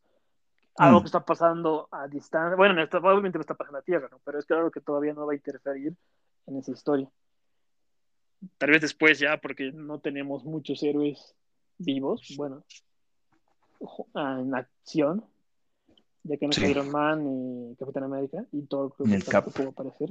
Algo 0.78 1.00
mm. 1.00 1.04
que 1.04 1.08
está 1.08 1.26
pasando 1.26 1.88
a 1.92 2.08
distancia. 2.08 2.56
Bueno, 2.56 2.82
obviamente 2.82 3.38
no 3.38 3.42
está 3.42 3.56
pasando 3.56 3.80
a 3.80 3.82
Tierra, 3.82 4.08
¿no? 4.10 4.20
Pero 4.24 4.40
es 4.40 4.46
claro 4.46 4.72
que 4.72 4.82
todavía 4.82 5.14
no 5.14 5.26
va 5.26 5.34
a 5.34 5.36
interferir 5.36 5.94
en 6.46 6.58
esa 6.58 6.72
historia. 6.72 7.10
Tal 8.58 8.70
vez 8.70 8.82
después 8.82 9.20
ya, 9.20 9.38
porque 9.38 9.72
no 9.72 10.00
tenemos 10.00 10.46
muchos 10.46 10.82
héroes 10.84 11.36
vivos. 11.78 12.34
Bueno, 12.38 12.64
Ah, 14.14 14.40
en 14.42 14.56
acción, 14.56 15.26
ya 16.24 16.38
que 16.38 16.46
no 16.46 16.52
es 16.52 16.58
Iron 16.60 16.90
Man 16.90 17.72
y 17.72 17.76
Capitán 17.76 18.04
América, 18.04 18.46
y 18.52 18.62
Thor 18.64 18.94
creo 18.96 19.20
que 19.20 19.26
tampoco 19.26 19.52
puede 19.52 19.70
aparecer. 19.70 20.10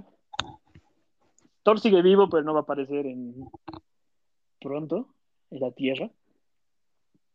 Thor 1.62 1.80
sigue 1.80 2.02
vivo, 2.02 2.28
pero 2.28 2.42
no 2.42 2.52
va 2.52 2.60
a 2.60 2.62
aparecer 2.62 3.06
en 3.06 3.48
pronto 4.60 5.14
en 5.50 5.60
la 5.60 5.70
Tierra. 5.72 6.10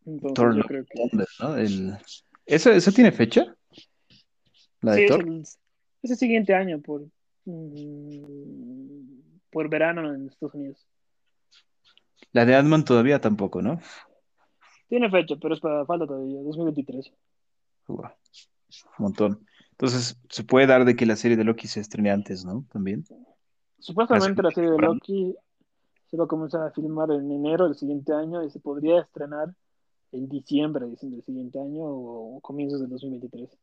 Entonces 0.05 0.35
Thor 0.35 0.55
yo 0.55 0.63
creo 0.63 0.85
que... 0.85 1.25
¿no? 1.39 1.55
El... 1.55 1.97
¿Eso, 2.45 2.91
tiene 2.91 3.11
fecha? 3.11 3.55
¿La 4.81 4.93
de 4.93 5.07
Thor? 5.07 5.25
Es 6.01 6.11
el, 6.11 6.17
siguiente 6.17 6.53
año, 6.53 6.79
por, 6.79 7.05
mm, 7.45 9.03
por 9.51 9.69
verano 9.69 10.13
en 10.13 10.27
Estados 10.27 10.53
Unidos. 10.53 10.87
La 12.31 12.45
de 12.45 12.55
ant 12.55 12.85
todavía 12.85 13.19
tampoco, 13.19 13.61
¿no? 13.61 13.81
Tiene 14.89 15.09
fecha, 15.09 15.35
pero 15.39 15.53
es 15.53 15.59
para 15.59 15.85
falta 15.85 16.07
todavía, 16.07 16.41
2023. 16.41 17.13
un 17.87 18.03
montón. 18.97 19.45
Entonces, 19.71 20.19
se 20.29 20.43
puede 20.43 20.67
dar 20.67 20.83
de 20.83 20.95
que 20.95 21.05
la 21.05 21.15
serie 21.15 21.37
de 21.37 21.43
Loki 21.45 21.67
se 21.67 21.79
estrene 21.79 22.11
antes, 22.11 22.43
¿no? 22.43 22.65
También. 22.71 23.05
Supuestamente 23.77 24.41
la 24.41 24.51
serie 24.51 24.71
de 24.71 24.77
Loki 24.77 25.35
se 26.09 26.17
va 26.17 26.25
a 26.25 26.27
comenzar 26.27 26.63
a 26.63 26.71
filmar 26.71 27.11
en 27.11 27.31
enero 27.31 27.65
del 27.65 27.75
siguiente 27.75 28.11
año 28.13 28.43
y 28.43 28.49
se 28.49 28.59
podría 28.59 29.01
estrenar 29.01 29.53
en 30.11 30.27
diciembre 30.27 30.87
del 30.87 31.23
siguiente 31.23 31.59
año 31.59 31.83
o 31.83 32.39
comienzos 32.41 32.81
del 32.81 32.89
2023. 32.89 33.57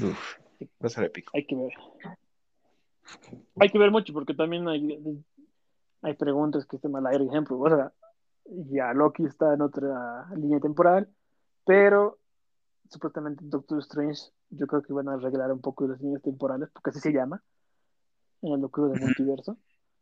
Uf, 0.00 0.36
va 0.62 0.86
a 0.86 0.88
ser 0.88 1.04
épico. 1.04 1.32
Hay 1.34 1.44
que 1.44 1.56
ver. 1.56 1.72
Hay 3.60 3.68
que 3.68 3.78
ver 3.78 3.90
mucho 3.90 4.12
porque 4.12 4.32
también 4.32 4.66
hay, 4.68 5.22
hay 6.02 6.14
preguntas 6.14 6.64
que 6.66 6.76
estén 6.76 6.92
mal 6.92 7.06
aire. 7.08 7.26
Ejemplo, 7.26 7.58
o 7.58 7.68
sea, 7.68 7.92
ya 8.46 8.92
Loki 8.92 9.24
está 9.24 9.54
en 9.54 9.62
otra 9.62 10.28
línea 10.36 10.60
temporal, 10.60 11.08
pero 11.66 12.18
supuestamente 12.90 13.42
Doctor 13.44 13.78
Strange 13.80 14.30
yo 14.50 14.66
creo 14.66 14.82
que 14.82 14.92
van 14.92 15.08
a 15.08 15.14
arreglar 15.14 15.52
un 15.52 15.60
poco 15.60 15.86
las 15.86 16.00
líneas 16.00 16.22
temporales, 16.22 16.68
porque 16.72 16.90
así 16.90 17.00
se 17.00 17.12
llama, 17.12 17.42
en 18.42 18.52
el 18.52 18.60
locura 18.60 18.88
del 18.88 19.00
multiverso. 19.00 19.56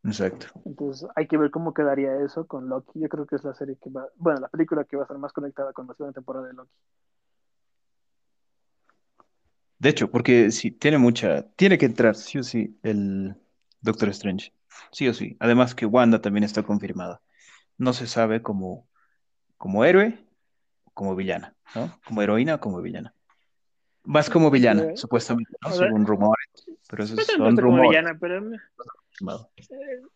Exacto. 0.05 0.47
Entonces 0.65 1.09
hay 1.15 1.29
que 1.29 1.39
ver 1.39 1.51
cómo 1.51 1.73
quedaría 1.73 2.17
eso 2.25 2.47
con 2.47 2.69
Loki. 2.69 3.01
Yo 3.01 3.09
creo 3.09 3.25
que 3.25 3.37
es 3.37 3.45
la 3.45 3.55
serie 3.55 3.77
que 3.81 3.89
va, 3.89 4.09
bueno, 4.17 4.41
la 4.41 4.49
película 4.49 4.85
que 4.85 4.97
va 4.97 5.03
a 5.03 5.05
estar 5.05 5.19
más 5.19 5.33
conectada 5.33 5.73
con 5.73 5.87
la 5.87 5.95
segunda 5.95 6.13
temporada 6.13 6.49
de 6.49 6.55
Loki. 6.55 6.73
De 9.79 9.89
hecho, 9.89 10.11
porque 10.11 10.51
sí, 10.51 10.71
tiene 10.71 10.99
mucha, 10.99 11.49
tiene 11.57 11.79
que 11.79 11.87
entrar 11.87 12.15
sí 12.15 12.39
o 12.39 12.43
sí 12.43 12.79
el 12.83 13.37
Doctor 13.81 14.09
Strange, 14.11 14.53
sí 14.91 15.09
o 15.09 15.15
sí. 15.15 15.37
Además 15.41 15.75
que 15.75 15.87
Wanda 15.87 16.21
también 16.21 16.45
está 16.45 16.63
confirmada 16.63 17.21
no 17.83 17.93
se 17.93 18.07
sabe 18.07 18.43
como, 18.43 18.89
como 19.57 19.85
héroe 19.85 20.19
como 20.95 21.17
villana, 21.17 21.55
¿no? 21.75 21.99
Como 22.07 22.23
heroína 22.23 22.57
o 22.57 22.61
como 22.61 22.81
villana. 22.81 23.15
Más 24.05 24.29
como 24.29 24.51
villana, 24.51 24.97
supuestamente, 24.97 25.53
¿no? 25.63 25.73
Según 25.73 26.07
rumores. 26.07 26.47
Pero 26.89 27.05
eso 27.05 27.17
son 27.17 27.57
rumores. 27.57 27.91
Villana, 27.91 28.19
pero 28.21 28.39
eh, 28.53 28.59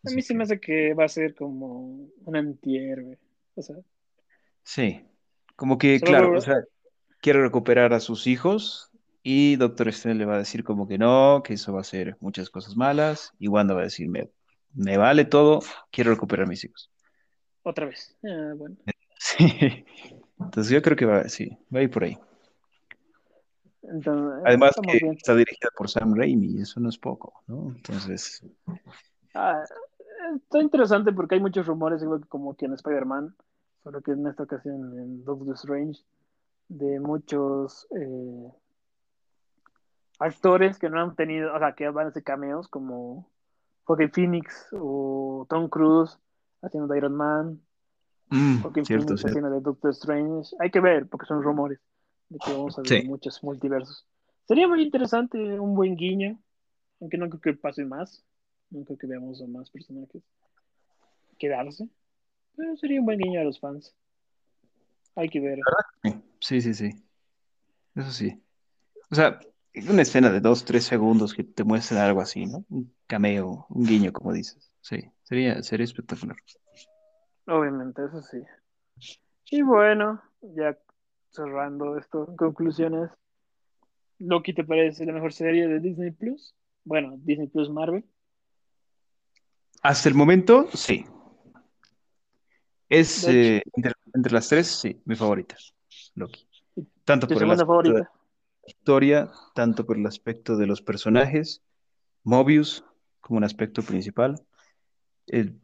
a 0.05 0.11
mí 0.11 0.21
se 0.21 0.33
me 0.35 0.43
hace 0.43 0.59
que 0.59 0.93
va 0.93 1.05
a 1.05 1.09
ser 1.09 1.33
como 1.35 2.07
un 2.25 2.35
antihéroe. 2.35 3.17
O 3.55 3.61
sea. 3.61 3.77
Sí. 4.63 5.05
Como 5.55 5.77
que, 5.77 5.99
claro, 5.99 6.37
o 6.37 6.41
sea, 6.41 6.63
quiere 7.21 7.41
recuperar 7.41 7.93
a 7.93 7.99
sus 7.99 8.27
hijos 8.27 8.91
y 9.23 9.55
Doctor 9.55 9.87
Strange 9.87 10.19
le 10.19 10.25
va 10.25 10.35
a 10.35 10.39
decir 10.39 10.63
como 10.63 10.87
que 10.87 10.97
no, 10.97 11.41
que 11.43 11.55
eso 11.55 11.73
va 11.73 11.81
a 11.81 11.85
ser 11.85 12.17
muchas 12.19 12.49
cosas 12.49 12.75
malas. 12.75 13.31
Y 13.39 13.47
Wanda 13.47 13.73
va 13.73 13.81
a 13.81 13.85
decir, 13.85 14.07
me, 14.09 14.29
me 14.73 14.97
vale 14.97 15.25
todo, 15.25 15.61
quiero 15.91 16.11
recuperar 16.11 16.45
a 16.45 16.49
mis 16.49 16.63
hijos. 16.63 16.91
Otra 17.67 17.85
vez. 17.85 18.15
Ah, 18.23 18.53
bueno. 18.55 18.75
Sí. 19.19 19.83
Entonces 20.39 20.71
yo 20.71 20.79
creo 20.83 20.95
que 20.95 21.05
va, 21.05 21.27
sí, 21.27 21.49
va 21.73 21.79
a 21.79 21.83
ir 21.83 21.89
por 21.89 22.03
ahí. 22.03 22.15
Además 24.45 24.75
que 24.83 24.97
está 25.09 25.33
dirigida 25.33 25.69
por 25.75 25.89
Sam 25.89 26.13
Raimi, 26.15 26.51
y 26.51 26.61
eso 26.61 26.79
no 26.79 26.87
es 26.89 26.99
poco, 26.99 27.41
¿no? 27.47 27.73
Entonces... 27.75 28.43
Ah, 29.33 29.63
está 30.35 30.59
interesante 30.61 31.11
porque 31.11 31.35
hay 31.35 31.41
muchos 31.41 31.65
rumores, 31.65 32.03
igual 32.03 32.21
que 32.21 32.27
como 32.27 32.55
que 32.55 32.67
en 32.67 32.73
Spider-Man, 32.73 33.35
solo 33.83 34.01
que 34.01 34.11
en 34.11 34.27
esta 34.27 34.43
ocasión 34.43 34.99
en 34.99 35.25
Doctor 35.25 35.55
Strange, 35.55 36.03
de 36.67 36.99
muchos 36.99 37.87
eh, 37.99 38.51
actores 40.19 40.77
que 40.77 40.89
no 40.89 41.01
han 41.01 41.15
tenido, 41.15 41.55
o 41.55 41.57
sea, 41.59 41.73
que 41.73 41.89
van 41.89 42.07
a 42.07 42.11
ser 42.11 42.23
cameos 42.23 42.67
como 42.67 43.31
Joaquin 43.85 44.11
Phoenix 44.11 44.67
o 44.73 45.47
Tom 45.49 45.69
Cruise 45.69 46.19
haciendo 46.61 46.87
de 46.87 46.97
Iron 46.97 47.15
Man, 47.15 47.61
mm, 48.29 48.83
cierto, 48.83 49.13
haciendo 49.13 49.49
de 49.49 49.61
Doctor 49.61 49.91
Strange. 49.91 50.55
Hay 50.59 50.71
que 50.71 50.79
ver, 50.79 51.07
porque 51.07 51.25
son 51.25 51.41
rumores 51.41 51.79
de 52.29 52.39
que 52.39 52.51
vamos 52.51 52.77
a 52.77 52.81
ver 52.81 53.05
muchos 53.05 53.43
multiversos. 53.43 54.05
Sería 54.47 54.67
muy 54.67 54.81
interesante, 54.81 55.37
un 55.59 55.75
buen 55.75 55.95
guiño, 55.95 56.39
aunque 57.01 57.17
no 57.17 57.29
creo 57.29 57.41
que 57.41 57.53
pase 57.53 57.85
más, 57.85 58.23
no 58.69 58.83
creo 58.85 58.97
que 58.97 59.07
veamos 59.07 59.41
a 59.41 59.47
más 59.47 59.69
personajes 59.69 60.23
quedarse, 61.37 61.87
pero 62.55 62.75
sería 62.77 62.99
un 62.99 63.05
buen 63.05 63.19
guiño 63.19 63.39
a 63.39 63.43
los 63.43 63.59
fans. 63.59 63.93
Hay 65.15 65.29
que 65.29 65.39
ver. 65.39 65.59
Sí, 66.39 66.61
sí, 66.61 66.73
sí. 66.73 67.03
Eso 67.95 68.11
sí. 68.11 68.41
O 69.09 69.15
sea, 69.15 69.39
una 69.89 70.01
escena 70.01 70.29
de 70.29 70.39
dos, 70.39 70.65
tres 70.65 70.85
segundos 70.85 71.33
que 71.33 71.43
te 71.43 71.63
muestre 71.63 71.99
algo 71.99 72.21
así, 72.21 72.45
¿no? 72.45 72.65
Un 72.69 72.93
cameo, 73.07 73.65
un 73.69 73.85
guiño, 73.85 74.11
como 74.11 74.33
dices. 74.33 74.71
Sí, 74.81 75.11
sería, 75.23 75.61
sería 75.63 75.83
espectacular. 75.83 76.37
Obviamente, 77.47 78.05
eso 78.05 78.21
sí. 78.21 78.37
Y 79.51 79.61
bueno, 79.61 80.21
ya 80.41 80.77
cerrando 81.29 81.97
esto, 81.97 82.35
conclusiones. 82.35 83.09
¿Loki 84.19 84.53
te 84.53 84.63
parece 84.63 85.05
la 85.05 85.13
mejor 85.13 85.31
serie 85.31 85.67
de 85.67 85.79
Disney 85.79 86.11
Plus? 86.11 86.55
Bueno, 86.83 87.15
Disney 87.17 87.47
Plus 87.47 87.69
Marvel. 87.69 88.03
Hasta 89.83 90.09
el 90.09 90.15
momento, 90.15 90.67
sí. 90.73 91.05
Es 92.89 93.27
eh, 93.27 93.61
entre, 94.13 94.31
las 94.31 94.47
tres, 94.47 94.67
sí, 94.67 95.01
mi 95.05 95.15
favorita, 95.15 95.55
Loki. 96.15 96.47
Tanto 97.03 97.27
por 97.27 97.41
el 97.41 97.49
la 97.49 98.09
historia, 98.67 99.31
tanto 99.55 99.85
por 99.85 99.97
el 99.97 100.05
aspecto 100.05 100.57
de 100.57 100.67
los 100.67 100.81
personajes, 100.81 101.63
Mobius 102.23 102.83
como 103.21 103.37
un 103.37 103.43
aspecto 103.43 103.81
principal, 103.81 104.41
el, 105.27 105.59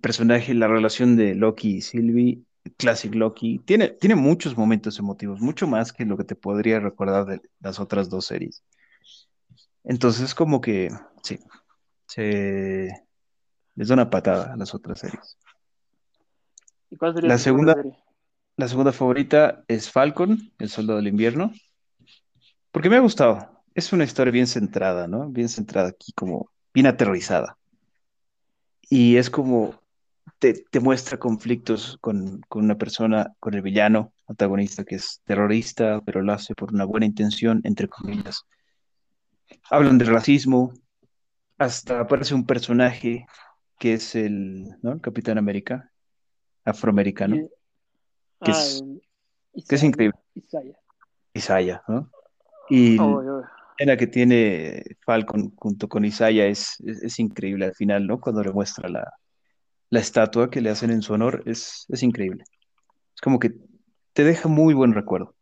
personaje, 0.00 0.54
la 0.54 0.68
relación 0.68 1.16
de 1.16 1.34
Loki 1.34 1.76
y 1.76 1.80
Sylvie, 1.80 2.42
Classic 2.76 3.14
Loki, 3.14 3.58
tiene, 3.60 3.88
tiene 3.88 4.14
muchos 4.14 4.56
momentos 4.56 4.98
emotivos, 4.98 5.40
mucho 5.40 5.66
más 5.66 5.92
que 5.92 6.04
lo 6.04 6.16
que 6.16 6.24
te 6.24 6.36
podría 6.36 6.80
recordar 6.80 7.26
de 7.26 7.40
las 7.60 7.80
otras 7.80 8.08
dos 8.08 8.26
series. 8.26 8.62
Entonces, 9.82 10.34
como 10.34 10.60
que, 10.60 10.90
sí, 11.22 11.38
se 12.06 12.88
les 13.74 13.88
da 13.88 13.94
una 13.94 14.10
patada 14.10 14.54
a 14.54 14.56
las 14.56 14.74
otras 14.74 15.00
series. 15.00 15.36
¿Y 16.90 16.96
cuál 16.96 17.14
sería 17.14 17.28
la 17.28 17.38
segunda, 17.38 17.76
la 18.56 18.68
segunda 18.68 18.92
favorita 18.92 19.64
es 19.68 19.90
Falcon, 19.90 20.52
el 20.58 20.68
soldado 20.68 20.98
del 20.98 21.08
invierno, 21.08 21.52
porque 22.74 22.90
me 22.90 22.96
ha 22.96 23.00
gustado. 23.00 23.62
Es 23.72 23.94
una 23.94 24.02
historia 24.04 24.32
bien 24.32 24.48
centrada, 24.48 25.06
¿no? 25.06 25.30
Bien 25.30 25.48
centrada 25.48 25.88
aquí, 25.88 26.12
como 26.12 26.50
bien 26.74 26.86
aterrizada 26.86 27.56
y 28.90 29.16
es 29.16 29.30
como 29.30 29.74
te, 30.38 30.64
muestra 30.80 31.18
conflictos 31.18 31.98
con, 32.00 32.42
una 32.50 32.76
persona, 32.76 33.32
con 33.40 33.54
el 33.54 33.62
villano 33.62 34.12
antagonista 34.28 34.84
que 34.84 34.96
es 34.96 35.20
terrorista, 35.24 36.00
pero 36.04 36.22
lo 36.22 36.32
hace 36.32 36.54
por 36.54 36.72
una 36.72 36.84
buena 36.84 37.06
intención, 37.06 37.60
entre 37.64 37.88
comillas. 37.88 38.44
Hablan 39.70 39.98
de 39.98 40.04
racismo, 40.04 40.72
hasta 41.58 42.00
aparece 42.00 42.34
un 42.34 42.46
personaje 42.46 43.26
que 43.78 43.94
es 43.94 44.14
el, 44.14 44.68
Capitán 45.00 45.38
América, 45.38 45.90
afroamericano, 46.64 47.48
que, 48.40 48.50
es, 48.50 48.82
ah, 48.84 49.62
que 49.68 49.74
es 49.74 49.82
increíble. 49.82 50.18
Isaiah. 50.34 50.78
Isaiah, 51.32 51.82
¿no? 51.88 52.10
Y 52.68 52.96
escena 53.76 53.96
que 53.96 54.06
tiene 54.06 54.82
Falcon 55.04 55.54
junto 55.56 55.88
con 55.88 56.04
Isaiah 56.04 56.46
es, 56.46 56.80
es, 56.86 57.02
es 57.02 57.18
increíble 57.18 57.66
al 57.66 57.74
final, 57.74 58.06
¿no? 58.06 58.20
Cuando 58.20 58.42
le 58.42 58.52
muestra 58.52 58.88
la, 58.88 59.12
la 59.90 60.00
estatua 60.00 60.50
que 60.50 60.60
le 60.60 60.70
hacen 60.70 60.90
en 60.90 61.02
su 61.02 61.12
honor, 61.12 61.42
es, 61.46 61.86
es 61.88 62.02
increíble. 62.02 62.44
Es 63.14 63.20
como 63.20 63.38
que 63.38 63.54
te 64.12 64.24
deja 64.24 64.48
muy 64.48 64.74
buen 64.74 64.92
recuerdo. 64.92 65.34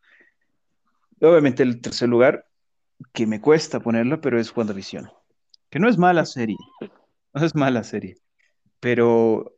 Obviamente 1.20 1.62
el 1.62 1.80
tercer 1.80 2.08
lugar, 2.08 2.46
que 3.12 3.26
me 3.26 3.40
cuesta 3.40 3.80
ponerlo, 3.80 4.20
pero 4.20 4.38
es 4.38 4.54
WandaVision. 4.56 5.08
Que 5.70 5.78
no 5.78 5.88
es 5.88 5.96
mala 5.96 6.26
serie, 6.26 6.58
no 7.32 7.44
es 7.44 7.54
mala 7.54 7.82
serie, 7.82 8.16
pero 8.78 9.56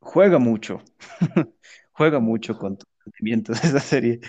juega 0.00 0.38
mucho, 0.38 0.82
juega 1.92 2.18
mucho 2.18 2.58
con 2.58 2.76
tus 2.76 2.88
sentimientos 3.04 3.62
esa 3.64 3.78
serie. 3.78 4.20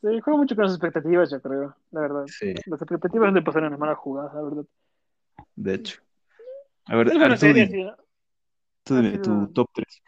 Sí, 0.00 0.20
juego 0.20 0.38
mucho 0.38 0.54
con 0.54 0.64
las 0.64 0.74
expectativas, 0.74 1.30
yo 1.30 1.40
creo, 1.40 1.74
la 1.90 2.00
verdad. 2.00 2.24
Sí, 2.26 2.54
Las 2.66 2.80
expectativas 2.80 3.34
de 3.34 3.42
pasar 3.42 3.64
una 3.64 3.76
mala 3.76 3.96
jugada, 3.96 4.32
la 4.32 4.42
verdad. 4.42 4.64
de 5.56 5.74
hecho. 5.74 6.00
A 6.86 6.96
ver, 6.96 7.08
Es 7.08 7.40
serie, 7.40 7.94
tú 8.84 8.94
dime 8.96 9.18
tu 9.18 9.48
top 9.48 9.68
3. 9.74 10.02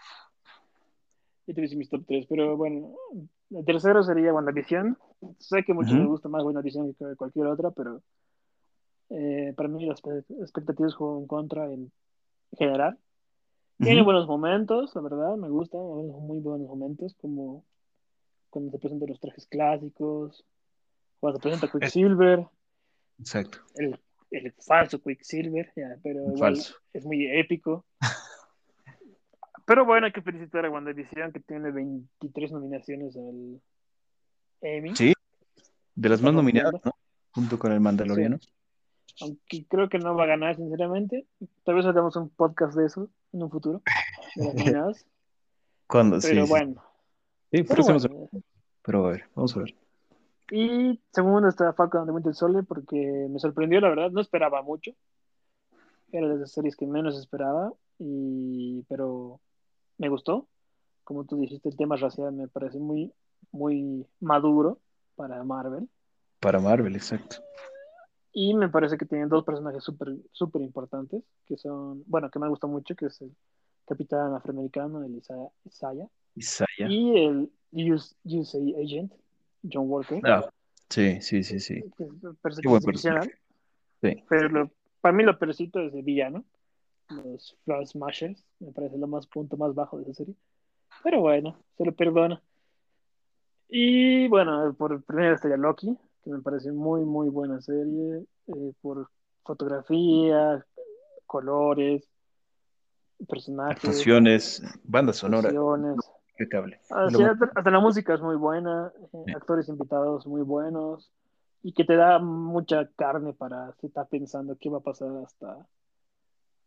yo 1.47 1.55
te 1.55 1.64
hice 1.64 1.76
mis 1.76 1.91
top 1.91 2.05
3, 2.07 2.26
pero 2.28 2.57
bueno, 2.57 2.95
el 3.51 3.64
tercero 3.64 4.03
sería 4.03 4.32
WandaVision. 4.32 4.97
Sé 5.38 5.64
que 5.64 5.72
a 5.72 5.74
muchos 5.74 5.93
les 5.93 6.07
gusta 6.07 6.28
más 6.28 6.45
WandaVision 6.45 6.95
que 6.95 7.16
cualquier 7.16 7.49
otra, 7.49 7.70
pero 7.72 8.01
eh, 9.11 9.53
para 9.57 9.68
mí 9.68 9.84
las 9.86 10.01
expectativas 10.41 10.95
juegan 10.95 11.22
en 11.22 11.26
contra 11.26 11.64
en 11.66 11.93
general. 12.57 12.97
Tiene 13.78 14.03
buenos 14.03 14.26
momentos, 14.26 14.95
la 14.95 15.01
verdad, 15.01 15.36
me 15.36 15.49
gustan, 15.49 15.80
muy 15.80 16.38
buenos 16.38 16.68
momentos, 16.68 17.14
como 17.20 17.64
cuando 18.51 18.70
se 18.72 18.78
presentan 18.78 19.09
los 19.09 19.20
trajes 19.20 19.46
clásicos, 19.46 20.44
cuando 21.20 21.38
se 21.38 21.42
presenta 21.42 21.70
Quicksilver, 21.70 22.46
Exacto, 23.18 23.59
el, 23.76 23.98
el 24.30 24.53
falso 24.64 25.01
Quicksilver, 25.03 25.72
ya, 25.76 25.96
pero 26.03 26.20
igual 26.22 26.57
falso. 26.57 26.74
es 26.92 27.05
muy 27.05 27.26
épico. 27.26 27.84
Pero 29.66 29.84
bueno, 29.84 30.07
hay 30.07 30.12
que 30.12 30.22
felicitar 30.22 30.64
a 30.64 30.70
WandaVision 30.70 31.32
que 31.32 31.38
tiene 31.38 31.70
23 31.70 32.51
nominaciones 32.51 33.16
al 33.16 33.61
Emmy. 34.62 34.96
Sí, 34.96 35.12
de 35.94 36.09
las 36.09 36.20
más 36.22 36.34
nominadas. 36.34 36.72
¿no? 36.84 36.92
Junto 37.30 37.57
con 37.57 37.70
el 37.70 37.78
Sí. 37.78 37.82
Mandaloriano. 37.84 38.38
Aunque 39.20 39.64
creo 39.68 39.88
que 39.88 39.98
no 39.98 40.16
va 40.16 40.24
a 40.24 40.28
ganar, 40.28 40.57
sinceramente. 40.57 41.24
Tal 41.62 41.76
vez 41.76 41.86
hagamos 41.86 42.16
un 42.16 42.30
podcast 42.30 42.74
de 42.76 42.86
eso 42.86 43.11
en 43.32 43.44
un 43.44 43.51
futuro, 43.51 43.82
de 44.34 44.44
las 44.46 44.55
nominadas. 44.82 45.07
¿Cuándo? 45.86 46.20
Sí, 46.20 46.28
Pero 46.30 46.46
sí. 46.46 46.51
bueno, 46.51 46.82
Sí, 47.51 47.62
pero 47.64 47.82
bueno. 47.82 48.28
pero 48.82 49.07
a 49.07 49.11
ver, 49.11 49.24
vamos 49.34 49.57
a 49.57 49.61
ver. 49.61 49.74
Y 50.53 51.01
segundo 51.12 51.48
está 51.48 51.72
Falcon 51.72 52.07
the 52.07 52.12
Winter 52.12 52.34
Soldier 52.34 52.64
porque 52.64 53.28
me 53.30 53.38
sorprendió, 53.38 53.80
la 53.80 53.88
verdad, 53.88 54.11
no 54.11 54.20
esperaba 54.20 54.62
mucho. 54.62 54.92
Era 56.12 56.28
de 56.28 56.38
las 56.38 56.51
series 56.51 56.76
que 56.76 56.86
menos 56.86 57.16
esperaba, 57.16 57.72
y... 57.98 58.82
pero 58.88 59.40
me 59.98 60.09
gustó. 60.09 60.48
Como 61.05 61.24
tú 61.24 61.36
dijiste, 61.36 61.68
el 61.68 61.76
tema 61.76 61.96
racial 61.96 62.32
me 62.32 62.48
parece 62.48 62.78
muy, 62.78 63.12
muy 63.53 64.07
maduro 64.20 64.78
para 65.16 65.42
Marvel. 65.44 65.88
Para 66.40 66.59
Marvel, 66.59 66.94
exacto. 66.96 67.36
Y 68.32 68.55
me 68.55 68.68
parece 68.68 68.96
que 68.96 69.07
tienen 69.07 69.28
dos 69.28 69.44
personajes 69.44 69.82
súper 69.82 70.16
súper 70.32 70.62
importantes, 70.62 71.22
que 71.46 71.57
son, 71.57 72.05
bueno, 72.07 72.30
que 72.30 72.38
me 72.38 72.48
gusta 72.48 72.66
mucho, 72.66 72.94
que 72.94 73.07
es 73.07 73.20
el 73.22 73.34
capitán 73.86 74.34
afroamericano, 74.34 75.03
el 75.05 75.16
Isa- 75.16 75.51
Isaiah, 75.64 76.09
Isaiah. 76.37 76.89
y 76.89 77.16
el 77.18 77.51
US, 77.93 78.14
USA 78.24 78.59
Agent, 78.83 79.12
John 79.70 79.89
Walker, 79.91 80.20
Ah, 80.24 80.49
sí, 80.89 81.20
sí, 81.20 81.43
sí, 81.43 81.61
sí. 81.61 81.83
Qué 81.97 82.68
buen 82.68 82.76
excepcional. 82.76 83.31
Sí. 84.03 84.24
Pero 84.28 84.49
lo- 84.49 84.70
para 85.01 85.14
mí 85.14 85.22
lo 85.24 85.39
peorcito 85.39 85.81
es 85.81 85.95
el 85.95 86.03
villano, 86.03 86.45
los 87.11 87.57
Flood 87.64 87.87
Smashers, 87.87 88.45
me 88.61 88.72
parece 88.72 88.97
lo 88.99 89.07
más 89.07 89.26
punto 89.26 89.57
más 89.57 89.74
bajo 89.74 89.97
de 89.99 90.05
esa 90.05 90.14
serie. 90.14 90.35
Pero 91.03 91.20
bueno, 91.20 91.57
se 91.76 91.85
lo 91.85 91.93
perdona. 91.93 92.43
Y 93.68 94.26
bueno, 94.28 94.74
por 94.74 95.03
primero 95.05 95.35
estaría 95.35 95.57
Loki, 95.57 95.97
que 96.24 96.31
me 96.31 96.41
parece 96.41 96.72
muy, 96.72 97.05
muy 97.05 97.28
buena 97.28 97.61
serie, 97.61 98.24
eh, 98.49 98.72
por 98.81 99.09
fotografía, 99.45 100.64
colores, 101.26 102.09
personajes, 103.28 103.76
Actuaciones, 103.76 104.62
banda 104.85 105.12
sonora, 105.12 105.49
actuaciones. 105.51 105.97
Impecable. 106.41 106.80
Ah, 106.91 107.07
hasta, 107.07 107.53
hasta 107.55 107.70
la 107.70 107.80
música 107.80 108.14
es 108.14 108.20
muy 108.20 108.36
buena, 108.36 108.93
eh, 109.12 109.22
Sí. 109.26 109.32
actores 109.32 109.68
invitados 109.68 110.26
muy 110.26 110.43
buenos, 110.43 111.12
y 111.62 111.72
que 111.72 111.84
te 111.84 111.95
da 111.95 112.18
mucha 112.18 112.88
carne 112.97 113.32
para 113.32 113.72
si 113.80 113.88
estás 113.88 114.09
pensando 114.09 114.57
qué 114.59 114.70
va 114.70 114.78
a 114.78 114.82
pasar 114.82 115.11
hasta, 115.24 115.66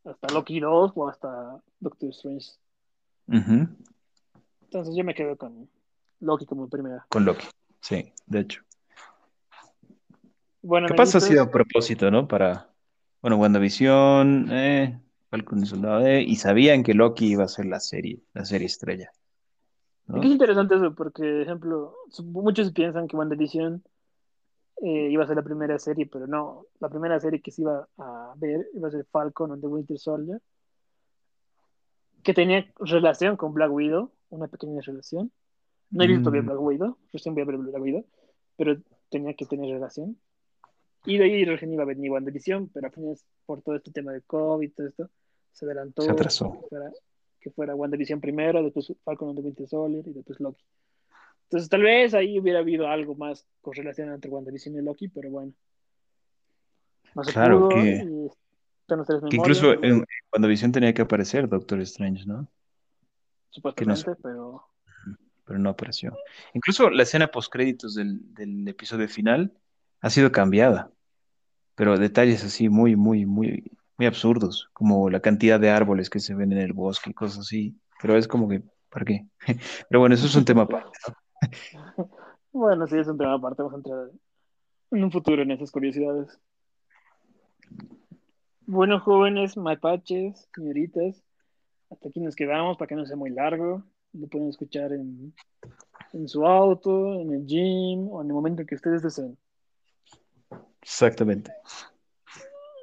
hasta 0.05 0.34
Loki 0.34 0.59
2 0.59 0.91
o 0.95 1.09
hasta 1.09 1.59
Doctor 1.80 2.09
Strange. 2.09 2.51
Entonces 3.28 4.95
yo 4.95 5.03
me 5.03 5.15
quedo 5.15 5.36
con 5.36 5.67
Loki 6.19 6.45
como 6.45 6.69
primera. 6.69 7.05
Con 7.09 7.26
Loki, 7.26 7.47
sí, 7.82 8.13
de 8.28 8.39
hecho. 8.39 8.61
Bueno, 10.61 10.88
Capaz 10.88 11.15
ha 11.15 11.19
sido 11.19 11.43
a 11.43 11.51
propósito, 11.51 12.09
¿no? 12.09 12.28
Para, 12.28 12.69
bueno, 13.21 13.38
WandaVision, 13.38 14.47
eh, 14.51 15.01
Falcon 15.30 15.63
y 15.63 15.65
Soldado, 15.65 16.05
eh, 16.05 16.21
y 16.21 16.38
sabían 16.38 16.84
que 16.84 16.93
Loki 16.93 17.32
iba 17.32 17.43
a 17.43 17.49
ser 17.49 17.65
la 17.65 17.80
serie, 17.80 18.21
la 18.34 18.45
serie 18.45 18.67
estrella, 18.67 19.11
¿no? 20.08 20.22
Es 20.22 20.30
interesante 20.30 20.76
eso, 20.76 20.93
porque, 20.95 21.41
ejemplo, 21.41 21.95
muchos 22.24 22.72
piensan 22.72 23.08
que 23.08 23.16
WandaVision 23.16 23.84
eh, 24.82 25.10
iba 25.12 25.24
a 25.24 25.28
ser 25.28 25.36
la 25.36 25.43
primera 25.43 25.80
serie, 25.80 26.06
pero 26.06 26.28
no. 26.28 26.66
La 26.80 26.89
primera 26.89 27.20
serie 27.20 27.41
que 27.41 27.51
se 27.51 27.62
iba 27.62 27.88
a 27.97 28.34
ver 28.36 28.68
iba 28.74 28.88
a 28.88 28.91
ser 28.91 29.06
Falcon 29.06 29.51
and 29.51 29.62
the 29.62 29.68
Winter 29.68 29.97
Soldier, 29.97 30.41
que 32.24 32.34
tenía 32.34 32.66
relación 32.80 33.38
con 33.38 33.54
Black 33.54 33.72
Widow, 33.72 34.12
una 34.30 34.47
pequeña 34.47 34.82
relación. 34.82 35.32
No 35.89 36.04
he 36.04 36.08
visto 36.08 36.24
todavía 36.24 36.41
Mm, 36.41 36.45
Black 36.47 36.62
Widow, 36.62 36.97
recién 37.12 37.36
voy 37.36 37.43
a 37.43 37.45
ver 37.45 37.58
Black 37.58 37.82
Widow, 37.82 38.06
pero 38.58 38.78
tenía 39.10 39.34
que 39.36 39.45
tener 39.45 39.70
relación. 39.74 40.18
Y 41.06 41.18
de 41.18 41.26
ahí 41.26 41.45
recién 41.45 41.72
iba 41.72 41.84
a 41.84 41.86
venir 41.86 42.12
WandaVision, 42.12 42.70
pero 42.70 42.89
final, 42.91 43.16
por 43.45 43.62
todo 43.62 43.76
este 43.76 43.91
tema 43.91 44.12
de 44.12 44.22
COVID 44.22 44.68
y 44.68 44.72
todo 44.72 44.88
esto, 44.88 45.10
se 45.51 45.66
adelantó 45.66 46.01
se 46.01 46.12
atrasó. 46.12 46.60
fuera, 46.70 46.91
que 47.43 47.51
fuera 47.51 47.75
WandaVision 47.75 48.21
primero, 48.21 48.63
después 48.63 48.93
Falcon 49.03 49.29
and 49.29 49.37
the 49.39 49.43
Winter 49.43 49.67
Soldier 49.67 50.07
y 50.07 50.13
después 50.13 50.39
Loki. 50.39 50.63
Entonces, 51.43 51.69
tal 51.69 51.81
vez 51.83 52.13
ahí 52.13 52.39
hubiera 52.39 52.59
habido 52.59 52.87
algo 52.87 53.15
más 53.15 53.45
con 53.61 53.73
relación 53.73 54.11
entre 54.11 54.31
WandaVision 54.31 54.75
y 54.75 54.81
Loki, 54.81 55.09
pero 55.09 55.29
bueno, 55.29 55.53
no 57.13 57.23
se 57.23 57.31
Claro, 57.33 57.59
pudo. 57.59 57.69
que, 57.69 58.07
Y 59.31 59.35
incluso 59.35 59.73
y- 59.73 59.77
en 59.87 60.03
WandaVision 60.33 60.71
tenía 60.71 60.93
que 60.93 61.01
aparecer 61.03 61.47
Doctor 61.47 61.79
Strange, 61.81 62.25
¿no? 62.25 62.47
Que 63.75 63.85
no, 63.85 63.95
supuestamente, 63.95 64.15
pero 64.23 64.63
pero 65.45 65.59
no 65.59 65.69
apareció. 65.69 66.17
Incluso 66.53 66.89
la 66.89 67.03
escena 67.03 67.27
postcréditos 67.27 67.95
del, 67.95 68.33
del 68.33 68.65
episodio 68.67 69.07
final 69.09 69.51
ha 70.01 70.09
sido 70.09 70.31
cambiada, 70.31 70.91
pero 71.75 71.97
detalles 71.97 72.43
así 72.43 72.69
muy, 72.69 72.95
muy, 72.95 73.25
muy, 73.25 73.71
muy 73.97 74.07
absurdos, 74.07 74.69
como 74.73 75.09
la 75.09 75.19
cantidad 75.19 75.59
de 75.59 75.69
árboles 75.69 76.09
que 76.09 76.19
se 76.19 76.33
ven 76.33 76.51
en 76.51 76.59
el 76.59 76.73
bosque 76.73 77.11
y 77.11 77.13
cosas 77.13 77.39
así, 77.39 77.77
pero 78.01 78.17
es 78.17 78.27
como 78.27 78.47
que, 78.47 78.61
¿para 78.89 79.05
qué? 79.05 79.27
Pero 79.89 79.99
bueno, 79.99 80.15
eso 80.15 80.25
es 80.25 80.35
un 80.35 80.45
tema 80.45 80.63
aparte, 80.63 80.97
¿no? 81.07 81.13
bueno, 82.51 82.87
sí, 82.87 82.97
es 82.97 83.07
un 83.07 83.17
tema 83.17 83.33
aparte, 83.33 83.61
vamos 83.61 83.73
a 83.73 83.77
entrar 83.77 84.09
en 84.91 85.03
un 85.03 85.11
futuro 85.11 85.41
en 85.41 85.51
esas 85.51 85.71
curiosidades. 85.71 86.39
Bueno, 88.65 88.99
jóvenes, 88.99 89.57
mapaches, 89.57 90.47
señoritas, 90.55 91.23
hasta 91.89 92.09
aquí 92.09 92.19
nos 92.19 92.35
quedamos 92.35 92.77
para 92.77 92.87
que 92.87 92.95
no 92.95 93.05
sea 93.05 93.15
muy 93.15 93.29
largo. 93.29 93.83
Lo 94.13 94.27
pueden 94.27 94.49
escuchar 94.49 94.93
en, 94.93 95.33
en 96.13 96.27
su 96.27 96.45
auto, 96.45 97.19
en 97.19 97.33
el 97.33 97.45
gym 97.45 98.07
o 98.09 98.21
en 98.21 98.27
el 98.27 98.33
momento 98.33 98.65
que 98.65 98.75
ustedes 98.75 99.01
deseen. 99.01 99.37
Exactamente. 100.81 101.51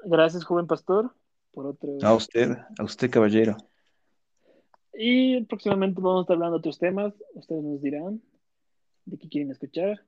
Gracias, 0.05 0.45
joven 0.45 0.67
pastor, 0.67 1.15
por 1.53 1.67
otro. 1.67 1.99
A 2.03 2.15
usted, 2.15 2.57
a 2.79 2.85
usted, 2.85 3.11
caballero. 3.11 3.57
Y 4.95 5.45
próximamente 5.45 6.01
vamos 6.01 6.21
a 6.21 6.23
estar 6.23 6.35
hablando 6.35 6.57
de 6.57 6.61
otros 6.61 6.79
temas. 6.79 7.15
Ustedes 7.35 7.63
nos 7.63 7.81
dirán 7.81 8.21
de 9.05 9.19
qué 9.19 9.29
quieren 9.29 9.51
escuchar. 9.51 10.05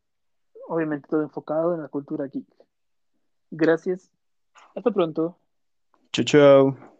Obviamente 0.68 1.08
todo 1.08 1.22
enfocado 1.22 1.74
en 1.74 1.82
la 1.82 1.88
cultura 1.88 2.26
geek. 2.26 2.46
Gracias. 3.50 4.10
Hasta 4.74 4.90
pronto. 4.90 5.38
Chao, 6.12 6.24
chao. 6.24 6.91